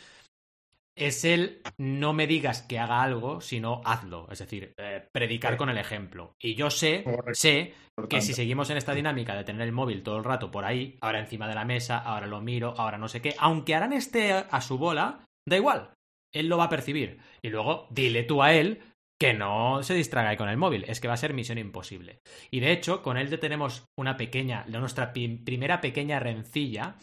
es 0.98 1.24
el 1.24 1.61
no 1.78 2.12
me 2.12 2.26
digas 2.26 2.62
que 2.62 2.78
haga 2.78 3.02
algo, 3.02 3.40
sino 3.40 3.80
hazlo. 3.84 4.28
Es 4.30 4.38
decir, 4.38 4.72
eh, 4.78 5.06
predicar 5.12 5.52
Sí. 5.52 5.58
con 5.58 5.68
el 5.70 5.78
ejemplo. 5.78 6.34
Y 6.40 6.54
yo 6.54 6.70
sé, 6.70 7.02
Correcto. 7.04 7.34
sé 7.34 7.74
que 8.08 8.20
si 8.20 8.32
seguimos 8.34 8.70
en 8.70 8.76
esta 8.76 8.94
dinámica 8.94 9.34
de 9.34 9.44
tener 9.44 9.62
el 9.62 9.72
móvil 9.72 10.02
todo 10.02 10.18
el 10.18 10.24
rato 10.24 10.50
por 10.50 10.64
ahí, 10.64 10.96
ahora 11.00 11.18
encima 11.20 11.48
de 11.48 11.54
la 11.54 11.64
mesa, 11.64 11.99
ahora 11.99 12.26
lo 12.26 12.40
miro, 12.40 12.74
ahora 12.78 12.99
no 12.99 13.09
sé 13.09 13.20
qué, 13.20 13.34
aunque 13.38 13.74
Aran 13.74 13.92
esté 13.92 14.32
a 14.32 14.61
su 14.61 14.78
bola, 14.78 15.24
da 15.49 15.57
igual, 15.57 15.90
él 16.32 16.49
lo 16.49 16.59
va 16.59 16.64
a 16.64 16.68
percibir. 16.70 17.18
Y 17.42 17.49
luego 17.49 17.86
dile 17.90 18.22
tú 18.22 18.42
a 18.42 18.53
él 18.53 18.82
que 19.20 19.34
no 19.34 19.82
se 19.82 19.94
distraiga 19.94 20.36
con 20.36 20.49
el 20.49 20.57
móvil. 20.57 20.84
Es 20.86 21.01
que 21.01 21.09
va 21.09 21.14
a 21.14 21.16
ser 21.16 21.34
misión 21.34 21.59
imposible. 21.59 22.20
Y 22.53 22.61
de 22.61 22.70
hecho, 22.70 23.03
con 23.03 23.16
él 23.16 23.28
ya 23.28 23.40
tenemos 23.40 23.84
una 23.99 24.16
pequeña, 24.16 24.64
nuestra 24.68 25.12
primera 25.12 25.80
pequeña 25.80 26.20
rencilla 26.20 26.94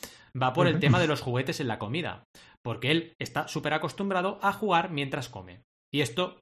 va 0.41 0.53
por 0.53 0.67
el 0.67 0.79
tema 0.79 0.99
de 0.99 1.07
los 1.07 1.19
juguetes 1.21 1.59
en 1.59 1.67
la 1.67 1.77
comida. 1.77 2.23
Porque 2.65 2.89
él 2.89 3.15
está 3.19 3.47
súper 3.47 3.75
acostumbrado 3.75 4.39
a 4.41 4.51
jugar 4.51 4.89
mientras 4.89 5.29
come. 5.29 5.61
Y 5.93 6.01
esto, 6.01 6.39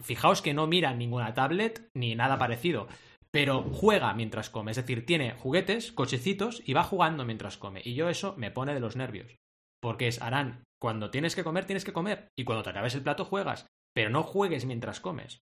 fijaos 0.00 0.40
que 0.40 0.54
no 0.54 0.66
mira 0.66 0.94
ninguna 0.94 1.34
tablet 1.34 1.90
ni 1.94 2.14
nada 2.14 2.38
parecido. 2.38 2.88
Pero 3.30 3.64
juega 3.64 4.14
mientras 4.14 4.48
come. 4.48 4.70
Es 4.70 4.78
decir, 4.78 5.04
tiene 5.04 5.34
juguetes, 5.34 5.92
cochecitos 5.92 6.62
y 6.64 6.72
va 6.72 6.84
jugando 6.84 7.26
mientras 7.26 7.58
come. 7.58 7.82
Y 7.84 7.92
yo 7.92 8.08
eso 8.08 8.34
me 8.38 8.50
pone 8.50 8.72
de 8.72 8.80
los 8.80 8.96
nervios. 8.96 9.36
Porque 9.82 10.08
es, 10.08 10.22
Arán, 10.22 10.64
cuando 10.80 11.10
tienes 11.10 11.36
que 11.36 11.44
comer, 11.44 11.66
tienes 11.66 11.84
que 11.84 11.92
comer. 11.92 12.28
Y 12.34 12.44
cuando 12.44 12.62
te 12.62 12.70
acabes 12.70 12.94
el 12.94 13.02
plato, 13.02 13.26
juegas. 13.26 13.66
Pero 13.94 14.08
no 14.08 14.22
juegues 14.22 14.64
mientras 14.64 15.00
comes. 15.00 15.42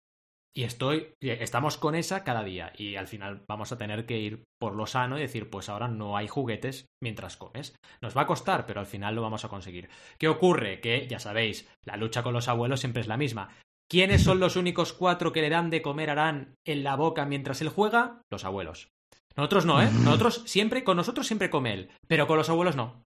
Y 0.53 0.63
estoy, 0.63 1.13
estamos 1.21 1.77
con 1.77 1.95
esa 1.95 2.23
cada 2.23 2.43
día. 2.43 2.73
Y 2.77 2.97
al 2.97 3.07
final 3.07 3.43
vamos 3.47 3.71
a 3.71 3.77
tener 3.77 4.05
que 4.05 4.19
ir 4.19 4.43
por 4.59 4.75
lo 4.75 4.85
sano 4.85 5.17
y 5.17 5.21
decir, 5.21 5.49
pues 5.49 5.69
ahora 5.69 5.87
no 5.87 6.17
hay 6.17 6.27
juguetes 6.27 6.87
mientras 7.01 7.37
comes. 7.37 7.73
Nos 8.01 8.15
va 8.17 8.23
a 8.23 8.27
costar, 8.27 8.65
pero 8.65 8.81
al 8.81 8.85
final 8.85 9.15
lo 9.15 9.21
vamos 9.21 9.45
a 9.45 9.49
conseguir. 9.49 9.89
¿Qué 10.17 10.27
ocurre? 10.27 10.81
Que, 10.81 11.07
ya 11.07 11.19
sabéis, 11.19 11.69
la 11.85 11.95
lucha 11.95 12.21
con 12.21 12.33
los 12.33 12.49
abuelos 12.49 12.81
siempre 12.81 13.01
es 13.01 13.07
la 13.07 13.17
misma. 13.17 13.49
¿Quiénes 13.89 14.23
son 14.23 14.39
los 14.39 14.55
únicos 14.55 14.93
cuatro 14.93 15.31
que 15.31 15.41
le 15.41 15.49
dan 15.49 15.69
de 15.69 15.81
comer 15.81 16.09
a 16.09 16.13
Arán 16.13 16.55
en 16.65 16.83
la 16.83 16.95
boca 16.95 17.25
mientras 17.25 17.61
él 17.61 17.69
juega? 17.69 18.21
Los 18.29 18.45
abuelos. 18.45 18.89
Nosotros 19.35 19.65
no, 19.65 19.81
¿eh? 19.81 19.89
Nosotros 20.03 20.43
siempre, 20.45 20.83
con 20.83 20.97
nosotros 20.97 21.27
siempre 21.27 21.49
come 21.49 21.73
él, 21.73 21.89
pero 22.07 22.27
con 22.27 22.37
los 22.37 22.49
abuelos 22.49 22.75
no. 22.75 23.03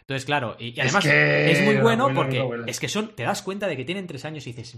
Entonces, 0.00 0.24
claro, 0.24 0.56
y, 0.58 0.78
además 0.80 1.04
es, 1.04 1.62
muy 1.62 1.76
bueno 1.76 2.14
porque 2.14 2.42
es 2.66 2.80
que 2.80 2.88
son, 2.88 3.14
te 3.14 3.24
das 3.24 3.42
cuenta 3.42 3.66
de 3.66 3.76
que 3.76 3.84
tienen 3.84 4.06
tres 4.06 4.24
años 4.24 4.46
y 4.46 4.52
dices, 4.52 4.74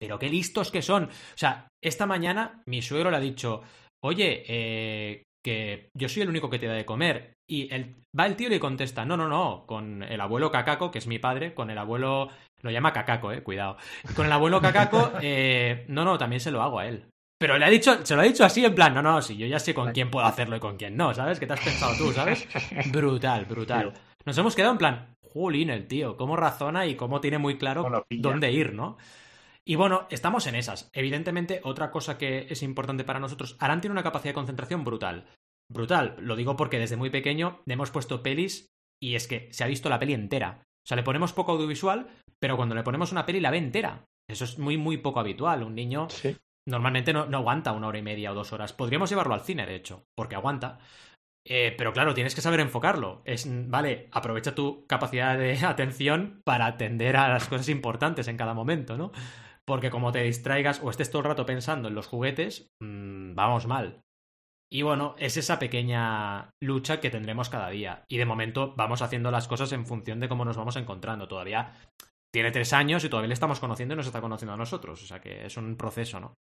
pero 0.00 0.18
qué 0.18 0.30
listos 0.30 0.70
que 0.70 0.82
son. 0.82 1.04
O 1.04 1.36
sea, 1.36 1.68
esta 1.82 2.06
mañana 2.06 2.62
mi 2.66 2.80
suegro 2.80 3.10
le 3.10 3.18
ha 3.18 3.20
dicho, 3.20 3.62
oye, 4.02 4.44
eh, 4.48 5.22
que 5.44 5.90
yo 5.96 6.08
soy 6.08 6.22
el 6.22 6.30
único 6.30 6.48
que 6.48 6.58
te 6.58 6.66
da 6.66 6.74
de 6.74 6.86
comer. 6.86 7.34
Y 7.48 7.72
el, 7.74 7.96
va 8.18 8.26
el 8.26 8.36
tío 8.36 8.46
y 8.46 8.50
le 8.50 8.60
contesta, 8.60 9.04
no, 9.04 9.16
no, 9.16 9.28
no, 9.28 9.64
con 9.66 10.02
el 10.02 10.20
abuelo 10.20 10.50
Cacaco, 10.50 10.90
que 10.90 10.98
es 10.98 11.06
mi 11.06 11.18
padre, 11.18 11.52
con 11.52 11.70
el 11.70 11.78
abuelo, 11.78 12.30
lo 12.62 12.70
llama 12.70 12.92
Cacaco, 12.92 13.32
eh, 13.32 13.42
cuidado. 13.42 13.76
Con 14.14 14.26
el 14.26 14.32
abuelo 14.32 14.60
Cacaco, 14.60 15.12
eh, 15.22 15.84
no, 15.88 16.04
no, 16.04 16.16
también 16.16 16.40
se 16.40 16.50
lo 16.50 16.62
hago 16.62 16.78
a 16.78 16.86
él. 16.86 17.06
Pero 17.38 17.58
le 17.58 17.64
ha 17.64 17.70
dicho, 17.70 18.04
se 18.04 18.14
lo 18.14 18.20
ha 18.20 18.24
dicho 18.24 18.44
así 18.44 18.64
en 18.64 18.74
plan, 18.74 18.94
no, 18.94 19.02
no, 19.02 19.20
si 19.22 19.36
yo 19.36 19.46
ya 19.46 19.58
sé 19.58 19.74
con 19.74 19.92
quién 19.92 20.10
puedo 20.10 20.26
hacerlo 20.26 20.56
y 20.56 20.60
con 20.60 20.76
quién 20.76 20.96
no, 20.96 21.12
¿sabes? 21.14 21.40
¿Qué 21.40 21.46
te 21.46 21.54
has 21.54 21.60
pensado 21.60 21.96
tú, 21.96 22.12
¿sabes? 22.12 22.46
Brutal, 22.92 23.46
brutal. 23.46 23.94
Nos 24.26 24.36
hemos 24.36 24.54
quedado 24.54 24.72
en 24.72 24.78
plan, 24.78 25.14
Julín, 25.22 25.70
el 25.70 25.86
tío, 25.86 26.16
cómo 26.18 26.36
razona 26.36 26.86
y 26.86 26.96
cómo 26.96 27.20
tiene 27.20 27.38
muy 27.38 27.56
claro 27.56 28.04
dónde 28.10 28.52
ir, 28.52 28.74
¿no? 28.74 28.98
Y 29.66 29.76
bueno, 29.76 30.06
estamos 30.10 30.46
en 30.46 30.54
esas. 30.54 30.88
Evidentemente, 30.92 31.60
otra 31.64 31.90
cosa 31.90 32.18
que 32.18 32.46
es 32.48 32.62
importante 32.62 33.04
para 33.04 33.20
nosotros, 33.20 33.56
Aran 33.58 33.80
tiene 33.80 33.92
una 33.92 34.02
capacidad 34.02 34.30
de 34.30 34.34
concentración 34.34 34.84
brutal. 34.84 35.26
Brutal. 35.70 36.16
Lo 36.18 36.36
digo 36.36 36.56
porque 36.56 36.78
desde 36.78 36.96
muy 36.96 37.10
pequeño 37.10 37.62
le 37.66 37.74
hemos 37.74 37.90
puesto 37.90 38.22
pelis 38.22 38.66
y 39.00 39.14
es 39.14 39.28
que 39.28 39.48
se 39.52 39.64
ha 39.64 39.68
visto 39.68 39.88
la 39.88 39.98
peli 39.98 40.14
entera. 40.14 40.62
O 40.62 40.88
sea, 40.88 40.96
le 40.96 41.02
ponemos 41.02 41.32
poco 41.32 41.52
audiovisual, 41.52 42.08
pero 42.38 42.56
cuando 42.56 42.74
le 42.74 42.82
ponemos 42.82 43.12
una 43.12 43.26
peli 43.26 43.40
la 43.40 43.50
ve 43.50 43.58
entera. 43.58 44.04
Eso 44.28 44.44
es 44.44 44.58
muy, 44.58 44.76
muy 44.76 44.96
poco 44.96 45.20
habitual. 45.20 45.62
Un 45.62 45.74
niño 45.74 46.08
normalmente 46.66 47.12
no, 47.12 47.26
no 47.26 47.38
aguanta 47.38 47.72
una 47.72 47.88
hora 47.88 47.98
y 47.98 48.02
media 48.02 48.32
o 48.32 48.34
dos 48.34 48.52
horas. 48.52 48.72
Podríamos 48.72 49.10
llevarlo 49.10 49.34
al 49.34 49.42
cine, 49.42 49.66
de 49.66 49.76
hecho, 49.76 50.04
porque 50.14 50.36
aguanta. 50.36 50.78
Eh, 51.44 51.74
pero 51.76 51.92
claro, 51.92 52.14
tienes 52.14 52.34
que 52.34 52.40
saber 52.40 52.60
enfocarlo. 52.60 53.22
Es, 53.24 53.46
vale, 53.48 54.08
aprovecha 54.12 54.54
tu 54.54 54.86
capacidad 54.86 55.38
de 55.38 55.58
atención 55.66 56.40
para 56.44 56.66
atender 56.66 57.16
a 57.16 57.28
las 57.28 57.48
cosas 57.48 57.68
importantes 57.68 58.28
en 58.28 58.36
cada 58.36 58.54
momento, 58.54 58.96
¿no? 58.96 59.12
Porque 59.70 59.90
como 59.90 60.10
te 60.10 60.24
distraigas 60.24 60.80
o 60.82 60.90
estés 60.90 61.12
todo 61.12 61.22
el 61.22 61.28
rato 61.28 61.46
pensando 61.46 61.86
en 61.86 61.94
los 61.94 62.08
juguetes, 62.08 62.66
mmm, 62.82 63.36
vamos 63.36 63.68
mal. 63.68 64.02
Y 64.68 64.82
bueno, 64.82 65.14
es 65.16 65.36
esa 65.36 65.60
pequeña 65.60 66.50
lucha 66.60 66.98
que 66.98 67.08
tendremos 67.08 67.48
cada 67.50 67.70
día. 67.70 68.04
Y 68.08 68.18
de 68.18 68.26
momento 68.26 68.74
vamos 68.76 69.00
haciendo 69.00 69.30
las 69.30 69.46
cosas 69.46 69.70
en 69.70 69.86
función 69.86 70.18
de 70.18 70.28
cómo 70.28 70.44
nos 70.44 70.56
vamos 70.56 70.74
encontrando. 70.74 71.28
Todavía 71.28 71.76
tiene 72.34 72.50
tres 72.50 72.72
años 72.72 73.04
y 73.04 73.08
todavía 73.08 73.28
le 73.28 73.34
estamos 73.34 73.60
conociendo 73.60 73.94
y 73.94 73.98
nos 73.98 74.06
está 74.06 74.20
conociendo 74.20 74.54
a 74.54 74.56
nosotros. 74.56 75.00
O 75.04 75.06
sea 75.06 75.20
que 75.20 75.46
es 75.46 75.56
un 75.56 75.76
proceso, 75.76 76.18
¿no? 76.18 76.34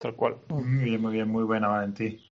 Tal 0.00 0.14
cual. 0.14 0.36
Muy 0.50 0.84
bien, 0.84 1.00
muy 1.00 1.12
bien, 1.14 1.28
muy 1.28 1.42
buena, 1.42 1.66
Valentí. 1.66 2.30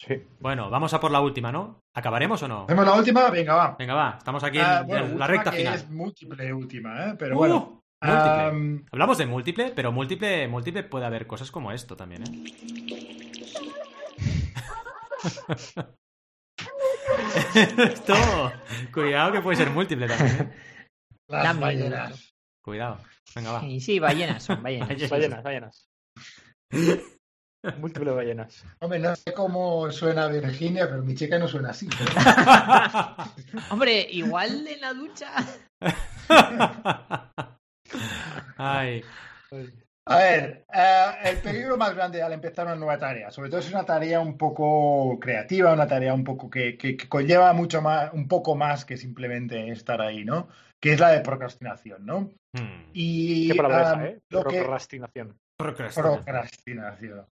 Sí. 0.00 0.26
Bueno, 0.40 0.70
vamos 0.70 0.92
a 0.92 0.98
por 0.98 1.12
la 1.12 1.20
última, 1.20 1.52
¿no? 1.52 1.82
¿Acabaremos 1.94 2.42
o 2.42 2.48
no? 2.48 2.64
¿Hacemos 2.64 2.84
la 2.84 2.94
última? 2.94 3.30
Venga, 3.30 3.54
va. 3.54 3.76
Venga, 3.78 3.94
va. 3.94 4.16
Estamos 4.18 4.42
aquí 4.42 4.58
ah, 4.58 4.84
en, 4.88 5.16
la 5.16 5.28
recta 5.28 5.52
final. 5.52 5.74
Es 5.74 5.88
múltiple 5.88 6.52
última, 6.52 7.10
¿eh? 7.10 7.14
Pero 7.16 7.36
bueno. 7.36 7.79
Múltiple. 8.02 8.86
Hablamos 8.92 9.18
de 9.18 9.26
múltiple, 9.26 9.72
pero 9.76 9.92
múltiple, 9.92 10.48
múltiple 10.48 10.84
puede 10.84 11.04
haber 11.04 11.26
cosas 11.26 11.50
como 11.50 11.70
esto 11.70 11.96
también, 11.96 12.22
¿eh? 12.22 12.44
esto. 17.76 18.14
Cuidado 18.92 19.32
que 19.32 19.42
puede 19.42 19.58
ser 19.58 19.68
múltiple 19.70 20.08
también. 20.08 20.40
¿eh? 20.40 20.50
Las 21.28 21.60
ballenas. 21.60 22.34
Cuidado. 22.62 23.00
Venga, 23.34 23.52
va. 23.52 23.60
Sí, 23.60 23.80
sí, 23.80 23.98
ballenas 23.98 24.44
son, 24.44 24.62
ballenas. 24.62 25.10
ballenas, 25.10 25.42
ballenas. 25.42 25.90
Múltiples 27.78 28.14
ballenas. 28.14 28.64
Hombre, 28.80 28.98
no 28.98 29.14
sé 29.14 29.34
cómo 29.34 29.90
suena 29.90 30.28
Virginia, 30.28 30.88
pero 30.88 31.02
mi 31.02 31.14
chica 31.14 31.38
no 31.38 31.46
suena 31.46 31.68
así. 31.70 31.86
Hombre, 33.70 34.06
igual 34.10 34.66
en 34.66 34.80
la 34.80 34.94
ducha. 34.94 35.30
Ay. 38.62 39.02
A 40.06 40.18
ver, 40.18 40.64
eh, 40.72 41.06
el 41.24 41.36
peligro 41.38 41.76
más 41.76 41.94
grande 41.94 42.22
al 42.22 42.32
empezar 42.32 42.66
una 42.66 42.76
nueva 42.76 42.98
tarea, 42.98 43.30
sobre 43.30 43.48
todo 43.48 43.60
es 43.60 43.70
una 43.70 43.84
tarea 43.84 44.20
un 44.20 44.36
poco 44.36 45.18
creativa, 45.18 45.72
una 45.72 45.86
tarea 45.86 46.12
un 46.12 46.24
poco 46.24 46.50
que, 46.50 46.76
conlleva 47.08 47.52
mucho 47.52 47.80
más, 47.80 48.12
un 48.12 48.28
poco 48.28 48.54
más 48.54 48.84
que 48.84 48.96
simplemente 48.96 49.70
estar 49.70 50.00
ahí, 50.02 50.24
¿no? 50.24 50.48
Que 50.78 50.92
es 50.92 51.00
la 51.00 51.10
de 51.10 51.20
procrastinación, 51.20 52.04
¿no? 52.04 52.30
Hmm. 52.52 52.90
Y, 52.92 53.48
¿Qué 53.48 53.54
palabra 53.54 53.94
um, 53.94 54.02
eh? 54.02 54.20
Procrastinación. 54.28 55.38
Procrastinación. 55.56 56.24
Procrastinación 56.24 57.26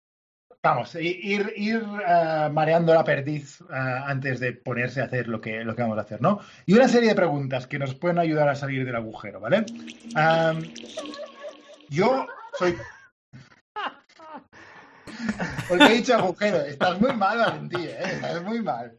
vamos, 0.63 0.95
ir, 0.97 1.53
ir 1.57 1.83
eh, 2.07 2.49
mareando 2.53 2.95
la 2.95 3.05
perdiz 3.05 3.61
eh, 3.61 3.65
antes 3.71 4.41
de 4.41 4.53
ponerse 4.53 5.01
a 5.01 5.05
hacer 5.05 5.29
lo 5.29 5.41
que, 5.41 5.65
lo 5.65 5.75
que 5.75 5.83
vamos 5.83 5.99
a 5.99 6.03
hacer, 6.03 6.21
¿no? 6.21 6.41
Y 6.67 6.75
una 6.75 6.89
serie 6.89 7.11
de 7.11 7.15
preguntas 7.15 7.67
que 7.67 7.79
nos 7.79 7.95
pueden 7.95 8.19
ayudar 8.19 8.49
a 8.49 8.55
salir 8.55 8.85
del 8.85 8.97
agujero, 8.97 9.41
¿vale? 9.41 9.65
yo 11.89 12.27
soy... 12.59 12.77
Porque 15.69 15.85
he 15.85 15.97
dicho 15.97 16.15
agujero, 16.15 16.59
estás 16.59 17.01
muy 17.01 17.13
mal, 17.13 17.39
Valentí, 17.39 17.85
¿eh? 17.85 17.99
Estás 18.01 18.43
muy 18.43 18.63
mal. 18.63 18.99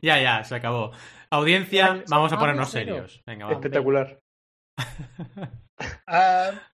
Ya, 0.00 0.20
ya, 0.20 0.42
se 0.44 0.54
acabó. 0.54 0.92
Audiencia, 1.28 2.02
vamos 2.08 2.32
a 2.32 2.38
ponernos 2.38 2.70
serios. 2.70 3.22
Venga, 3.26 3.50
Espectacular. 3.50 4.18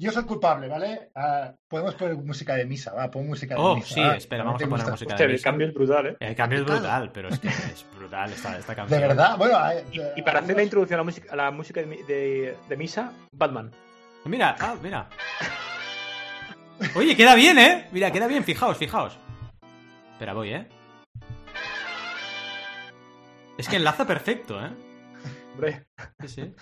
Yo 0.00 0.10
soy 0.10 0.24
culpable, 0.24 0.66
¿vale? 0.66 1.10
Uh, 1.14 1.54
podemos 1.68 1.94
poner 1.94 2.16
música 2.16 2.54
de 2.54 2.64
misa, 2.64 2.94
va, 2.94 3.10
pon 3.10 3.26
música 3.26 3.54
de 3.54 3.60
oh, 3.60 3.76
misa. 3.76 3.94
sí, 3.94 4.00
espera, 4.16 4.44
vamos 4.44 4.62
a 4.62 4.66
poner 4.66 4.86
música 4.86 5.14
de 5.14 5.28
misa. 5.28 5.36
El 5.36 5.42
cambio 5.42 5.66
es 5.66 5.74
brutal, 5.74 6.06
¿eh? 6.06 6.16
El 6.20 6.34
cambio 6.34 6.58
es 6.60 6.64
brutal, 6.64 7.10
pero 7.12 7.28
es 7.28 7.38
que 7.38 7.48
es 7.48 7.84
brutal 7.94 8.32
esta, 8.32 8.56
esta 8.56 8.74
canción. 8.76 8.98
De 8.98 9.06
verdad, 9.06 9.36
bueno. 9.36 9.58
y, 9.92 10.00
y, 10.18 10.22
para 10.22 10.40
hacer 10.40 10.56
la 10.56 10.62
introducción 10.62 10.96
a 10.96 11.00
la 11.02 11.04
música, 11.04 11.30
a 11.30 11.36
la 11.36 11.50
música 11.50 11.82
de, 11.82 11.86
de, 12.04 12.56
de 12.66 12.76
misa, 12.78 13.12
Batman. 13.30 13.70
Mira, 14.24 14.56
ah, 14.58 14.74
mira. 14.82 15.06
Oye, 16.94 17.14
queda 17.14 17.34
bien, 17.34 17.58
¿eh? 17.58 17.88
Mira, 17.92 18.10
queda 18.10 18.26
bien, 18.26 18.42
fijaos, 18.42 18.78
fijaos. 18.78 19.18
Espera, 20.12 20.32
voy, 20.32 20.54
¿eh? 20.54 20.66
Es 23.58 23.68
que 23.68 23.76
enlaza 23.76 24.06
perfecto, 24.06 24.64
¿eh? 24.64 24.70
Hombre. 25.52 25.84
Sí, 26.20 26.28
sí. 26.28 26.54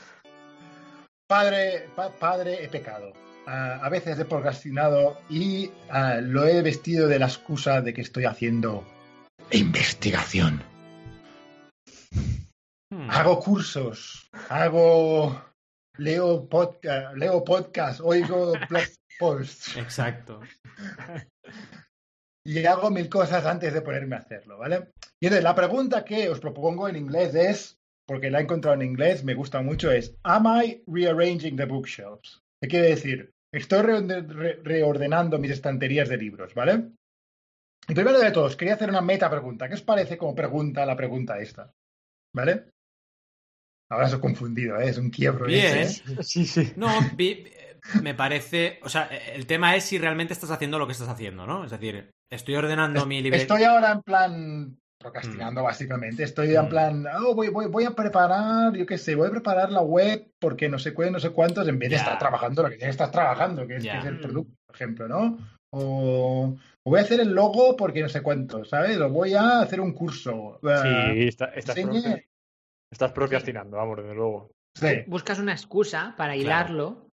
Padre, 1.28 1.89
pa, 1.95 2.11
padre, 2.11 2.64
he 2.64 2.68
pecado 2.68 3.12
a 3.49 3.88
veces 3.88 4.18
he 4.18 4.24
procrastinado 4.24 5.18
y 5.30 5.70
lo 6.22 6.46
he 6.46 6.62
vestido 6.62 7.09
de 7.09 7.18
la 7.18 7.26
excusa 7.26 7.80
de 7.80 7.94
que 7.94 8.03
estoy 8.03 8.24
haciendo 8.24 8.84
investigación. 9.51 10.62
Hmm. 12.90 13.11
Hago 13.11 13.40
cursos, 13.40 14.28
hago 14.49 15.42
leo 15.96 16.49
podcast, 16.49 17.16
leo 17.16 17.44
podcast, 17.44 18.01
oigo 18.01 18.53
blog 18.68 18.84
posts. 19.18 19.76
Exacto. 19.76 20.40
y 22.44 22.64
hago 22.64 22.90
mil 22.90 23.09
cosas 23.09 23.44
antes 23.46 23.72
de 23.72 23.82
ponerme 23.82 24.16
a 24.16 24.20
hacerlo, 24.20 24.59
¿vale? 24.59 24.90
Y 25.20 25.26
entonces 25.26 25.44
la 25.44 25.55
pregunta 25.55 26.05
que 26.05 26.28
os 26.28 26.40
propongo 26.40 26.88
en 26.88 26.96
inglés 26.96 27.34
es, 27.34 27.78
porque 28.07 28.30
la 28.30 28.38
he 28.40 28.42
encontrado 28.42 28.74
en 28.74 28.82
inglés, 28.82 29.24
me 29.24 29.34
gusta 29.34 29.61
mucho, 29.61 29.90
es 29.90 30.14
Am 30.22 30.46
I 30.46 30.82
rearranging 30.86 31.57
the 31.57 31.66
bookshelves? 31.66 32.42
¿Qué 32.61 32.68
quiere 32.68 32.88
decir? 32.88 33.34
Estoy 33.53 33.82
reordenando 33.82 35.38
mis 35.38 35.53
estanterías 35.53 36.09
de 36.09 36.18
libros, 36.18 36.55
¿vale? 36.55 36.92
Y 37.88 37.94
primero 37.94 38.18
de 38.18 38.30
todos, 38.30 38.57
quería 38.57 38.74
hacer 38.74 38.90
una 38.90 39.01
meta 39.01 39.30
pregunta. 39.30 39.68
¿Qué 39.68 39.74
os 39.74 39.82
parece 39.82 40.18
como 40.18 40.34
pregunta 40.34 40.84
la 40.84 40.96
pregunta 40.96 41.38
esta? 41.38 41.72
¿Vale? 42.34 42.70
Ahora 43.90 44.07
os 44.07 44.12
he 44.12 44.20
confundido, 44.20 44.78
¿eh? 44.78 44.90
es 44.90 44.99
un 44.99 45.09
quiebro. 45.09 45.46
Bien, 45.46 45.78
¿eh? 45.78 45.88
sí, 46.20 46.44
sí. 46.44 46.72
No, 46.76 46.88
me 48.03 48.14
parece. 48.14 48.80
O 48.82 48.90
sea, 48.90 49.07
el 49.07 49.46
tema 49.46 49.74
es 49.76 49.84
si 49.84 49.96
realmente 49.99 50.34
estás 50.34 50.51
haciendo 50.51 50.78
lo 50.78 50.86
que 50.86 50.92
estás 50.92 51.09
haciendo, 51.09 51.46
¿no? 51.46 51.64
Es 51.64 51.70
decir, 51.70 52.11
estoy 52.30 52.57
ordenando 52.57 53.07
mi 53.07 53.22
librería. 53.22 53.42
Estoy 53.42 53.62
ahora 53.62 53.92
en 53.92 54.03
plan 54.03 54.78
procrastinando, 54.99 55.62
básicamente. 55.62 56.24
Estoy 56.24 56.55
en 56.55 56.64
Mm. 56.64 56.68
plan, 56.68 57.07
oh, 57.24 57.34
voy, 57.34 57.49
voy, 57.49 57.66
voy 57.66 57.84
a 57.84 57.92
preparar, 57.92 58.74
yo 58.74 58.84
qué 58.84 58.99
sé, 58.99 59.14
voy 59.14 59.28
a 59.28 59.30
preparar 59.30 59.70
la 59.70 59.80
web 59.80 60.32
porque 60.40 60.68
no 60.68 60.78
sé 60.78 60.92
cuál, 60.92 61.12
no 61.12 61.20
sé 61.20 61.30
cuántos, 61.30 61.66
en 61.68 61.78
vez 61.78 61.90
de 61.90 61.96
Ya. 61.96 62.03
estar 62.03 62.18
trabajando 62.18 62.62
lo 62.62 62.68
que 62.70 62.76
tienes 62.76 62.96
que 62.96 63.03
estar 63.03 63.12
trabajando, 63.12 63.66
que 63.66 63.76
es, 63.76 63.82
Ya. 63.84 63.92
que 63.92 63.99
es 64.01 64.05
el 64.07 64.20
producto, 64.20 64.55
por 64.66 64.74
ejemplo, 64.76 65.09
¿no? 65.09 65.38
O, 65.70 66.57
o 66.84 66.90
voy 66.90 66.99
a 66.99 67.03
hacer 67.03 67.20
el 67.20 67.32
logo 67.32 67.76
porque 67.76 68.01
no 68.03 68.09
sé 68.09 68.22
cuánto, 68.22 68.64
¿sabes? 68.64 68.99
O 68.99 69.09
voy 69.11 69.34
a 69.34 69.61
hacer 69.61 69.80
un 69.80 69.92
curso. 69.92 70.59
Ah, 70.64 71.11
Sí, 71.14 71.28
está- 71.28 71.53
estás, 71.55 71.76
estás 72.90 73.12
procrastinando, 73.12 73.76
vamos, 73.76 73.99
desde 73.99 74.14
luego. 74.14 74.51
sí. 74.74 75.05
Buscas 75.07 75.38
una 75.38 75.53
excusa 75.53 76.14
para 76.16 76.34
hilarlo, 76.36 77.09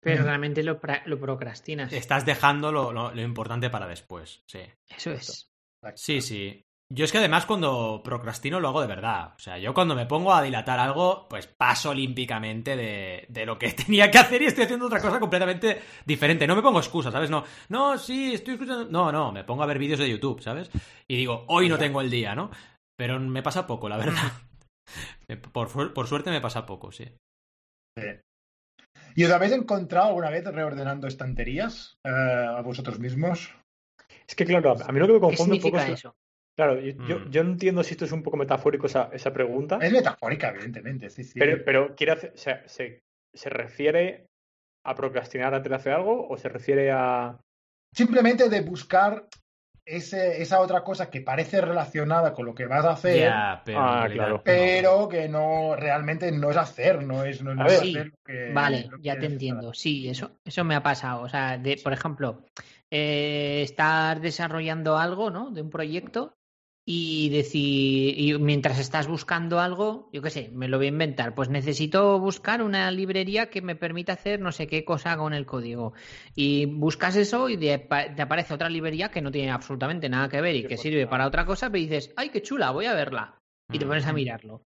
pero 0.00 0.22
realmente 0.22 0.62
lo, 0.62 0.78
lo 1.06 1.18
procrastinas. 1.18 1.92
Estás 1.92 2.26
dejando 2.26 2.70
lo, 2.70 2.92
lo- 2.92 3.12
lo 3.14 3.22
importante 3.22 3.70
para 3.70 3.86
después, 3.88 4.42
sí. 4.46 4.60
Eso 4.94 5.10
es. 5.12 5.50
Sí, 5.96 6.20
sí. 6.20 6.62
Yo 6.94 7.04
es 7.04 7.10
que 7.10 7.18
además 7.18 7.44
cuando 7.44 8.02
procrastino 8.04 8.60
lo 8.60 8.68
hago 8.68 8.80
de 8.80 8.86
verdad. 8.86 9.34
O 9.36 9.38
sea, 9.40 9.58
yo 9.58 9.74
cuando 9.74 9.96
me 9.96 10.06
pongo 10.06 10.32
a 10.32 10.42
dilatar 10.42 10.78
algo, 10.78 11.26
pues 11.28 11.48
paso 11.48 11.90
olímpicamente 11.90 12.76
de, 12.76 13.26
de 13.28 13.46
lo 13.46 13.58
que 13.58 13.72
tenía 13.72 14.10
que 14.12 14.18
hacer 14.18 14.42
y 14.42 14.46
estoy 14.46 14.64
haciendo 14.64 14.86
otra 14.86 15.00
cosa 15.00 15.18
completamente 15.18 15.80
diferente. 16.06 16.46
No 16.46 16.54
me 16.54 16.62
pongo 16.62 16.78
excusas, 16.78 17.12
¿sabes? 17.12 17.30
No, 17.30 17.44
no, 17.68 17.98
sí, 17.98 18.34
estoy 18.34 18.54
escuchando. 18.54 18.84
No, 18.84 19.10
no, 19.10 19.32
me 19.32 19.42
pongo 19.42 19.64
a 19.64 19.66
ver 19.66 19.78
vídeos 19.78 19.98
de 19.98 20.08
YouTube, 20.08 20.40
¿sabes? 20.40 20.70
Y 21.08 21.16
digo, 21.16 21.44
hoy 21.48 21.68
no 21.68 21.78
tengo 21.78 22.00
el 22.00 22.10
día, 22.10 22.36
¿no? 22.36 22.50
Pero 22.96 23.18
me 23.18 23.42
pasa 23.42 23.66
poco, 23.66 23.88
la 23.88 23.96
verdad. 23.96 24.14
Por, 25.52 25.94
por 25.94 26.06
suerte 26.06 26.30
me 26.30 26.42
pasa 26.42 26.66
poco, 26.66 26.92
sí. 26.92 27.10
Sí. 27.98 28.06
¿Y 29.16 29.24
os 29.24 29.30
habéis 29.30 29.52
encontrado 29.52 30.08
alguna 30.08 30.30
vez 30.30 30.44
reordenando 30.44 31.06
estanterías 31.06 31.96
eh, 32.04 32.10
a 32.10 32.60
vosotros 32.60 32.98
mismos? 32.98 33.54
Es 34.26 34.34
que, 34.34 34.44
claro, 34.44 34.76
a 34.84 34.92
mí 34.92 34.98
lo 34.98 35.06
que 35.06 35.12
me 35.14 35.18
¿Qué 35.18 35.26
confunde 35.26 35.56
un 35.56 35.62
poco 35.62 35.78
es. 35.78 35.88
eso? 35.90 36.14
Claro, 36.56 36.78
yo, 36.80 36.92
yo, 37.06 37.18
Mm. 37.18 37.30
yo 37.30 37.44
no 37.44 37.50
entiendo 37.50 37.82
si 37.82 37.92
esto 37.94 38.04
es 38.04 38.12
un 38.12 38.22
poco 38.22 38.36
metafórico 38.36 38.86
esa, 38.86 39.10
esa 39.12 39.32
pregunta, 39.32 39.78
Es 39.80 39.92
metafórica, 39.92 40.50
evidentemente, 40.50 41.10
sí, 41.10 41.24
sí. 41.24 41.38
pero, 41.38 41.64
pero 41.64 41.94
quiere 41.96 42.12
hacer- 42.12 42.32
se, 42.36 42.68
se, 42.68 43.02
se 43.32 43.50
refiere 43.50 44.26
a 44.84 44.94
procrastinar 44.94 45.52
antes 45.54 45.70
de 45.70 45.76
hacer 45.76 45.92
algo 45.94 46.28
o 46.28 46.36
se 46.36 46.48
refiere 46.48 46.92
a. 46.92 47.40
Simplemente 47.92 48.48
de 48.48 48.60
buscar 48.60 49.26
ese, 49.86 50.40
esa 50.42 50.60
otra 50.60 50.82
cosa 50.84 51.10
que 51.10 51.20
parece 51.22 51.60
relacionada 51.60 52.32
con 52.32 52.46
lo 52.46 52.54
que 52.54 52.66
vas 52.66 52.84
a 52.84 52.92
hacer, 52.92 53.32
pero. 53.64 53.78
Ah, 53.80 53.98
realidad 54.02 54.24
claro. 54.26 54.42
pero 54.44 55.08
que 55.08 55.28
no 55.28 55.74
realmente 55.76 56.30
no 56.32 56.50
es 56.50 56.56
hacer, 56.56 57.02
no 57.02 57.24
es, 57.24 57.42
no, 57.42 57.52
es 57.66 57.80
hacer 57.80 58.06
lo 58.08 58.16
que. 58.24 58.52
Vale, 58.52 58.88
lo 58.90 58.96
que 58.98 59.02
ya 59.02 59.18
te 59.18 59.26
entiendo. 59.26 59.74
Sí, 59.74 60.08
eso, 60.08 60.30
eso 60.44 60.62
me 60.64 60.74
ha 60.76 60.82
pasado. 60.82 61.22
O 61.22 61.28
sea, 61.28 61.58
de, 61.58 61.78
por 61.82 61.92
ejemplo, 61.92 62.42
eh, 62.90 63.62
estar 63.62 64.20
desarrollando 64.20 64.96
algo, 64.98 65.30
¿no? 65.30 65.50
De 65.50 65.62
un 65.62 65.70
proyecto 65.70 66.34
y 66.86 67.30
decir, 67.30 68.18
y 68.18 68.38
mientras 68.38 68.78
estás 68.78 69.08
buscando 69.08 69.58
algo, 69.58 70.10
yo 70.12 70.20
qué 70.20 70.28
sé, 70.28 70.50
me 70.52 70.68
lo 70.68 70.76
voy 70.76 70.86
a 70.86 70.90
inventar, 70.90 71.34
pues 71.34 71.48
necesito 71.48 72.18
buscar 72.18 72.62
una 72.62 72.90
librería 72.90 73.48
que 73.48 73.62
me 73.62 73.74
permita 73.74 74.12
hacer 74.12 74.38
no 74.40 74.52
sé 74.52 74.66
qué 74.66 74.84
cosa 74.84 75.16
con 75.16 75.32
el 75.32 75.46
código. 75.46 75.94
Y 76.34 76.66
buscas 76.66 77.16
eso 77.16 77.48
y 77.48 77.56
te 77.56 77.74
aparece 78.20 78.52
otra 78.52 78.68
librería 78.68 79.10
que 79.10 79.22
no 79.22 79.30
tiene 79.30 79.50
absolutamente 79.50 80.10
nada 80.10 80.28
que 80.28 80.42
ver 80.42 80.56
y 80.56 80.66
que 80.66 80.76
sirve 80.76 81.06
para 81.06 81.26
otra 81.26 81.46
cosa, 81.46 81.70
pero 81.70 81.82
dices, 81.82 82.12
ay, 82.16 82.28
qué 82.28 82.42
chula, 82.42 82.70
voy 82.70 82.84
a 82.84 82.94
verla. 82.94 83.38
Y 83.72 83.78
te 83.78 83.86
pones 83.86 84.06
a 84.06 84.12
mirarlo. 84.12 84.62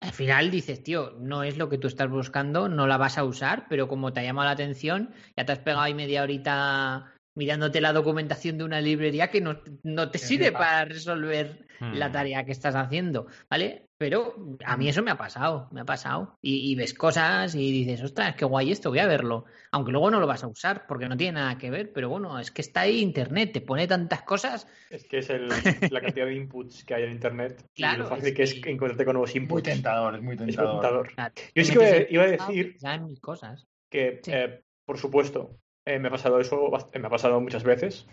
Al 0.00 0.12
final 0.12 0.50
dices, 0.50 0.82
tío, 0.82 1.12
no 1.20 1.42
es 1.42 1.56
lo 1.56 1.70
que 1.70 1.78
tú 1.78 1.86
estás 1.86 2.10
buscando, 2.10 2.68
no 2.68 2.86
la 2.86 2.98
vas 2.98 3.16
a 3.16 3.24
usar, 3.24 3.66
pero 3.68 3.88
como 3.88 4.12
te 4.12 4.20
ha 4.20 4.24
llamado 4.24 4.46
la 4.46 4.52
atención, 4.52 5.14
ya 5.36 5.46
te 5.46 5.52
has 5.52 5.58
pegado 5.58 5.82
ahí 5.82 5.94
media 5.94 6.22
horita 6.22 7.14
mirándote 7.34 7.80
la 7.80 7.92
documentación 7.92 8.58
de 8.58 8.64
una 8.64 8.80
librería 8.80 9.30
que 9.30 9.40
no, 9.40 9.60
no 9.82 10.10
te 10.10 10.18
sirve 10.18 10.52
para 10.52 10.84
resolver 10.84 11.66
Mm. 11.80 11.94
la 11.94 12.12
tarea 12.12 12.44
que 12.44 12.52
estás 12.52 12.74
haciendo, 12.74 13.26
¿vale? 13.48 13.86
Pero 13.96 14.34
a 14.66 14.76
mí 14.76 14.86
eso 14.90 15.02
me 15.02 15.10
ha 15.10 15.16
pasado, 15.16 15.66
me 15.72 15.80
ha 15.80 15.84
pasado. 15.86 16.36
Y, 16.42 16.70
y 16.70 16.74
ves 16.74 16.92
cosas 16.92 17.54
y 17.54 17.72
dices, 17.72 18.02
ostras, 18.02 18.34
qué 18.36 18.44
guay 18.44 18.70
esto, 18.70 18.90
voy 18.90 18.98
a 18.98 19.06
verlo. 19.06 19.46
Aunque 19.72 19.90
luego 19.90 20.10
no 20.10 20.20
lo 20.20 20.26
vas 20.26 20.44
a 20.44 20.48
usar 20.48 20.84
porque 20.86 21.08
no 21.08 21.16
tiene 21.16 21.40
nada 21.40 21.56
que 21.56 21.70
ver, 21.70 21.90
pero 21.94 22.10
bueno, 22.10 22.38
es 22.38 22.50
que 22.50 22.60
está 22.60 22.82
ahí 22.82 23.00
internet, 23.00 23.52
te 23.54 23.62
pone 23.62 23.86
tantas 23.86 24.20
cosas. 24.24 24.66
Es 24.90 25.04
que 25.06 25.20
es 25.20 25.30
el, 25.30 25.48
la 25.90 26.02
cantidad 26.02 26.26
de 26.26 26.34
inputs 26.34 26.84
que 26.84 26.92
hay 26.94 27.04
en 27.04 27.12
internet 27.12 27.64
y 27.74 27.80
Claro, 27.80 28.02
lo 28.02 28.08
fácil 28.10 28.26
es 28.28 28.34
que 28.34 28.42
es 28.42 28.54
que- 28.56 28.70
encontrarte 28.72 29.06
con 29.06 29.14
nuevos 29.14 29.30
Muy 29.34 29.42
inputs. 29.42 29.62
tentador, 29.62 30.16
es 30.16 30.20
muy 30.22 30.34
Es 30.34 30.40
muy 30.40 30.46
tentador. 30.48 31.06
tentador. 31.08 31.32
Yo 31.54 31.64
sí 31.64 31.72
que 31.78 32.08
iba- 32.10 32.24
a 32.24 32.26
decir 32.26 32.76
ya 32.78 32.94
en 32.94 33.06
mil 33.06 33.18
cosas. 33.22 33.66
que, 33.88 34.20
Sí. 34.22 34.32
eh, 34.34 34.60
por 34.84 34.98
supuesto, 34.98 35.56
eh, 35.94 35.98
me 35.98 36.08
ha 36.08 36.10
pasado 36.10 36.40
eso, 36.40 36.70
me 36.94 37.06
ha 37.06 37.10
pasado 37.10 37.40
muchas 37.40 37.64
veces. 37.64 38.06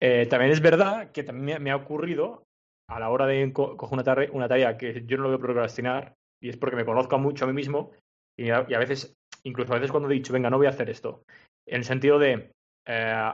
Eh, 0.00 0.26
también 0.26 0.52
es 0.52 0.60
verdad 0.60 1.12
que 1.12 1.22
también 1.22 1.62
me, 1.62 1.70
ha 1.70 1.76
ocurrido 1.76 2.44
a 2.88 2.98
la 2.98 3.10
hora 3.10 3.26
de 3.26 3.52
co- 3.52 3.76
coger 3.76 3.94
una, 3.94 4.04
tare- 4.04 4.30
una 4.32 4.48
tarea 4.48 4.76
que 4.76 5.04
yo 5.06 5.16
no 5.16 5.24
lo 5.24 5.28
voy 5.30 5.38
a 5.38 5.40
procrastinar 5.40 6.14
y 6.40 6.48
es 6.48 6.56
porque 6.56 6.76
me 6.76 6.84
conozco 6.84 7.18
mucho 7.18 7.44
a 7.44 7.48
mí 7.48 7.54
mismo 7.54 7.92
y 8.36 8.50
a, 8.50 8.66
y 8.68 8.74
a 8.74 8.78
veces, 8.78 9.14
incluso 9.44 9.72
a 9.72 9.76
veces 9.76 9.90
cuando 9.90 10.10
he 10.10 10.14
dicho, 10.14 10.32
venga, 10.32 10.50
no 10.50 10.58
voy 10.58 10.66
a 10.66 10.70
hacer 10.70 10.90
esto, 10.90 11.22
en 11.66 11.76
el 11.76 11.84
sentido 11.84 12.18
de, 12.18 12.50
eh, 12.86 13.32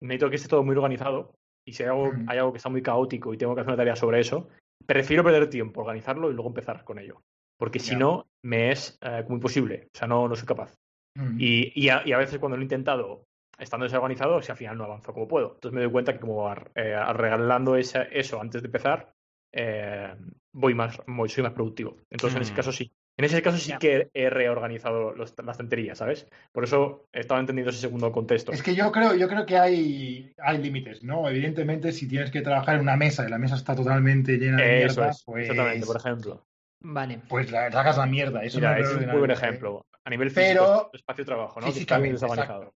necesito 0.00 0.30
que 0.30 0.36
esté 0.36 0.48
todo 0.48 0.62
muy 0.64 0.74
organizado 0.76 1.34
y 1.66 1.72
si 1.72 1.82
hay 1.82 1.90
algo, 1.90 2.12
hay 2.26 2.38
algo 2.38 2.52
que 2.52 2.58
está 2.58 2.68
muy 2.68 2.82
caótico 2.82 3.32
y 3.32 3.38
tengo 3.38 3.54
que 3.54 3.60
hacer 3.60 3.70
una 3.70 3.76
tarea 3.76 3.96
sobre 3.96 4.20
eso, 4.20 4.48
prefiero 4.86 5.22
perder 5.24 5.48
tiempo, 5.48 5.80
organizarlo 5.82 6.30
y 6.30 6.34
luego 6.34 6.48
empezar 6.48 6.84
con 6.84 6.98
ello. 6.98 7.22
Porque 7.58 7.78
si 7.78 7.92
no, 7.96 8.26
me 8.42 8.70
es 8.72 8.98
eh, 9.00 9.22
como 9.24 9.36
imposible. 9.36 9.88
O 9.94 9.98
sea, 9.98 10.08
no, 10.08 10.28
no 10.28 10.34
soy 10.34 10.46
capaz. 10.46 10.74
Mm. 11.14 11.36
Y, 11.38 11.72
y, 11.74 11.88
a, 11.90 12.02
y 12.04 12.12
a 12.12 12.18
veces 12.18 12.38
cuando 12.38 12.56
lo 12.56 12.62
he 12.62 12.64
intentado 12.64 13.24
estando 13.58 13.84
desorganizado, 13.84 14.42
si 14.42 14.50
al 14.50 14.58
final 14.58 14.76
no 14.76 14.84
avanzo 14.84 15.12
como 15.12 15.28
puedo. 15.28 15.52
Entonces 15.54 15.72
me 15.74 15.82
doy 15.82 15.90
cuenta 15.92 16.12
que 16.12 16.18
como 16.20 16.48
ar- 16.48 16.72
eh, 16.74 16.94
arreglando 16.94 17.76
esa- 17.76 18.02
eso 18.02 18.40
antes 18.40 18.62
de 18.62 18.66
empezar, 18.66 19.12
eh, 19.52 20.12
voy 20.52 20.74
más, 20.74 21.00
voy- 21.06 21.28
soy 21.28 21.44
más 21.44 21.52
productivo. 21.52 21.96
Entonces 22.10 22.34
en 22.36 22.42
ese 22.42 22.52
Mm. 22.52 22.56
caso 22.56 22.72
sí. 22.72 22.92
En 23.16 23.24
ese 23.24 23.40
caso 23.42 23.58
sí 23.58 23.72
que 23.78 24.10
he 24.12 24.28
reorganizado 24.28 25.12
los, 25.12 25.32
las 25.38 25.52
estanterías, 25.54 25.98
¿sabes? 25.98 26.26
Por 26.50 26.64
eso 26.64 27.06
he 27.12 27.20
estado 27.20 27.38
entendiendo 27.38 27.70
ese 27.70 27.78
segundo 27.78 28.10
contexto. 28.10 28.50
Es 28.50 28.60
que 28.60 28.74
yo 28.74 28.90
creo, 28.90 29.14
yo 29.14 29.28
creo 29.28 29.46
que 29.46 29.56
hay, 29.56 30.32
hay 30.36 30.58
límites, 30.58 31.04
¿no? 31.04 31.28
Evidentemente, 31.28 31.92
si 31.92 32.08
tienes 32.08 32.32
que 32.32 32.40
trabajar 32.42 32.74
en 32.74 32.80
una 32.80 32.96
mesa 32.96 33.24
y 33.24 33.30
la 33.30 33.38
mesa 33.38 33.54
está 33.54 33.76
totalmente 33.76 34.36
llena 34.36 34.56
de 34.56 34.84
Eso 34.84 34.96
mierda, 34.96 35.10
es, 35.12 35.22
pues, 35.24 35.48
exactamente, 35.48 35.86
por 35.86 35.96
ejemplo. 35.96 36.44
Vale. 36.80 37.20
pues 37.28 37.52
la, 37.52 37.70
sacas 37.70 37.96
la 37.98 38.06
mierda. 38.06 38.42
Eso 38.42 38.58
Mira, 38.58 38.72
no 38.74 38.82
ese 38.82 38.90
es 38.94 38.98
un 38.98 39.06
muy 39.06 39.18
buen 39.20 39.30
ejemplo. 39.30 39.86
A 40.06 40.10
nivel 40.10 40.30
físico, 40.30 40.52
Pero- 40.64 40.90
espacio 40.92 41.24
de 41.24 41.26
trabajo, 41.26 41.60
¿no? 41.60 41.66
Físicamente, 41.68 42.24
exacto. 42.26 42.74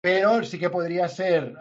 Pero 0.00 0.42
sí 0.44 0.58
que 0.58 0.68
podría 0.68 1.08
ser 1.08 1.54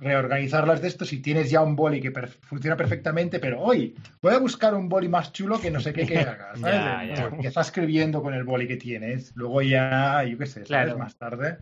reorganizarlas 0.00 0.80
de 0.80 0.88
esto 0.88 1.04
si 1.04 1.20
tienes 1.20 1.50
ya 1.50 1.60
un 1.62 1.76
boli 1.76 2.00
que 2.00 2.10
per- 2.10 2.28
funciona 2.28 2.76
perfectamente, 2.76 3.38
pero 3.38 3.60
hoy 3.60 3.94
voy 4.22 4.34
a 4.34 4.38
buscar 4.38 4.74
un 4.74 4.88
boli 4.88 5.08
más 5.08 5.32
chulo 5.32 5.60
que 5.60 5.70
no 5.70 5.80
sé 5.80 5.92
qué 5.92 6.06
que 6.06 6.18
haga, 6.18 6.54
¿sabes? 6.56 6.74
Ya, 6.74 7.04
ya. 7.30 7.30
Que 7.38 7.48
está 7.48 7.60
escribiendo 7.62 8.22
con 8.22 8.34
el 8.34 8.44
boli 8.44 8.66
que 8.66 8.76
tienes. 8.76 9.32
Luego 9.36 9.62
ya, 9.62 10.22
yo 10.24 10.38
qué 10.38 10.46
sé, 10.46 10.52
¿sabes? 10.64 10.68
Claro. 10.68 10.98
Más 10.98 11.16
tarde. 11.16 11.58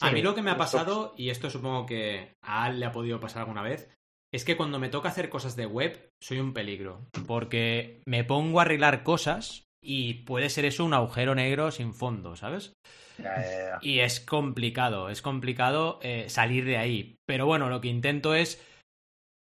A 0.00 0.10
mí 0.10 0.20
lo 0.22 0.34
que 0.34 0.42
me 0.42 0.50
ha 0.50 0.56
pasado, 0.56 1.14
y 1.16 1.30
esto 1.30 1.48
supongo 1.48 1.86
que 1.86 2.34
a 2.42 2.64
Al 2.64 2.80
le 2.80 2.86
ha 2.86 2.92
podido 2.92 3.20
pasar 3.20 3.40
alguna 3.42 3.62
vez, 3.62 3.88
es 4.32 4.44
que 4.44 4.56
cuando 4.56 4.78
me 4.78 4.88
toca 4.88 5.08
hacer 5.08 5.28
cosas 5.28 5.54
de 5.56 5.66
web, 5.66 6.10
soy 6.20 6.38
un 6.40 6.52
peligro. 6.52 7.06
Porque 7.26 8.00
me 8.06 8.24
pongo 8.24 8.58
a 8.58 8.62
arreglar 8.62 9.04
cosas 9.04 9.64
y 9.82 10.14
puede 10.24 10.48
ser 10.48 10.64
eso 10.64 10.84
un 10.84 10.94
agujero 10.94 11.34
negro 11.34 11.70
sin 11.70 11.92
fondo, 11.92 12.36
¿sabes? 12.36 12.72
Ya, 13.18 13.36
ya, 13.42 13.50
ya. 13.50 13.78
Y 13.82 13.98
es 13.98 14.20
complicado, 14.20 15.08
es 15.08 15.20
complicado 15.20 15.98
eh, 16.02 16.26
salir 16.28 16.64
de 16.64 16.78
ahí. 16.78 17.16
Pero 17.26 17.46
bueno, 17.46 17.68
lo 17.68 17.80
que 17.80 17.88
intento 17.88 18.34
es 18.34 18.64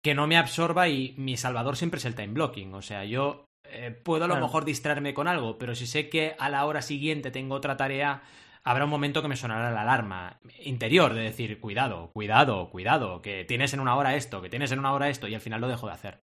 que 0.03 0.13
no 0.13 0.27
me 0.27 0.37
absorba 0.37 0.87
y 0.87 1.13
mi 1.17 1.35
salvador 1.35 1.75
siempre 1.75 1.97
es 1.97 2.05
el 2.05 2.15
time 2.15 2.33
blocking. 2.33 2.73
O 2.73 2.81
sea, 2.81 3.03
yo 3.03 3.45
eh, 3.65 3.91
puedo 3.91 4.25
a 4.25 4.27
lo 4.27 4.37
mejor 4.37 4.65
distraerme 4.65 5.13
con 5.13 5.27
algo, 5.27 5.57
pero 5.57 5.75
si 5.75 5.87
sé 5.87 6.09
que 6.09 6.35
a 6.37 6.49
la 6.49 6.65
hora 6.65 6.81
siguiente 6.81 7.31
tengo 7.31 7.55
otra 7.55 7.75
tarea, 7.75 8.21
habrá 8.63 8.85
un 8.85 8.89
momento 8.89 9.21
que 9.21 9.27
me 9.27 9.35
sonará 9.35 9.71
la 9.71 9.81
alarma 9.81 10.39
interior 10.63 11.13
de 11.13 11.21
decir, 11.21 11.59
cuidado, 11.59 12.11
cuidado, 12.13 12.69
cuidado, 12.69 13.21
que 13.21 13.45
tienes 13.45 13.73
en 13.73 13.79
una 13.79 13.95
hora 13.95 14.15
esto, 14.15 14.41
que 14.41 14.49
tienes 14.49 14.71
en 14.71 14.79
una 14.79 14.93
hora 14.93 15.09
esto, 15.09 15.27
y 15.27 15.35
al 15.35 15.41
final 15.41 15.61
lo 15.61 15.67
dejo 15.67 15.87
de 15.87 15.93
hacer. 15.93 16.19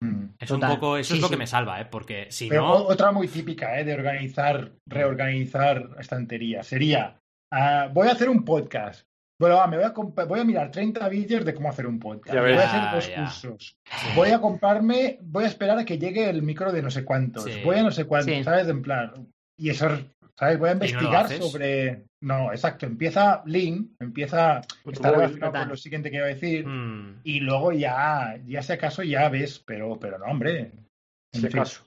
Mm. 0.00 0.24
Es 0.38 0.48
Total. 0.48 0.70
un 0.70 0.76
poco, 0.76 0.96
eso 0.96 1.08
Sí, 1.10 1.14
es 1.16 1.20
lo 1.22 1.28
sí. 1.28 1.34
que 1.34 1.38
me 1.38 1.46
salva, 1.46 1.80
¿eh? 1.80 1.86
Porque 1.86 2.26
si 2.30 2.48
Pero 2.48 2.62
no. 2.62 2.74
otra 2.84 3.10
muy 3.12 3.26
típica, 3.28 3.78
¿eh? 3.80 3.84
De 3.84 3.94
organizar, 3.94 4.72
reorganizar 4.86 5.90
estanterías. 5.98 6.66
Sería, 6.66 7.20
ah, 7.52 7.88
voy 7.92 8.08
a 8.08 8.12
hacer 8.12 8.28
un 8.28 8.44
podcast. 8.44 9.06
Bueno, 9.40 9.56
va, 9.56 9.66
me 9.68 9.76
voy 9.76 9.86
a, 9.86 10.24
voy 10.24 10.40
a 10.40 10.44
mirar 10.44 10.70
30 10.70 11.08
vídeos 11.08 11.44
de 11.44 11.54
cómo 11.54 11.68
hacer 11.70 11.86
un 11.86 11.98
podcast. 12.00 12.34
Ya 12.34 12.40
voy 12.42 12.52
a 12.52 12.64
hacer 12.64 12.94
dos 12.94 13.06
Ya, 13.08 13.14
ya. 13.16 13.22
cursos. 13.22 13.76
Voy 14.16 14.30
a 14.30 14.40
comprarme, 14.40 15.18
voy 15.22 15.44
a 15.44 15.46
esperar 15.48 15.78
a 15.78 15.84
que 15.84 15.98
llegue 15.98 16.28
el 16.28 16.42
micro 16.42 16.72
de 16.72 16.82
no 16.82 16.90
sé 16.90 17.04
cuántos. 17.04 17.44
Sí. 17.44 17.60
Voy 17.64 17.76
a 17.76 17.82
no 17.84 17.90
sé 17.92 18.04
cuántos, 18.04 18.34
Sí. 18.34 18.42
¿sabes? 18.44 18.66
En 18.68 18.82
plan. 18.82 19.28
Y 19.56 19.70
eso, 19.70 19.88
¿sabes? 20.38 20.58
Voy 20.58 20.68
a 20.68 20.72
investigar 20.72 21.28
sobre. 21.28 22.04
No, 22.22 22.52
exacto. 22.52 22.86
Empieza 22.86 23.42
Lean, 23.46 23.90
empieza. 24.00 24.60
Tu 24.84 24.90
Está 24.90 25.10
relacionado 25.10 25.52
con 25.52 25.68
lo 25.68 25.76
siguiente 25.76 26.10
que 26.10 26.16
iba 26.16 26.26
a 26.26 26.30
decir. 26.30 26.66
Mm, 26.66 27.20
Y 27.24 27.40
luego 27.40 27.72
ya, 27.72 28.38
ya 28.46 28.62
si 28.62 28.72
acaso 28.72 29.02
ya 29.02 29.28
ves, 29.28 29.58
pero, 29.66 29.98
pero 29.98 30.18
no, 30.18 30.26
hombre. 30.26 30.70
En 31.32 31.40
Si 31.40 31.46
fin. 31.48 31.58
acaso. 31.58 31.84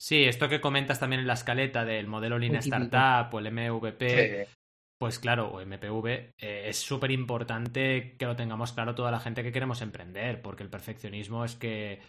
Sí, 0.00 0.24
esto 0.24 0.48
que 0.48 0.60
comentas 0.60 0.98
también 0.98 1.20
en 1.20 1.28
la 1.28 1.34
escaleta 1.34 1.84
del 1.84 2.08
modelo 2.08 2.38
Lean. 2.38 2.56
Startup 2.56 3.32
o 3.32 3.38
el 3.38 3.52
MVP, 3.52 4.46
Sí. 4.46 4.52
pues 4.98 5.18
claro, 5.20 5.48
o 5.52 5.60
MPV, 5.60 6.06
eh, 6.08 6.64
es 6.66 6.76
súper 6.78 7.10
importante 7.12 8.16
que 8.18 8.26
lo 8.26 8.34
tengamos 8.34 8.72
claro 8.72 8.94
toda 8.96 9.10
la 9.12 9.20
gente 9.20 9.42
que 9.44 9.52
queremos 9.52 9.80
emprender, 9.80 10.42
porque 10.42 10.64
el 10.64 10.70
perfeccionismo 10.70 11.44
es 11.44 11.54
que 11.54 12.00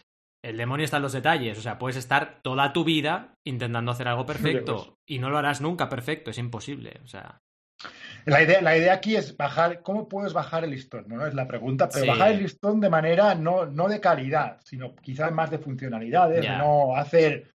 el 0.43 0.57
demonio 0.57 0.83
está 0.83 0.97
en 0.97 1.03
los 1.03 1.13
detalles, 1.13 1.57
o 1.57 1.61
sea, 1.61 1.79
puedes 1.79 1.95
estar 1.97 2.39
toda 2.41 2.73
tu 2.73 2.83
vida 2.83 3.35
intentando 3.45 3.91
hacer 3.91 4.07
algo 4.07 4.25
perfecto 4.25 4.73
Lejos. 4.73 4.93
y 5.07 5.19
no 5.19 5.29
lo 5.29 5.37
harás 5.37 5.61
nunca 5.61 5.89
perfecto, 5.89 6.31
es 6.31 6.37
imposible, 6.37 6.99
o 7.03 7.07
sea, 7.07 7.39
La 8.25 8.41
idea, 8.41 8.61
la 8.61 8.77
idea 8.77 8.93
aquí 8.93 9.15
es 9.15 9.35
bajar, 9.35 9.81
¿cómo 9.81 10.07
puedes 10.07 10.31
bajar 10.33 10.63
el 10.63 10.71
listón? 10.71 11.05
No, 11.07 11.17
No 11.17 11.27
es 11.27 11.33
la 11.33 11.47
pregunta, 11.47 11.89
pero 11.89 12.03
Sí. 12.05 12.09
bajar 12.09 12.31
el 12.31 12.39
listón 12.39 12.79
de 12.79 12.89
manera 12.89 13.35
no, 13.35 13.65
no 13.65 13.87
de 13.89 13.99
calidad, 13.99 14.59
sino 14.63 14.95
quizás 14.95 15.31
más 15.33 15.49
de 15.51 15.57
funcionalidades, 15.59 16.45
no 16.57 16.95
hacer 16.95 17.51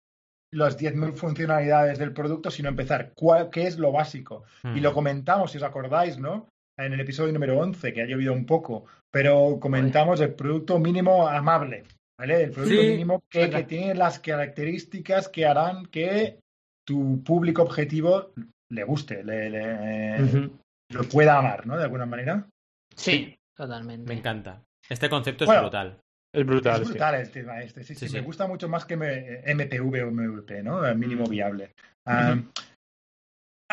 las 0.52 0.78
10.000 0.78 1.14
funcionalidades 1.14 1.98
del 2.00 2.14
producto, 2.14 2.52
sino 2.52 2.70
empezar 2.70 3.12
cuál, 3.16 3.50
qué 3.50 3.66
es 3.68 3.78
lo 3.78 3.92
básico. 3.92 4.44
Y 4.76 4.80
lo 4.82 4.94
comentamos, 4.94 5.52
si 5.52 5.58
os 5.58 5.64
acordáis, 5.64 6.18
¿no? 6.18 6.48
En 6.78 6.94
el 6.94 7.00
episodio 7.00 7.34
número 7.34 7.58
11, 7.60 7.92
que 7.92 8.02
ha 8.04 8.06
llovido 8.06 8.34
un 8.34 8.46
poco, 8.46 8.86
pero 9.12 9.58
comentamos 9.60 10.22
el 10.22 10.34
producto 10.34 10.80
mínimo 10.80 11.28
amable, 11.28 11.84
¿vale? 12.18 12.44
El 12.44 12.52
producto 12.52 12.82
Sí, 12.82 12.88
mínimo 12.90 13.24
que, 13.30 13.48
tiene 13.64 13.96
las 13.96 14.20
características 14.20 15.30
que 15.30 15.46
harán 15.46 15.86
que 15.88 16.40
tu 16.86 17.24
público 17.24 17.62
objetivo 17.64 18.32
le 18.70 18.84
guste, 18.84 19.24
le, 19.24 20.20
lo 20.90 21.04
pueda 21.12 21.38
amar, 21.38 21.66
¿no? 21.68 21.78
De 21.78 21.84
alguna 21.84 22.06
manera. 22.06 22.48
Sí, 22.96 23.36
totalmente. 23.56 24.08
me 24.12 24.20
encanta. 24.20 24.62
Este 24.90 25.10
concepto 25.10 25.46
es 25.46 25.60
brutal. 25.60 26.00
Es 26.36 26.46
brutal. 26.46 26.82
es 26.82 26.88
sí. 26.88 26.94
brutal 26.94 27.16
el 27.16 27.30
tema 27.32 27.62
este. 27.62 27.84
Sí, 27.84 27.94
Sí, 27.94 28.00
sí, 28.02 28.08
sí. 28.10 28.16
me 28.16 28.22
gusta 28.22 28.48
mucho 28.48 28.68
más 28.68 28.86
que 28.86 28.96
MPV 28.96 30.04
o 30.04 30.12
MVP, 30.12 30.64
¿no? 30.64 30.86
El 30.86 30.98
mínimo 30.98 31.26
Mm. 31.26 31.30
viable. 31.30 31.74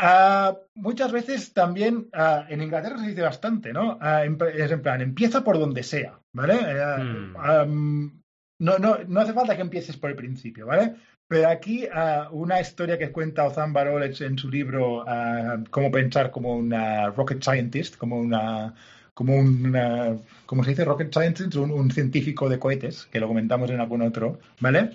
Ah, 0.02 0.56
muchas 0.76 1.12
veces 1.12 1.52
también 1.52 2.08
ah, 2.14 2.46
en 2.48 2.62
Inglaterra 2.62 2.98
se 2.98 3.08
dice 3.08 3.20
bastante, 3.22 3.72
¿no? 3.72 3.98
Es 4.00 4.70
en 4.70 4.82
plan, 4.82 5.00
empieza 5.02 5.44
por 5.44 5.58
donde 5.58 5.82
sea, 5.82 6.18
¿vale? 6.34 6.54
Eh, 6.54 7.02
Mm. 7.02 7.36
am, 7.36 8.19
no, 8.60 8.78
no, 8.78 8.98
no 9.08 9.20
hace 9.20 9.32
falta 9.32 9.56
que 9.56 9.62
empieces 9.62 9.96
por 9.96 10.10
el 10.10 10.16
principio, 10.16 10.66
¿vale? 10.66 10.94
Pero 11.28 11.48
aquí 11.48 11.86
ah, 11.92 12.28
una 12.32 12.60
historia 12.60 12.98
que 12.98 13.12
cuenta 13.12 13.44
Ozan 13.44 13.72
Barol 13.72 14.02
en 14.02 14.38
su 14.38 14.48
libro 14.50 15.04
ah, 15.06 15.58
Cómo 15.70 15.90
pensar 15.90 16.30
como 16.30 16.54
una 16.56 17.08
rocket 17.10 17.42
scientist, 17.42 17.96
como 17.96 18.18
una 18.18 18.74
como 19.14 19.36
un 19.36 19.74
ah, 19.76 20.16
¿cómo 20.46 20.62
se 20.64 20.70
dice? 20.70 20.84
Rocket 20.84 21.12
scientist, 21.12 21.54
un, 21.56 21.70
un 21.70 21.90
científico 21.90 22.48
de 22.48 22.58
cohetes, 22.58 23.06
que 23.12 23.20
lo 23.20 23.28
comentamos 23.28 23.70
en 23.70 23.80
algún 23.80 24.02
otro, 24.02 24.38
¿vale? 24.60 24.90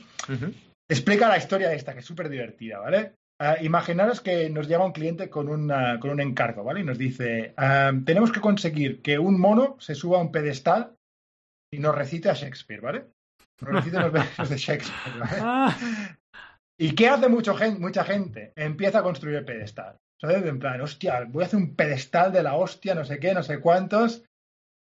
Explica 0.89 1.27
la 1.27 1.37
historia 1.37 1.73
esta, 1.73 1.93
que 1.93 1.99
es 1.99 2.05
súper 2.05 2.29
divertida, 2.29 2.79
¿vale? 2.79 3.13
Ah, 3.39 3.57
imaginaros 3.61 4.21
que 4.21 4.49
nos 4.49 4.67
llama 4.67 4.85
un 4.85 4.91
cliente 4.93 5.29
con, 5.29 5.49
una- 5.49 5.99
con 5.99 6.11
un 6.11 6.21
encargo, 6.21 6.63
¿vale? 6.63 6.81
Y 6.81 6.83
nos 6.83 6.97
dice, 6.97 7.53
ah, 7.57 7.91
tenemos 8.05 8.31
que 8.31 8.39
conseguir 8.39 9.01
que 9.01 9.17
un 9.19 9.39
mono 9.39 9.75
se 9.79 9.95
suba 9.95 10.17
a 10.19 10.21
un 10.21 10.31
pedestal 10.31 10.95
y 11.73 11.79
nos 11.79 11.95
recite 11.95 12.29
a 12.29 12.33
Shakespeare, 12.33 12.81
¿vale? 12.81 13.05
Los 13.59 14.11
versos 14.11 14.49
de 14.49 14.57
Shakespeare, 14.57 15.17
¿vale? 15.17 15.37
Ah, 15.41 15.77
¿Y 16.77 16.93
qué 16.93 17.07
hace 17.07 17.29
mucho 17.29 17.55
gen- 17.55 17.79
mucha 17.79 18.03
gente? 18.03 18.51
Empieza 18.55 18.99
a 18.99 19.03
construir 19.03 19.37
el 19.37 19.45
pedestal. 19.45 19.97
¿Sabes? 20.19 20.45
En 20.45 20.59
plan, 20.59 20.79
hostia, 20.81 21.25
voy 21.27 21.43
a 21.43 21.47
hacer 21.47 21.59
un 21.59 21.75
pedestal 21.75 22.31
de 22.31 22.43
la 22.43 22.55
hostia, 22.55 22.95
no 22.95 23.03
sé 23.05 23.19
qué, 23.19 23.33
no 23.33 23.43
sé 23.43 23.59
cuántos. 23.59 24.23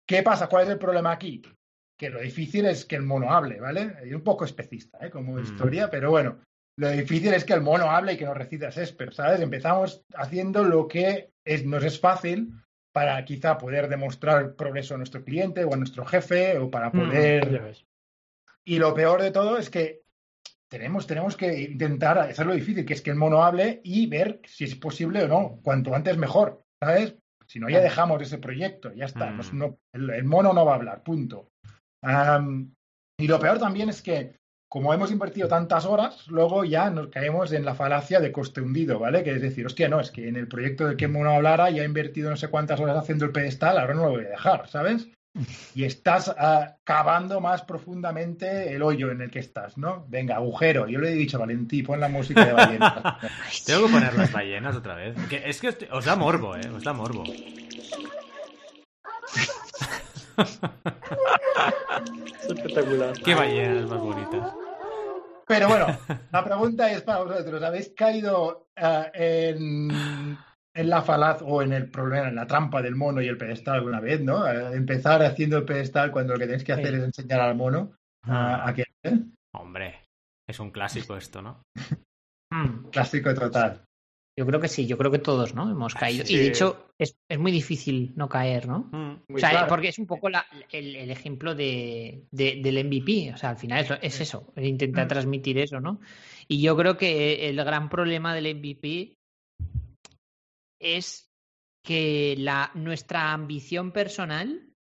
¿Qué 0.09 0.23
pasa? 0.23 0.49
¿Cuál 0.49 0.65
es 0.65 0.71
el 0.71 0.79
problema 0.79 1.13
aquí? 1.13 1.43
Que 1.99 2.11
lo 2.11 2.21
difícil 2.21 2.67
es 2.67 2.85
que 2.85 2.97
el 2.97 3.03
mono 3.03 3.33
hable, 3.33 3.61
¿vale? 3.61 3.97
Y 4.05 4.15
un 4.15 4.23
poco 4.23 4.45
especista, 4.45 4.99
¿eh? 5.05 5.11
Como 5.11 5.37
Mm. 5.37 5.43
historia, 5.43 5.91
pero 5.91 6.11
bueno. 6.11 6.39
Lo 6.79 6.91
difícil 6.91 7.33
es 7.33 7.45
que 7.45 7.55
el 7.55 7.63
mono 7.63 7.91
hable 7.91 8.13
y 8.13 8.17
que 8.19 8.27
nos 8.27 8.37
recite 8.37 8.67
a 8.67 8.71
Shakespeare, 8.71 9.15
¿sabes? 9.15 9.41
Empezamos 9.41 10.03
haciendo 10.15 10.63
lo 10.63 10.87
que 10.87 11.31
es, 11.45 11.65
nos 11.65 11.83
es 11.83 11.99
fácil 11.99 12.53
para 12.93 13.25
quizá 13.25 13.57
poder 13.59 13.89
demostrar 13.89 14.55
progreso 14.55 14.95
a 14.95 14.99
nuestro 14.99 15.25
cliente 15.25 15.65
o 15.65 15.73
a 15.73 15.77
nuestro 15.77 16.05
jefe 16.05 16.59
o 16.59 16.71
para 16.71 16.91
Mm, 16.91 16.93
poder. 16.93 17.77
Y 18.67 18.79
lo 18.79 18.93
peor 18.95 19.23
de 19.23 19.31
todo 19.31 19.57
es 19.57 19.71
que 19.71 20.03
tenemos, 20.69 21.07
tenemos 21.07 21.37
que 21.37 21.63
intentar 21.63 22.19
hacerlo 22.19 22.53
difícil, 22.53 22.85
que 22.85 22.95
es 22.95 23.01
que 23.03 23.11
el 23.11 23.17
mono 23.17 23.45
hable 23.45 23.81
y 23.85 24.07
ver 24.09 24.41
si 24.45 24.65
es 24.65 24.75
posible 24.75 25.23
o 25.23 25.29
no. 25.29 25.61
Cuanto 25.63 25.95
antes 25.95 26.17
mejor, 26.17 26.65
¿sabes? 26.83 27.17
Si 27.47 27.61
no, 27.61 27.69
ya 27.71 27.81
dejamos 27.81 28.21
ese 28.23 28.39
proyecto, 28.39 28.93
ya 28.93 29.05
está. 29.05 29.31
Mm. 29.31 29.59
No- 29.59 29.79
el, 29.93 30.11
el 30.11 30.25
mono 30.25 30.53
no 30.53 30.67
va 30.67 30.73
a 30.73 30.77
hablar, 30.77 31.03
punto. 31.05 31.51
Am, 32.03 32.75
y 33.19 33.29
lo 33.29 33.39
peor 33.39 33.59
también 33.59 33.89
es 33.89 34.03
que, 34.03 34.37
como 34.69 34.93
hemos 34.93 35.13
invertido 35.13 35.47
tantas 35.47 35.87
horas, 35.87 36.27
luego 36.27 36.65
ya 36.65 36.91
nos 36.91 37.07
caemos 37.09 37.53
en 37.53 37.65
la 37.65 37.77
falacia 37.77 38.19
de 38.19 38.33
coste 38.33 38.61
hundido, 38.61 38.99
¿vale? 38.99 39.23
Que 39.23 39.31
es 39.31 39.41
decir, 39.41 39.65
hostia, 39.65 39.89
no, 39.89 40.01
es 40.01 40.11
que 40.11 40.29
en 40.29 40.35
el 40.37 40.49
proyecto 40.49 40.89
del 40.89 40.97
que 40.97 41.05
el 41.05 41.13
mono 41.13 41.31
hablara 41.31 41.71
ya 41.71 41.83
he 41.83 41.87
invertido 41.87 42.29
no 42.31 42.37
sé 42.37 42.49
cuántas 42.49 42.81
horas 42.81 42.97
haciendo 42.97 43.25
el 43.25 43.33
pedestal, 43.33 43.79
ahora 43.79 43.95
no 43.95 44.05
lo 44.07 44.11
voy 44.11 44.25
a 44.25 44.31
dejar, 44.31 44.69
¿sabes? 44.69 45.09
Y 45.75 45.85
estás 45.85 46.35
ah, 46.39 46.77
cavando 46.85 47.41
más 47.41 47.63
profundamente 47.63 48.73
el 48.75 48.83
hoyo 48.83 49.11
en 49.11 49.21
el 49.23 49.31
que 49.31 49.39
estás, 49.41 49.77
¿no? 49.79 50.05
Venga, 50.09 50.37
agujero. 50.37 50.87
Yo 50.89 50.99
le 50.99 51.11
he 51.11 51.15
dicho 51.15 51.37
a 51.37 51.41
Valentí, 51.41 51.83
pon 51.83 52.01
la 52.01 52.09
música 52.09 52.45
de 52.45 52.53
ballena. 52.53 53.19
Tengo 53.67 53.87
que 53.87 53.93
poner 53.93 54.15
las 54.15 54.33
ballenas 54.33 54.77
otra 54.77 54.95
vez. 54.95 55.17
Que 55.29 55.49
es 55.49 55.61
que 55.61 55.69
estoy- 55.69 55.89
os 55.93 56.05
da 56.05 56.17
morbo, 56.17 56.57
¿eh? 56.57 56.69
Os 56.75 56.85
da 56.85 56.93
morbo. 56.93 57.25
Es 57.25 57.43
espectacular. 62.49 63.13
Qué 63.23 63.35
ballenas 63.35 63.89
más 63.89 64.01
bonitas. 64.01 64.53
Pero 65.47 65.69
bueno, 65.69 65.87
la 66.33 66.45
pregunta 66.45 66.91
es 66.91 67.03
para 67.03 67.21
vosotros. 67.23 67.63
¿Habéis 67.63 67.93
caído 67.97 68.69
ah, 68.77 69.07
en, 69.15 70.37
en 70.77 70.91
la 70.91 71.03
falaz 71.03 71.41
o 71.43 71.63
en 71.63 71.73
el 71.73 71.91
problema, 71.91 72.29
en 72.29 72.37
la 72.37 72.47
trampa 72.47 72.83
del 72.83 72.95
mono 72.95 73.21
y 73.23 73.29
el 73.29 73.37
pedestal 73.39 73.77
alguna 73.77 74.01
vez, 74.01 74.21
¿no? 74.21 74.45
Ah, 74.45 74.73
empezar 74.75 75.23
haciendo 75.23 75.57
el 75.59 75.65
pedestal 75.65 76.11
cuando 76.13 76.35
lo 76.35 76.39
que 76.39 76.47
tenéis 76.47 76.65
que 76.65 76.73
hacer 76.73 76.89
Sí. 76.91 76.95
es 76.97 77.05
enseñar 77.05 77.41
al 77.41 77.57
mono 77.57 77.93
ah, 78.25 78.69
a 78.69 78.75
que 78.75 78.83
hacer. 78.85 79.21
Hombre, 79.55 80.01
es 80.49 80.61
un 80.61 80.71
clásico 80.71 81.17
esto, 81.17 81.43
¿no? 81.43 81.63
Mm, 82.53 82.91
Clásico 82.91 83.35
total. 83.35 83.83
Yo 84.39 84.45
creo 84.45 84.61
que 84.61 84.69
sí, 84.69 84.87
yo 84.87 84.99
creo 84.99 85.11
que 85.11 85.19
todos, 85.19 85.55
¿no? 85.55 85.71
Hemos 85.71 85.95
caído. 85.95 86.27
Sí. 86.27 86.35
Y 86.35 86.37
de 86.37 86.47
hecho, 86.49 86.91
es, 87.01 87.17
es 87.31 87.39
muy 87.39 87.51
difícil 87.51 88.13
no 88.17 88.29
caer, 88.29 88.69
¿no? 88.69 88.81
Mm. 88.93 89.23
Muy 89.31 89.37
o 89.37 89.39
sea, 89.39 89.49
claro. 89.51 89.67
porque 89.69 89.89
es 89.89 89.99
un 89.99 90.07
poco 90.07 90.29
la- 90.29 90.45
el, 90.73 90.95
el 90.95 91.11
ejemplo 91.11 91.55
de, 91.55 92.27
de- 92.31 92.61
del 92.63 92.85
MVP. 92.85 93.33
O 93.33 93.39
sea, 93.39 93.49
al 93.51 93.57
final 93.57 93.99
es, 94.03 94.21
eso, 94.21 94.53
es 94.55 94.65
intentar 94.67 95.07
Mm. 95.07 95.09
transmitir 95.09 95.57
eso, 95.59 95.81
¿no? 95.81 96.01
Y 96.49 96.61
yo 96.61 96.77
creo 96.77 96.99
que 96.99 97.49
el 97.49 97.57
gran 97.65 97.89
problema 97.89 98.35
del 98.35 98.55
MVP 98.57 99.15
es 100.81 101.29
que 101.85 102.35
la, 102.39 102.71
nuestra 102.75 103.33
ambición 103.33 103.93
personal 103.93 104.73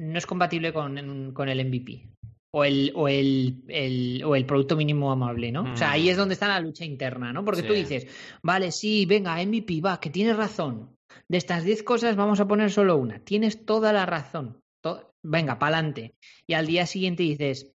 no 0.00 0.18
es 0.18 0.26
compatible 0.26 0.72
con, 0.72 1.32
con 1.32 1.48
el 1.48 1.64
MVP. 1.66 2.08
O 2.56 2.64
el, 2.64 2.92
o, 2.94 3.08
el, 3.08 3.64
el- 3.68 4.22
o 4.24 4.36
el 4.36 4.46
producto 4.46 4.76
mínimo 4.76 5.10
amable, 5.10 5.50
¿no? 5.50 5.72
O 5.72 5.76
sea, 5.76 5.90
ahí 5.92 6.08
es 6.08 6.16
Mm. 6.16 6.20
donde 6.20 6.34
está 6.34 6.46
la 6.48 6.60
lucha 6.60 6.84
interna, 6.84 7.32
¿no? 7.32 7.44
Porque 7.44 7.64
tú 7.64 7.72
dices, 7.72 8.06
vale, 8.42 8.70
sí, 8.70 9.06
venga, 9.06 9.40
MVP, 9.44 9.80
va, 9.80 9.98
que 9.98 10.10
tienes 10.10 10.36
razón. 10.36 10.94
De 11.28 11.36
estas 11.38 11.64
10 11.64 11.82
cosas 11.82 12.14
vamos 12.16 12.38
a 12.40 12.46
poner 12.46 12.70
solo 12.70 12.96
una. 12.96 13.18
Tienes 13.18 13.64
toda 13.66 13.92
la 13.92 14.06
razón. 14.06 14.60
To- 14.84 15.10
venga, 15.24 15.58
pa'lante. 15.58 16.14
Y 16.46 16.54
al 16.54 16.66
día 16.66 16.86
siguiente 16.86 17.24
dices, 17.24 17.73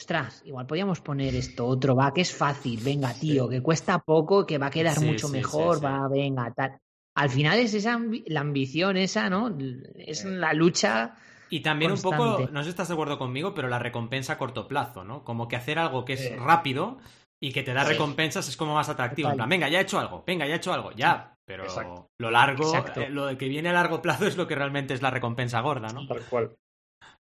ostras, 0.00 0.42
igual 0.46 0.66
podíamos 0.66 1.00
poner 1.02 1.34
esto 1.34 1.66
otro, 1.66 1.94
va, 1.94 2.12
que 2.12 2.22
es 2.22 2.34
fácil, 2.34 2.80
venga, 2.82 3.12
tío, 3.12 3.48
que 3.48 3.60
cuesta 3.62 3.98
poco, 3.98 4.46
que 4.46 4.56
va 4.56 4.66
a 4.66 4.70
quedar 4.70 4.96
Sí, 4.98 5.04
mucho 5.04 5.28
sí, 5.28 5.34
mejor, 5.34 5.84
va, 5.84 6.08
venga, 6.08 6.50
tal. 6.56 6.78
Al 7.16 7.28
final 7.28 7.58
es 7.58 7.74
esa 7.74 7.98
ambi- 7.98 8.24
la 8.26 8.40
ambición 8.40 8.96
esa, 8.96 9.28
¿no? 9.28 9.54
Es 9.96 10.20
Sí. 10.20 10.28
la 10.28 10.54
lucha. 10.54 11.16
Y 11.50 11.60
también 11.60 11.92
un 11.92 12.00
poco, 12.00 12.48
no 12.50 12.60
sé 12.60 12.64
si 12.64 12.70
estás 12.70 12.88
de 12.88 12.94
acuerdo 12.94 13.18
conmigo, 13.18 13.52
pero 13.52 13.68
la 13.68 13.78
recompensa 13.78 14.34
a 14.34 14.38
corto 14.38 14.66
plazo, 14.68 15.04
¿no? 15.04 15.22
Como 15.22 15.48
que 15.48 15.56
hacer 15.56 15.78
algo 15.78 16.04
que 16.06 16.14
es 16.14 16.28
Sí. 16.28 16.34
rápido 16.36 16.98
y 17.42 17.52
que 17.52 17.62
te 17.62 17.74
da 17.74 17.84
recompensas 17.84 18.48
es 18.48 18.56
como 18.56 18.74
más 18.74 18.88
atractivo. 18.88 19.28
En 19.28 19.36
plan, 19.36 19.48
venga, 19.50 19.68
ya 19.68 19.80
he 19.80 19.82
hecho 19.82 19.98
algo, 19.98 20.24
venga, 20.26 20.46
ya 20.46 20.54
he 20.54 20.56
hecho 20.56 20.72
algo, 20.72 20.92
ya. 20.92 21.34
Pero 21.44 21.64
Exacto. 21.64 22.06
lo 22.18 22.30
largo, 22.30 22.72
eh, 22.96 23.10
lo 23.10 23.36
que 23.36 23.48
viene 23.48 23.68
a 23.68 23.72
largo 23.72 24.00
plazo 24.00 24.26
es 24.26 24.36
lo 24.38 24.46
que 24.46 24.54
realmente 24.54 24.94
es 24.94 25.02
la 25.02 25.10
recompensa 25.10 25.60
gorda, 25.60 25.88
¿no? 25.92 26.06
Tal 26.06 26.20
cual. 26.30 26.54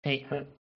Sí. 0.04 0.26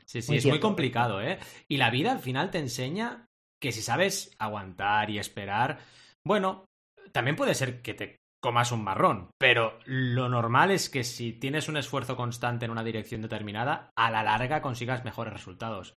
Sí, 0.09 0.23
sí, 0.23 0.31
Muy 0.31 0.37
es 0.39 0.45
muy 0.47 0.59
complicado, 0.59 1.21
¿eh? 1.21 1.37
Y 1.67 1.77
la 1.77 1.91
vida 1.91 2.11
al 2.11 2.17
final 2.19 2.49
te 2.49 2.57
enseña 2.57 3.27
que 3.61 3.71
si 3.71 3.83
sabes 3.83 4.35
aguantar 4.39 5.11
y 5.11 5.19
esperar, 5.19 5.77
bueno, 6.25 6.65
también 7.11 7.35
puede 7.35 7.53
ser 7.53 7.83
que 7.83 7.93
te 7.93 8.15
comas 8.41 8.71
un 8.71 8.83
marrón, 8.83 9.29
pero 9.37 9.77
lo 9.85 10.27
normal 10.27 10.71
es 10.71 10.89
que 10.89 11.03
si 11.03 11.33
tienes 11.33 11.69
un 11.69 11.77
esfuerzo 11.77 12.15
constante 12.15 12.65
en 12.65 12.71
una 12.71 12.83
dirección 12.83 13.21
determinada, 13.21 13.91
a 13.95 14.09
la 14.09 14.23
larga 14.23 14.63
consigas 14.63 15.05
mejores 15.05 15.33
resultados. 15.33 15.93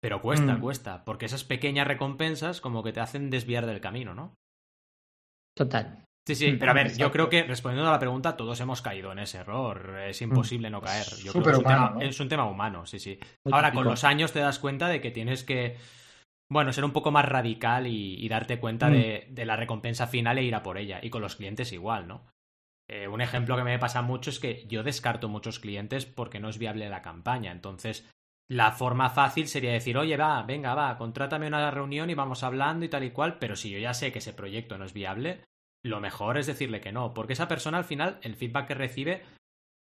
Pero 0.00 0.20
cuesta, 0.22 0.54
Mm. 0.54 0.60
cuesta, 0.60 1.04
porque 1.04 1.26
esas 1.26 1.42
pequeñas 1.42 1.88
recompensas 1.88 2.60
como 2.60 2.84
que 2.84 2.92
te 2.92 3.00
hacen 3.00 3.30
desviar 3.30 3.66
del 3.66 3.80
camino, 3.80 4.14
¿no? 4.14 4.34
Total. 5.56 6.05
Sí, 6.26 6.34
sí, 6.34 6.52
Mm, 6.52 6.58
pero 6.58 6.70
a 6.72 6.74
ver, 6.74 6.96
yo 6.96 7.12
creo 7.12 7.28
que 7.28 7.44
respondiendo 7.44 7.88
a 7.88 7.92
la 7.92 7.98
pregunta, 8.00 8.36
todos 8.36 8.58
hemos 8.60 8.82
caído 8.82 9.12
en 9.12 9.20
ese 9.20 9.38
error. 9.38 9.96
Es 10.08 10.20
imposible 10.22 10.70
no 10.70 10.80
caer. 10.80 11.06
Yo 11.22 11.32
creo 11.32 11.44
que 11.44 11.50
es 11.52 11.58
un, 11.58 11.64
tema, 11.64 11.90
¿no? 11.94 12.00
es 12.00 12.20
un 12.20 12.28
tema 12.28 12.44
humano, 12.46 12.84
sí, 12.86 12.98
sí. 12.98 13.18
Muy 13.44 13.54
Ahora, 13.54 13.68
típico. 13.68 13.82
con 13.82 13.90
los 13.90 14.02
años 14.04 14.32
te 14.32 14.40
das 14.40 14.58
cuenta 14.58 14.88
de 14.88 15.00
que 15.00 15.10
tienes 15.10 15.44
que 15.44 15.76
Bueno, 16.48 16.72
ser 16.72 16.84
un 16.84 16.92
poco 16.92 17.10
más 17.10 17.24
radical 17.26 17.86
y, 17.88 18.14
y 18.24 18.28
darte 18.28 18.58
cuenta 18.60 18.88
Mm. 18.88 18.92
de, 18.92 19.26
de 19.30 19.44
la 19.46 19.56
recompensa 19.56 20.06
final 20.06 20.38
e 20.38 20.44
ir 20.44 20.54
a 20.54 20.62
por 20.62 20.78
ella. 20.78 21.00
Y 21.02 21.10
con 21.10 21.22
los 21.22 21.36
clientes 21.36 21.72
igual, 21.72 22.06
¿no? 22.08 22.24
Eh, 22.88 23.08
un 23.08 23.20
ejemplo 23.20 23.56
que 23.56 23.64
me 23.64 23.78
pasa 23.80 24.02
mucho 24.02 24.30
es 24.30 24.38
que 24.40 24.64
yo 24.68 24.82
descarto 24.84 25.28
muchos 25.28 25.58
clientes 25.58 26.06
porque 26.06 26.38
no 26.40 26.48
es 26.48 26.58
viable 26.58 26.88
la 26.88 27.02
campaña. 27.02 27.50
Entonces, 27.52 28.08
la 28.48 28.70
forma 28.72 29.10
fácil 29.10 29.48
sería 29.48 29.72
decir, 29.72 29.98
oye, 29.98 30.16
va, 30.16 30.42
venga, 30.44 30.74
va, 30.74 30.96
contrátame 30.98 31.48
una 31.48 31.70
reunión 31.72 32.10
y 32.10 32.14
vamos 32.14 32.44
hablando 32.44 32.84
y 32.84 32.88
tal 32.88 33.04
y 33.04 33.10
cual. 33.10 33.38
Pero 33.38 33.56
si 33.56 33.70
yo 33.70 33.78
ya 33.80 33.94
sé 33.94 34.12
que 34.12 34.18
ese 34.20 34.32
proyecto 34.32 34.78
no 34.78 34.84
es 34.84 34.92
viable, 34.92 35.40
lo 35.86 36.00
mejor 36.00 36.38
es 36.38 36.46
decirle 36.46 36.80
que 36.80 36.92
no. 36.92 37.14
Porque 37.14 37.32
esa 37.32 37.48
persona 37.48 37.78
al 37.78 37.84
final, 37.84 38.18
el 38.22 38.36
feedback 38.36 38.68
que 38.68 38.74
recibe 38.74 39.22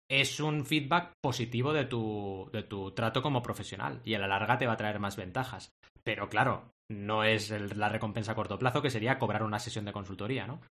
es 0.10 0.39
un 0.39 0.66
feedback 0.66 1.12
positivo 1.22 1.72
de 1.74 1.86
tu, 1.86 2.50
de 2.52 2.64
tu 2.64 2.92
trato 2.92 3.22
como 3.22 3.42
profesional 3.42 4.02
y 4.04 4.14
a 4.14 4.20
la 4.20 4.28
larga 4.28 4.58
te 4.58 4.68
va 4.68 4.74
a 4.74 4.78
traer 4.78 5.00
más 5.00 5.16
ventajas. 5.16 5.70
Pero 6.04 6.28
claro, 6.30 6.72
no 6.92 7.24
es 7.24 7.52
el- 7.52 7.80
la 7.80 7.88
recompensa 7.89 8.34
a 8.34 8.36
corto 8.36 8.60
plazo 8.60 8.82
que 8.82 8.89
sería 8.89 9.18
cobrar 9.20 9.44
una 9.44 9.60
sesión 9.60 9.86
de 9.86 9.94
consultoría, 9.94 10.48
¿no? 10.48 10.62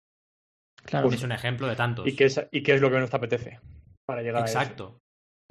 Claro. 0.83 1.09
Es 1.09 1.23
un 1.23 1.31
ejemplo 1.31 1.67
de 1.67 1.75
tantos. 1.75 2.07
¿Y 2.07 2.15
qué, 2.15 2.25
es, 2.25 2.47
¿Y 2.51 2.61
qué 2.63 2.73
es 2.73 2.81
lo 2.81 2.89
que 2.91 2.99
nos 2.99 3.09
te 3.09 3.15
apetece 3.17 3.59
para 4.05 4.21
llegar 4.21 4.43
a 4.43 4.45
eso? 4.45 4.99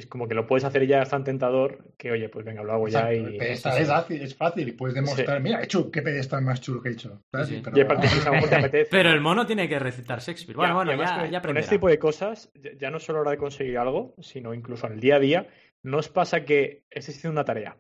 Es 0.01 0.07
como 0.07 0.27
que 0.27 0.35
lo 0.35 0.47
puedes 0.47 0.65
hacer 0.65 0.83
y 0.83 0.87
ya 0.87 1.03
es 1.03 1.11
tan 1.11 1.25
tentador 1.25 1.93
que, 1.99 2.11
oye, 2.11 2.29
pues 2.31 2.45
venga, 2.45 2.63
lo 2.63 2.73
hago 2.73 2.89
ya 2.89 3.13
Exacto, 3.13 3.31
y... 3.31 3.33
el 3.35 3.39
pedestal 3.39 3.79
es 3.83 3.89
fácil, 3.89 4.23
es 4.23 4.35
fácil 4.35 4.69
y 4.69 4.73
puedes 4.73 4.95
demostrar, 4.95 5.41
mira, 5.43 5.61
he 5.61 5.65
hecho 5.65 5.91
qué 5.91 6.01
pedestal 6.01 6.43
más 6.43 6.61
chulo 6.61 6.81
que 6.83 6.89
he 6.89 6.93
hecho. 6.93 7.23
¿sabes? 7.31 7.49
Sí, 7.49 7.57
sí. 7.57 7.61
Pero- 7.63 7.77
Y 7.77 7.81
aparte, 7.83 8.07
a 8.09 8.25
lo 8.25 8.33
mejor 8.33 8.49
te 8.49 8.57
apetece. 8.57 8.91
Pero 8.91 9.11
el 9.11 9.21
mono 9.21 9.47
tiene 9.47 9.69
que 9.69 9.79
recitar 9.79 10.21
Shakespeare. 10.21 10.57
Bueno, 10.57 10.73
Ya, 10.73 10.75
bueno, 10.75 10.91
ya, 11.03 11.19
con, 11.21 11.31
ya 11.31 11.43
con 11.43 11.57
este 11.59 11.75
tipo 11.77 11.89
de 11.89 11.99
cosas, 11.99 12.51
ya- 12.55 12.73
ya 12.79 12.91
no 12.91 12.99
solo 12.99 13.19
a 13.19 13.21
la 13.21 13.23
hora 13.23 13.31
de 13.33 13.37
conseguir 13.39 13.77
algo, 13.79 14.15
sino 14.21 14.55
incluso 14.55 14.87
en 14.87 14.95
el 14.95 15.01
día 15.01 15.17
a 15.17 15.21
día, 15.21 15.47
no 15.83 15.99
os 15.99 16.09
pasa 16.09 16.45
que 16.45 16.83
estáis 16.91 17.19
haciendo 17.19 17.33
una 17.39 17.45
tarea, 17.45 17.77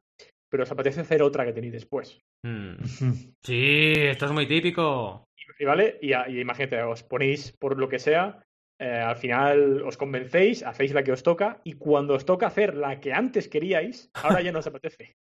pero 0.50 0.64
os 0.64 0.70
apetece 0.72 1.00
hacer 1.00 1.22
otra 1.22 1.44
que 1.46 1.52
tenéis 1.54 1.72
después. 1.72 2.20
Mm. 2.44 2.74
Sí, 3.42 3.92
esto 3.96 4.26
es 4.26 4.32
muy 4.32 4.46
típico. 4.46 5.24
Y, 5.58 5.64
¿Vale? 5.64 5.98
Y 6.02 6.12
imagínate, 6.40 6.82
os 6.82 7.02
ponéis 7.02 7.52
por 7.52 7.78
lo 7.78 7.88
que 7.88 7.98
sea, 7.98 8.42
eh, 8.80 8.98
al 8.98 9.16
final 9.16 9.82
os 9.82 9.96
convencéis, 9.98 10.62
hacéis 10.62 10.94
la 10.94 11.04
que 11.04 11.12
os 11.12 11.22
toca, 11.22 11.60
y 11.64 11.74
cuando 11.74 12.14
os 12.14 12.24
toca 12.24 12.46
hacer 12.46 12.74
la 12.74 12.98
que 12.98 13.12
antes 13.12 13.46
queríais, 13.46 14.10
ahora 14.14 14.40
ya 14.40 14.52
no 14.52 14.60
os 14.60 14.66
apetece. 14.66 15.16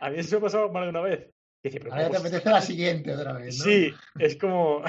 A 0.00 0.10
mí 0.10 0.18
eso 0.18 0.36
me 0.36 0.38
ha 0.38 0.40
pasado 0.42 0.70
más 0.70 0.84
de 0.84 0.90
una 0.90 1.00
vez. 1.00 1.30
Ahora 1.64 1.72
ya 1.72 1.80
te 1.80 1.88
¿cómo 1.88 2.18
apetece 2.20 2.50
la 2.50 2.60
siguiente 2.60 3.12
otra 3.12 3.32
vez, 3.32 3.58
¿no? 3.58 3.64
Sí, 3.64 3.92
es 4.18 4.36
como 4.36 4.84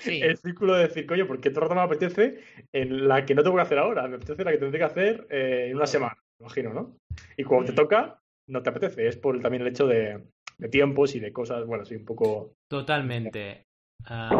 Sí. 0.00 0.20
el 0.22 0.36
círculo 0.36 0.74
de 0.74 0.88
decir, 0.88 1.06
coño, 1.06 1.26
¿por 1.26 1.40
qué 1.40 1.48
todo 1.48 1.60
el 1.60 1.70
rato 1.70 1.74
me 1.74 1.86
apetece 1.86 2.40
en 2.72 3.08
la 3.08 3.24
que 3.24 3.34
no 3.34 3.42
tengo 3.42 3.56
que 3.56 3.62
hacer 3.62 3.78
ahora? 3.78 4.06
Me 4.08 4.16
apetece 4.16 4.44
la 4.44 4.52
que 4.52 4.58
tendré 4.58 4.78
que 4.78 4.84
hacer 4.84 5.26
eh, 5.30 5.68
en 5.70 5.76
una 5.76 5.86
semana, 5.86 6.18
imagino, 6.38 6.74
¿no? 6.74 6.98
Y 7.36 7.44
cuando 7.44 7.70
te 7.70 7.76
toca, 7.76 8.20
no 8.48 8.62
te 8.62 8.68
apetece. 8.70 9.06
Es 9.06 9.16
por 9.16 9.40
también 9.40 9.62
el 9.62 9.68
hecho 9.68 9.86
de, 9.86 10.22
de 10.58 10.68
tiempos 10.68 11.14
y 11.14 11.20
de 11.20 11.32
cosas, 11.32 11.64
bueno, 11.64 11.84
sí, 11.86 11.96
un 11.96 12.04
poco... 12.04 12.52
Totalmente. 12.68 13.64
Ah, 14.04 14.30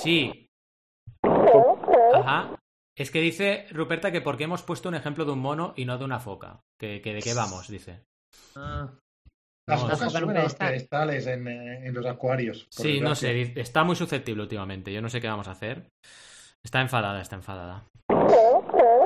sí. 0.00 0.46
Ajá. 2.14 2.54
Es 2.96 3.10
que 3.10 3.20
dice 3.20 3.66
Ruperta 3.70 4.12
que 4.12 4.20
porque 4.20 4.44
hemos 4.44 4.62
puesto 4.62 4.88
un 4.88 4.94
ejemplo 4.94 5.24
de 5.24 5.32
un 5.32 5.38
mono 5.40 5.72
y 5.76 5.84
no 5.86 5.96
de 5.98 6.04
una 6.04 6.20
foca. 6.20 6.60
Que, 6.78 7.00
que 7.00 7.14
de 7.14 7.22
qué 7.22 7.32
vamos, 7.34 7.68
dice. 7.68 8.02
Ah, 8.56 8.90
Las 9.68 9.80
No, 9.80 9.88
focas 9.90 10.02
eso- 10.08 10.18
suben 10.20 10.36
a 10.36 10.42
los 10.42 10.54
pedestales 10.54 11.26
en, 11.26 11.46
eh, 11.48 11.86
en 11.86 11.94
los 11.94 12.04
acuarios. 12.06 12.66
Sí, 12.70 13.00
no 13.00 13.14
sé, 13.14 13.32
dice- 13.32 13.60
está 13.60 13.84
muy 13.84 13.96
susceptible 13.96 14.42
últimamente. 14.42 14.92
Yo 14.92 15.00
no 15.00 15.08
sé 15.08 15.20
qué 15.20 15.28
vamos 15.28 15.48
a 15.48 15.52
hacer. 15.52 15.88
Está 16.64 16.80
enfadada, 16.80 17.20
está 17.20 17.36
enfadada. 17.36 17.86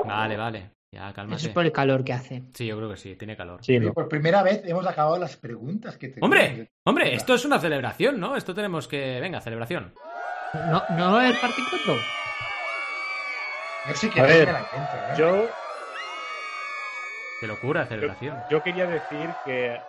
Vale, 0.05 0.37
vale. 0.37 0.71
Ya, 0.93 1.07
Eso 1.07 1.15
cálmate. 1.15 1.41
es 1.47 1.49
por 1.49 1.65
el 1.65 1.71
calor 1.71 2.03
que 2.03 2.13
hace. 2.13 2.43
Sí, 2.53 2.65
yo 2.65 2.77
creo 2.77 2.89
que 2.89 2.97
sí, 2.97 3.15
tiene 3.15 3.35
calor. 3.35 3.63
Sí, 3.63 3.79
Por 3.79 4.07
primera 4.07 4.41
vez 4.41 4.61
hemos 4.65 4.85
acabado 4.87 5.17
las 5.19 5.35
preguntas 5.37 5.97
que 5.97 6.07
tenemos. 6.07 6.25
Hombre, 6.25 6.69
hombre, 6.87 7.13
esto 7.13 7.35
es 7.35 7.43
una 7.45 7.59
celebración, 7.59 8.19
¿no? 8.19 8.35
Esto 8.37 8.53
tenemos 8.55 8.87
que... 8.87 9.19
Venga, 9.19 9.41
celebración. 9.41 9.93
¿No, 10.53 10.85
no 10.89 11.21
el 11.21 11.37
parte 11.37 11.63
4? 11.63 12.05
Yo 13.85 13.95
sí 13.95 14.09
que 14.09 14.19
A 14.19 14.23
ver, 14.23 14.47
la 14.47 14.61
¿eh? 14.61 14.87
Yo, 15.15 15.53
Qué 17.39 17.47
locura, 17.47 17.85
celebración. 17.85 18.43
yo 18.49 18.63
quería 18.63 18.87
decir 18.87 19.35
que 19.43 19.81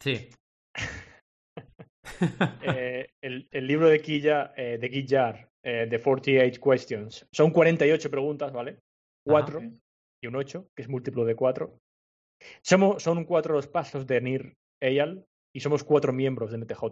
Sí. 0.00 0.30
eh, 2.62 3.08
el, 3.22 3.48
el 3.50 3.66
libro 3.66 3.88
de 3.88 4.00
Quilla, 4.00 4.52
eh, 4.56 4.78
de 4.78 4.88
Guillar, 4.88 5.48
eh, 5.64 5.86
de 5.90 5.98
48 6.00 6.60
Questions, 6.60 7.26
son 7.32 7.50
48 7.50 8.10
preguntas, 8.10 8.52
¿vale? 8.52 8.78
4 9.26 9.58
Ajá. 9.58 9.68
y 10.22 10.26
un 10.26 10.36
8, 10.36 10.68
que 10.76 10.82
es 10.82 10.88
múltiplo 10.88 11.24
de 11.24 11.34
4. 11.34 11.78
Somos, 12.62 13.02
son 13.02 13.24
cuatro 13.24 13.54
los 13.54 13.66
pasos 13.66 14.06
de 14.06 14.20
Nir 14.20 14.54
Eyal 14.82 15.24
y 15.54 15.60
somos 15.60 15.82
cuatro 15.82 16.12
miembros 16.12 16.50
de 16.50 16.58
NTJ. 16.58 16.82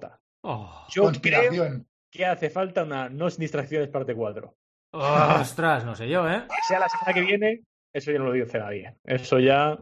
Oh, 0.45 0.87
Yo 0.91 1.03
creo 1.03 1.13
Conspiración. 1.13 1.87
Que 2.13 2.27
hace 2.27 2.51
falta 2.51 2.85
una 2.85 3.09
no 3.09 3.29
distracciones 3.31 3.89
parte 3.89 4.15
4. 4.15 4.55
ostras, 4.93 5.85
no 5.85 5.97
sé 5.97 6.09
yo, 6.09 6.29
¿eh? 6.29 6.43
Que 6.47 6.63
sea 6.69 6.79
la 6.79 6.89
semana 6.89 7.15
que 7.15 7.23
viene, 7.23 7.63
eso 7.93 8.13
ya 8.13 8.19
no 8.19 8.27
lo 8.27 8.33
dice 8.33 8.59
nadie. 8.59 8.95
Eso 9.05 9.39
ya 9.39 9.79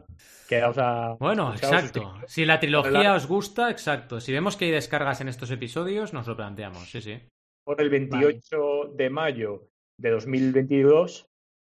quedaos 0.47 0.77
a. 0.77 1.15
Bueno, 1.19 1.53
exacto. 1.53 2.13
Si 2.27 2.45
la 2.45 2.59
trilogía 2.59 3.13
os 3.13 3.27
gusta, 3.27 3.69
exacto. 3.69 4.21
Si 4.21 4.31
vemos 4.31 4.55
que 4.55 4.65
hay 4.65 4.71
descargas 4.71 5.19
en 5.21 5.27
estos 5.27 5.51
episodios, 5.51 6.13
nos 6.13 6.27
lo 6.27 6.35
planteamos, 6.37 6.89
sí, 6.89 7.01
sí. 7.01 7.19
Por 7.65 7.81
el 7.81 7.89
28 7.89 8.93
de 8.95 9.09
mayo 9.09 9.67
de 9.99 10.09
2022 10.11 11.25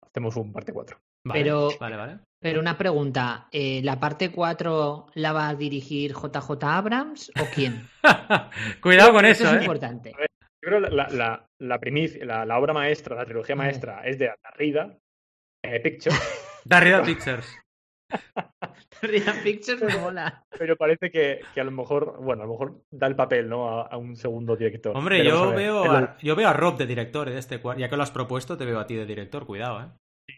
hacemos 0.05 0.35
un 0.35 0.51
parte 0.51 0.73
4. 0.73 0.97
Vale, 1.23 1.39
Pero- 1.41 1.69
Vale, 1.79 1.95
vale. 1.95 2.19
Pero 2.43 2.59
una 2.59 2.75
pregunta, 2.75 3.47
eh, 3.51 3.81
¿la 3.83 3.99
parte 3.99 4.31
4 4.31 5.05
la 5.13 5.31
va 5.31 5.47
a 5.49 5.53
dirigir 5.55 6.11
JJ 6.13 6.63
Abrams 6.63 7.31
o 7.39 7.45
quién? 7.53 7.87
Cuidado 8.81 9.13
con 9.13 9.25
Eso 9.25 9.43
eso, 9.43 9.51
es 9.53 9.57
¿eh? 9.59 9.63
importante. 9.63 10.11
Yo 10.63 10.67
creo 10.67 10.79
la, 10.79 10.89
la, 10.89 11.09
la, 11.09 11.49
la 11.59 11.79
primicia- 11.79 12.23
la, 12.25 12.45
la 12.45 12.59
obra 12.59 12.73
maestra, 12.73 13.15
la 13.15 13.25
trilogía 13.25 13.55
maestra 13.55 14.01
es 14.05 14.19
de 14.19 14.29
Atarrida, 14.29 14.97
eh, 15.63 15.79
Picture, 15.79 16.15
Darrida 16.65 17.01
Pictures. 17.03 17.47
Real 19.01 19.35
Pictures 19.43 19.81
me 19.81 19.97
mola. 19.97 20.43
pero 20.59 20.75
parece 20.75 21.09
que, 21.09 21.39
que 21.53 21.61
a 21.61 21.63
lo 21.63 21.71
mejor, 21.71 22.21
bueno, 22.21 22.43
a 22.43 22.45
lo 22.45 22.51
mejor 22.51 22.81
da 22.91 23.07
el 23.07 23.15
papel, 23.15 23.49
¿no? 23.49 23.79
A, 23.81 23.87
a 23.87 23.97
un 23.97 24.15
segundo 24.15 24.55
director. 24.55 24.95
Hombre, 24.95 25.23
yo 25.25 25.51
veo, 25.53 25.89
a, 25.91 26.17
yo 26.21 26.35
veo 26.35 26.47
a 26.47 26.53
Rob 26.53 26.77
de 26.77 26.85
director 26.85 27.29
de 27.29 27.37
este 27.39 27.59
cuarto. 27.59 27.79
Ya 27.79 27.89
que 27.89 27.97
lo 27.97 28.03
has 28.03 28.11
propuesto, 28.11 28.57
te 28.57 28.65
veo 28.65 28.79
a 28.79 28.85
ti 28.85 28.95
de 28.95 29.05
director. 29.05 29.45
Cuidado, 29.45 29.81
¿eh? 29.81 30.35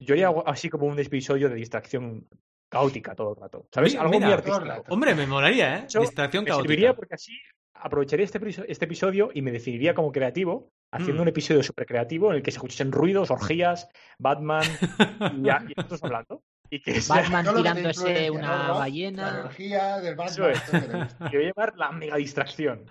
Yo 0.00 0.14
haría 0.14 0.30
así 0.46 0.70
como 0.70 0.86
un 0.86 0.98
episodio 0.98 1.48
de 1.48 1.56
distracción 1.56 2.26
caótica 2.70 3.14
todo 3.14 3.34
el 3.34 3.40
rato. 3.42 3.66
¿Sabes? 3.72 3.92
Mira, 3.92 4.02
Algo 4.02 4.12
mira, 4.14 4.26
muy 4.26 4.34
artístico. 4.34 4.84
Hombre, 4.88 5.14
me 5.14 5.26
molaría, 5.26 5.78
¿eh? 5.78 5.86
Distracción 6.00 6.44
Me 6.44 6.50
caótica. 6.50 6.94
porque 6.94 7.14
así 7.14 7.32
aprovecharía 7.80 8.24
este, 8.24 8.40
este 8.68 8.84
episodio 8.84 9.30
y 9.34 9.42
me 9.42 9.52
definiría 9.52 9.94
como 9.94 10.12
creativo, 10.12 10.68
haciendo 10.92 11.20
Mm. 11.20 11.22
un 11.22 11.28
episodio 11.28 11.62
súper 11.62 11.86
creativo 11.86 12.30
en 12.30 12.36
el 12.36 12.42
que 12.42 12.50
se 12.50 12.56
escuchen 12.58 12.92
ruidos, 12.92 13.30
orgías, 13.30 13.88
Batman 14.18 14.62
y, 15.70 15.74
nosotros 15.76 16.02
hablando. 16.04 16.42
Y 16.70 16.82
que 16.82 17.00
Batman 17.08 17.46
tirándose 17.56 18.30
una 18.30 18.46
¿no, 18.48 18.58
Rob? 18.58 18.66
La 18.66 18.78
ballena. 18.80 19.40
energía 19.40 20.00
del 20.00 20.18
Eso 20.20 20.42
Batman. 20.42 21.02
es. 21.02 21.14
que 21.30 21.36
voy 21.38 21.46
a 21.46 21.52
llamar 21.54 21.74
la 21.76 21.92
mega 21.92 22.16
distracción. 22.16 22.84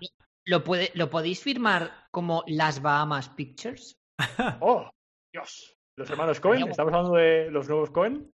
¿Lo, 0.45 0.63
puede, 0.63 0.91
¿Lo 0.93 1.09
podéis 1.09 1.41
firmar 1.43 1.91
como 2.11 2.43
las 2.47 2.81
Bahamas 2.81 3.29
Pictures? 3.29 3.95
¡Oh! 4.61 4.89
Dios. 5.33 5.75
Los 5.97 6.09
hermanos 6.09 6.39
Cohen, 6.39 6.67
estamos 6.69 6.93
hablando 6.93 7.15
de 7.17 7.51
los 7.51 7.67
nuevos 7.67 7.89
Cohen. 7.91 8.31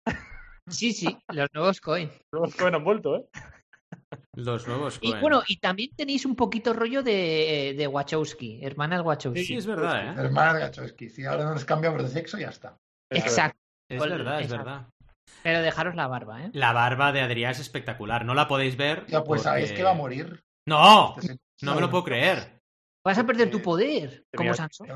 Sí, 0.69 0.93
sí, 0.93 1.17
los 1.29 1.49
nuevos 1.53 1.81
coin. 1.81 2.07
Los 2.09 2.39
nuevos 2.39 2.55
Cohen 2.55 2.75
han 2.75 2.83
vuelto, 2.85 3.17
¿eh? 3.17 3.25
Los 4.35 4.67
nuevos 4.67 4.99
Y 5.01 5.13
bueno, 5.15 5.43
y 5.47 5.57
también 5.57 5.91
tenéis 5.95 6.25
un 6.25 6.35
poquito 6.35 6.73
rollo 6.73 7.03
de, 7.03 7.75
de 7.77 7.87
Wachowski, 7.87 8.63
hermanas 8.63 9.01
Wachowski. 9.01 9.43
Sí, 9.45 9.55
es 9.55 9.65
verdad, 9.65 10.05
¿eh? 10.05 10.21
Hermana 10.21 10.59
Gachowski. 10.59 11.09
Si 11.09 11.25
ahora 11.25 11.45
no 11.45 11.53
nos 11.53 11.65
cambiamos 11.65 12.01
de 12.03 12.09
sexo, 12.09 12.37
ya 12.37 12.49
está. 12.49 12.77
Exacto. 13.11 13.59
Es 13.89 14.01
verdad, 14.01 14.39
es 14.39 14.45
exacto. 14.45 14.65
verdad. 14.65 14.87
Pero 15.43 15.61
dejaros 15.61 15.95
la 15.95 16.07
barba, 16.07 16.43
¿eh? 16.45 16.49
La 16.53 16.73
barba 16.73 17.11
de 17.11 17.21
Adrián 17.21 17.51
es 17.51 17.59
espectacular. 17.59 18.25
No 18.25 18.33
la 18.33 18.47
podéis 18.47 18.77
ver. 18.77 19.05
Ya, 19.07 19.23
pues 19.23 19.41
porque- 19.41 19.43
sabéis 19.43 19.71
que 19.73 19.83
va 19.83 19.91
a 19.91 19.95
morir. 19.95 20.41
¡No! 20.65 21.15
Este 21.17 21.37
No 21.61 21.75
me 21.75 21.81
lo 21.81 21.89
puedo 21.89 22.03
creer. 22.05 22.61
Vas 23.05 23.17
a 23.17 23.25
perder 23.25 23.51
tu 23.51 23.61
poder, 23.61 24.25
como 24.33 24.51
mira, 24.51 24.55
Sansón. 24.55 24.87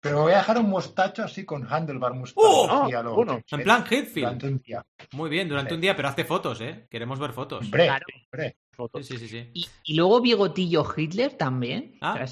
Pero 0.00 0.22
voy 0.22 0.32
a 0.32 0.36
dejar 0.38 0.58
un 0.58 0.70
mostacho 0.70 1.24
así 1.24 1.44
con 1.44 1.66
handlebar 1.66 2.14
mustache. 2.14 2.46
¡Oh! 2.46 2.84
así 2.84 2.94
a 2.94 3.02
lo 3.02 3.14
Bueno, 3.16 3.40
En 3.50 3.62
plan 3.62 3.82
Hitfield. 3.84 4.14
durante 4.26 4.46
un 4.46 4.58
día. 4.60 4.86
Muy 5.12 5.30
bien, 5.30 5.48
durante 5.48 5.74
un 5.74 5.80
día, 5.80 5.96
pero 5.96 6.08
hazte 6.08 6.24
fotos, 6.24 6.60
¿eh? 6.60 6.86
Queremos 6.88 7.18
ver 7.18 7.32
fotos. 7.32 7.64
Hombre, 7.64 7.86
Claro. 7.86 8.06
hombre. 8.30 8.56
Fotos. 8.72 9.04
Sí, 9.06 9.18
sí, 9.18 9.26
sí. 9.26 9.40
sí. 9.42 9.50
Y, 9.52 9.66
y 9.92 9.96
luego 9.96 10.20
bigotillo 10.20 10.84
Hitler 10.96 11.34
también. 11.34 11.96
Ah, 12.00 12.24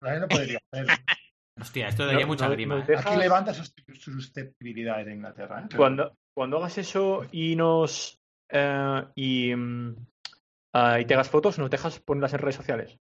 No, 0.00 0.20
no 0.20 0.28
podría 0.28 0.58
hacer. 0.72 0.86
Hostia, 1.60 1.88
esto 1.88 2.06
daría 2.06 2.20
No, 2.20 2.26
mucha 2.28 2.46
no, 2.46 2.52
grima, 2.52 2.76
no 2.76 2.82
¿eh? 2.82 2.84
te- 2.86 2.96
Aquí 2.96 3.16
levanta 3.16 3.52
sus 3.52 3.74
susceptibilidades 4.00 5.06
de 5.06 5.14
Inglaterra. 5.14 5.64
¿eh? 5.68 5.76
Cuando, 5.76 6.16
cuando 6.32 6.58
hagas 6.58 6.78
eso 6.78 7.26
y 7.32 7.56
nos. 7.56 8.20
eh, 8.50 9.04
y, 9.16 9.52
mm, 9.56 9.96
ah, 10.74 11.00
y 11.00 11.04
te 11.04 11.14
hagas 11.14 11.28
fotos, 11.28 11.58
nos 11.58 11.68
dejas 11.70 11.98
ponerlas 11.98 12.32
en 12.34 12.38
redes 12.38 12.54
sociales. 12.54 12.96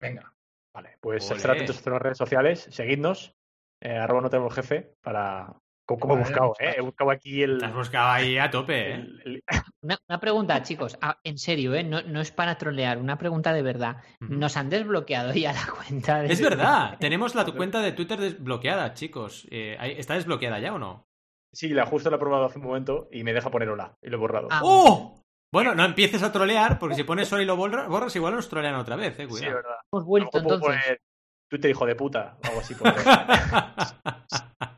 Venga. 0.00 0.32
Vale, 0.74 0.96
pues 1.00 1.28
Ole. 1.30 1.36
estar 1.36 1.50
atentos 1.52 1.86
a 1.86 1.90
las 1.90 2.02
redes 2.02 2.18
sociales, 2.18 2.68
seguidnos, 2.70 3.34
eh, 3.82 3.96
arroba 3.96 4.20
no 4.22 4.30
tenemos 4.30 4.54
jefe, 4.54 4.94
para 5.02 5.52
Como 5.86 6.14
he 6.14 6.18
buscado. 6.20 6.54
¿eh? 6.60 6.74
He 6.76 6.80
buscado 6.80 7.10
aquí 7.10 7.42
el. 7.42 7.58
Te 7.58 7.64
has 7.66 7.74
buscado 7.74 8.10
ahí 8.10 8.38
a 8.38 8.48
tope, 8.50 8.90
¿eh? 8.90 8.94
el- 8.94 9.22
el- 9.24 9.42
Una, 9.82 9.98
una 10.08 10.20
pregunta, 10.20 10.62
chicos, 10.62 10.96
ah, 11.02 11.18
en 11.24 11.38
serio, 11.38 11.74
¿eh? 11.74 11.82
no, 11.82 12.02
no 12.02 12.20
es 12.20 12.30
para 12.30 12.56
trolear, 12.58 12.98
una 12.98 13.16
pregunta 13.18 13.52
de 13.52 13.62
verdad. 13.62 13.96
Nos 14.20 14.56
han 14.56 14.68
desbloqueado 14.70 15.32
ya 15.32 15.52
la 15.54 15.66
cuenta 15.66 16.20
de... 16.22 16.32
Es 16.32 16.40
verdad, 16.40 16.96
tenemos 17.00 17.34
la 17.34 17.44
cuenta 17.46 17.80
de 17.80 17.92
Twitter 17.92 18.20
desbloqueada, 18.20 18.92
chicos. 18.94 19.48
Eh, 19.50 19.76
¿Está 19.98 20.14
desbloqueada 20.14 20.60
ya 20.60 20.74
o 20.74 20.78
no? 20.78 21.06
Sí, 21.52 21.70
la 21.70 21.84
justo 21.86 22.10
la 22.10 22.16
he 22.16 22.20
probado 22.20 22.44
hace 22.44 22.58
un 22.60 22.66
momento 22.66 23.08
y 23.10 23.24
me 23.24 23.32
deja 23.32 23.50
poner 23.50 23.70
hola. 23.70 23.96
Y 24.02 24.08
lo 24.10 24.18
he 24.18 24.20
borrado. 24.20 24.46
Ah, 24.52 24.60
¡Oh! 24.62 25.19
Bueno, 25.52 25.74
no 25.74 25.84
empieces 25.84 26.22
a 26.22 26.30
trolear, 26.32 26.78
porque 26.78 26.94
si 26.94 27.02
pones 27.04 27.30
hola 27.32 27.42
y 27.42 27.46
lo 27.46 27.56
borra- 27.56 27.88
borras, 27.88 28.14
igual 28.16 28.34
nos 28.36 28.48
trolean 28.48 28.76
otra 28.76 28.94
vez, 28.96 29.18
eh, 29.18 29.22
sí, 29.24 29.28
cuidado. 29.28 29.54
verdad. 29.56 29.76
Hemos 29.92 30.04
vuelto 30.04 30.38
entonces. 30.38 30.60
poner 30.60 31.00
Twitter 31.48 31.70
hijo 31.72 31.86
de 31.86 31.94
puta 31.96 32.36
o 32.44 32.48
algo 32.48 32.60
así. 32.60 32.74
por 32.74 32.94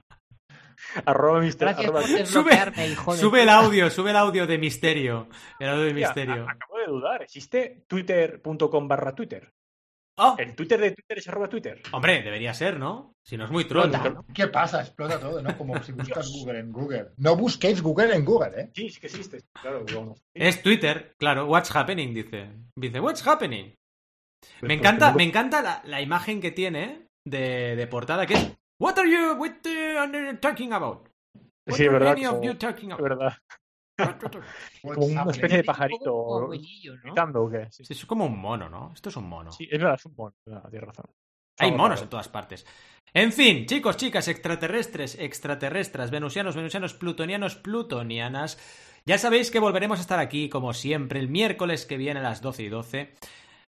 arroba 1.07 1.41
mister, 1.41 1.69
Gracias 1.69 1.87
arroba- 1.91 2.01
por 2.03 2.11
desbloquearme, 2.11 2.89
hijo 2.89 3.13
de 3.15 3.19
sube 3.21 3.43
el 3.43 3.49
audio, 3.49 3.91
sube 3.91 4.11
el 4.11 4.17
audio 4.17 4.47
de 4.47 4.59
misterio. 4.59 5.29
El 5.59 5.69
audio 5.69 5.85
de 5.85 5.95
misterio. 5.95 6.47
Acabo 6.49 6.79
de 6.79 6.87
dudar. 6.87 7.23
¿Existe 7.23 7.85
twitter.com 7.87 8.89
barra 8.89 9.15
Twitter? 9.15 9.53
¡Oh! 10.25 10.37
¿El 10.39 10.55
Twitter 10.55 10.81
de 10.81 10.91
Twitter 10.93 11.19
es 11.19 11.29
arroba 11.29 11.49
Twitter? 11.49 11.83
Hombre, 11.93 12.23
debería 12.23 12.55
ser, 12.55 12.79
¿no? 12.79 13.13
Si 13.25 13.37
no 13.37 13.45
es 13.45 13.51
muy 13.51 13.65
¿no? 13.65 14.25
¿Qué 14.35 14.47
pasa? 14.49 14.81
Explota 14.83 15.19
todo, 15.19 15.43
¿no? 15.43 15.57
Como 15.59 15.83
si 15.83 15.93
buscas 15.93 16.29
Google 16.31 16.59
en 16.61 16.73
Google. 16.73 17.09
No 17.17 17.37
busquéis 17.37 17.83
Google 17.83 18.15
en 18.15 18.25
Google, 18.25 18.61
¿eh? 18.61 18.71
Sí, 18.75 18.89
sí 18.91 19.01
que 19.01 19.07
existe. 19.09 19.43
Claro. 19.61 19.85
Es 20.35 20.63
Twitter, 20.63 21.15
claro. 21.19 21.47
What's 21.47 21.75
happening, 21.75 22.15
dice. 22.15 22.51
Dice, 22.77 23.01
what's 23.01 23.27
happening. 23.27 23.75
Pues 24.61 24.69
Me 24.69 24.75
encanta, 24.75 25.11
no- 25.11 25.17
me 25.17 25.25
encanta 25.25 25.63
la, 25.63 25.83
la 25.85 26.01
imagen 26.01 26.41
que 26.41 26.51
tiene 26.51 27.07
de, 27.27 27.77
de 27.77 27.87
portada, 27.87 28.27
que 28.27 28.35
es 28.35 28.53
What 28.81 28.99
are 28.99 29.09
you 29.11 29.35
what 29.39 29.53
are 29.65 30.27
you 30.33 30.37
talking 30.39 30.73
about? 30.73 31.09
What 31.67 31.77
Sí, 31.77 31.85
are 31.85 31.93
verdad. 31.93 32.13
any 32.13 32.27
of 32.27 32.43
you 32.43 32.55
talking 32.55 32.91
Es 32.91 32.99
about? 32.99 33.09
verdad. 33.09 33.33
Como 34.83 35.07
una 35.07 35.31
especie 35.31 35.59
de 35.59 35.65
pajarito 35.65 36.13
como 36.13 36.39
abuelillo, 36.39 36.97
¿no? 36.97 37.03
gritando 37.03 37.43
o 37.43 37.51
qué. 37.51 37.69
Sí, 37.71 37.85
Sí, 37.85 37.93
es 37.93 38.07
como 38.07 38.27
un 38.27 38.39
mono, 38.39 38.69
¿no? 38.69 38.93
Esto 38.95 39.09
es 39.09 39.17
un 39.17 39.29
mono. 39.29 39.53
sí, 39.53 39.69
es 39.71 39.79
verdad, 39.79 39.95
es 39.95 40.07
un 40.07 40.15
mono. 40.17 40.35
Tienes 40.71 40.87
razón. 40.87 41.07
Hay 41.59 41.73
monos 41.73 42.03
en 42.03 42.09
todas 42.09 42.29
partes. 42.29 42.67
En 43.15 43.33
fin, 43.33 43.67
chicos, 43.67 43.97
chicas, 43.99 44.27
extraterrestres, 44.29 45.19
extraterrestres, 45.19 46.11
venusianos, 46.11 46.57
venusianos, 46.57 46.95
plutonianos, 46.95 47.57
plutonianas. 47.57 48.59
Ya 49.05 49.19
sabéis 49.19 49.51
que 49.51 49.59
volveremos 49.59 49.99
a 49.99 50.03
estar 50.03 50.19
aquí, 50.19 50.49
como 50.49 50.73
siempre, 50.73 51.21
el 51.21 51.29
miércoles 51.29 51.85
que 51.85 51.97
viene 51.99 52.21
a 52.21 52.23
las 52.23 52.41
12 52.41 52.63
y 52.63 52.69
12. 52.69 53.15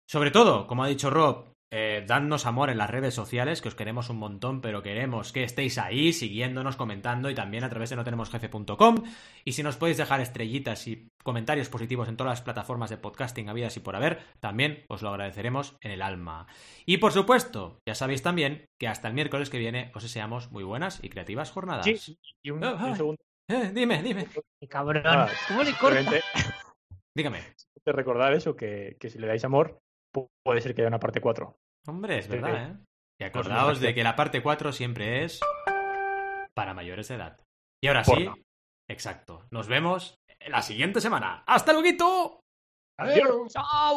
Sobre 0.09 0.31
todo, 0.31 0.67
como 0.67 0.83
ha 0.83 0.89
dicho 0.89 1.11
Rob, 1.11 1.53
eh, 1.71 2.05
dadnos 2.07 2.47
amor 2.47 2.71
en 2.71 2.79
las 2.79 2.89
redes 2.89 3.15
sociales, 3.15 3.61
que 3.61 3.69
os 3.69 3.75
queremos 3.75 4.09
un 4.09 4.17
montón, 4.19 4.61
pero 4.61 4.83
queremos 4.83 5.33
que 5.33 5.45
estéis 5.45 5.79
ahí, 5.79 6.13
siguiéndonos, 6.13 6.77
comentando 6.77 7.29
y 7.29 7.35
también 7.35 7.65
a 7.65 7.69
través 7.69 7.91
de 7.91 7.97
notenemosjefe.com. 7.97 9.05
Y 9.45 9.53
si 9.53 9.63
nos 9.63 9.77
podéis 9.77 9.99
dejar 9.99 10.21
estrellitas 10.21 10.87
y 10.87 11.09
comentarios 11.23 11.69
positivos 11.69 12.09
en 12.09 12.17
todas 12.17 12.33
las 12.33 12.43
plataformas 12.43 12.91
de 12.91 12.97
podcasting 12.97 13.49
habidas 13.49 13.77
y 13.77 13.81
por 13.81 13.97
haber, 13.97 14.21
también 14.41 14.85
os 14.89 15.03
lo 15.03 15.11
agradeceremos 15.11 15.77
en 15.83 15.91
el 15.91 16.03
alma. 16.03 16.47
Y 16.87 16.97
por 16.99 17.13
supuesto, 17.13 17.81
ya 17.87 17.95
sabéis 17.95 18.23
también 18.23 18.65
que 18.79 18.89
hasta 18.89 19.09
el 19.09 19.15
miércoles 19.15 19.51
que 19.51 19.59
viene 19.59 19.93
os 19.95 20.03
deseamos 20.03 20.51
muy 20.51 20.65
buenas 20.65 21.03
y 21.05 21.11
creativas 21.11 21.51
jornadas. 21.51 21.85
Sí, 21.85 22.19
y 22.43 22.51
un, 22.51 22.65
Ah, 22.65 22.95
segundo. 22.97 23.19
Eh, 23.51 23.73
dime, 23.75 24.03
dime. 24.03 24.27
Qué 24.61 24.69
cabrón. 24.69 25.03
Ah, 25.07 25.29
¿Cómo 25.49 25.63
le 25.63 25.73
corta? 25.75 26.01
Dígame. 27.15 27.41
recordar 27.87 28.35
eso, 28.35 28.55
que, 28.55 28.97
que 29.01 29.09
si 29.09 29.19
le 29.19 29.27
dais 29.27 29.45
amor, 29.45 29.79
puede 30.13 30.61
ser 30.61 30.75
que 30.75 30.83
haya 30.83 30.89
una 30.89 31.01
parte 31.01 31.21
4. 31.21 31.57
Hombre, 31.87 32.19
es 32.19 32.29
verdad. 32.29 32.71
¿eh? 32.71 32.77
Y 33.21 33.25
acordaos 33.25 33.81
de 33.81 33.95
que 33.95 34.05
la 34.05 34.17
parte 34.17 34.43
4 34.43 34.73
siempre 34.73 35.25
es 35.25 35.41
para 36.55 36.75
mayores 36.75 37.09
de 37.09 37.15
edad. 37.17 37.41
Y 37.83 37.89
ahora 37.89 38.05
sí, 38.05 38.29
exacto. 38.89 39.47
Nos 39.51 39.69
vemos 39.69 40.17
la 40.47 40.63
siguiente 40.63 41.01
semana. 41.01 41.43
¡Hasta 41.47 41.73
luego! 41.73 42.41
Adiós. 42.99 43.53
¡Chao! 43.53 43.97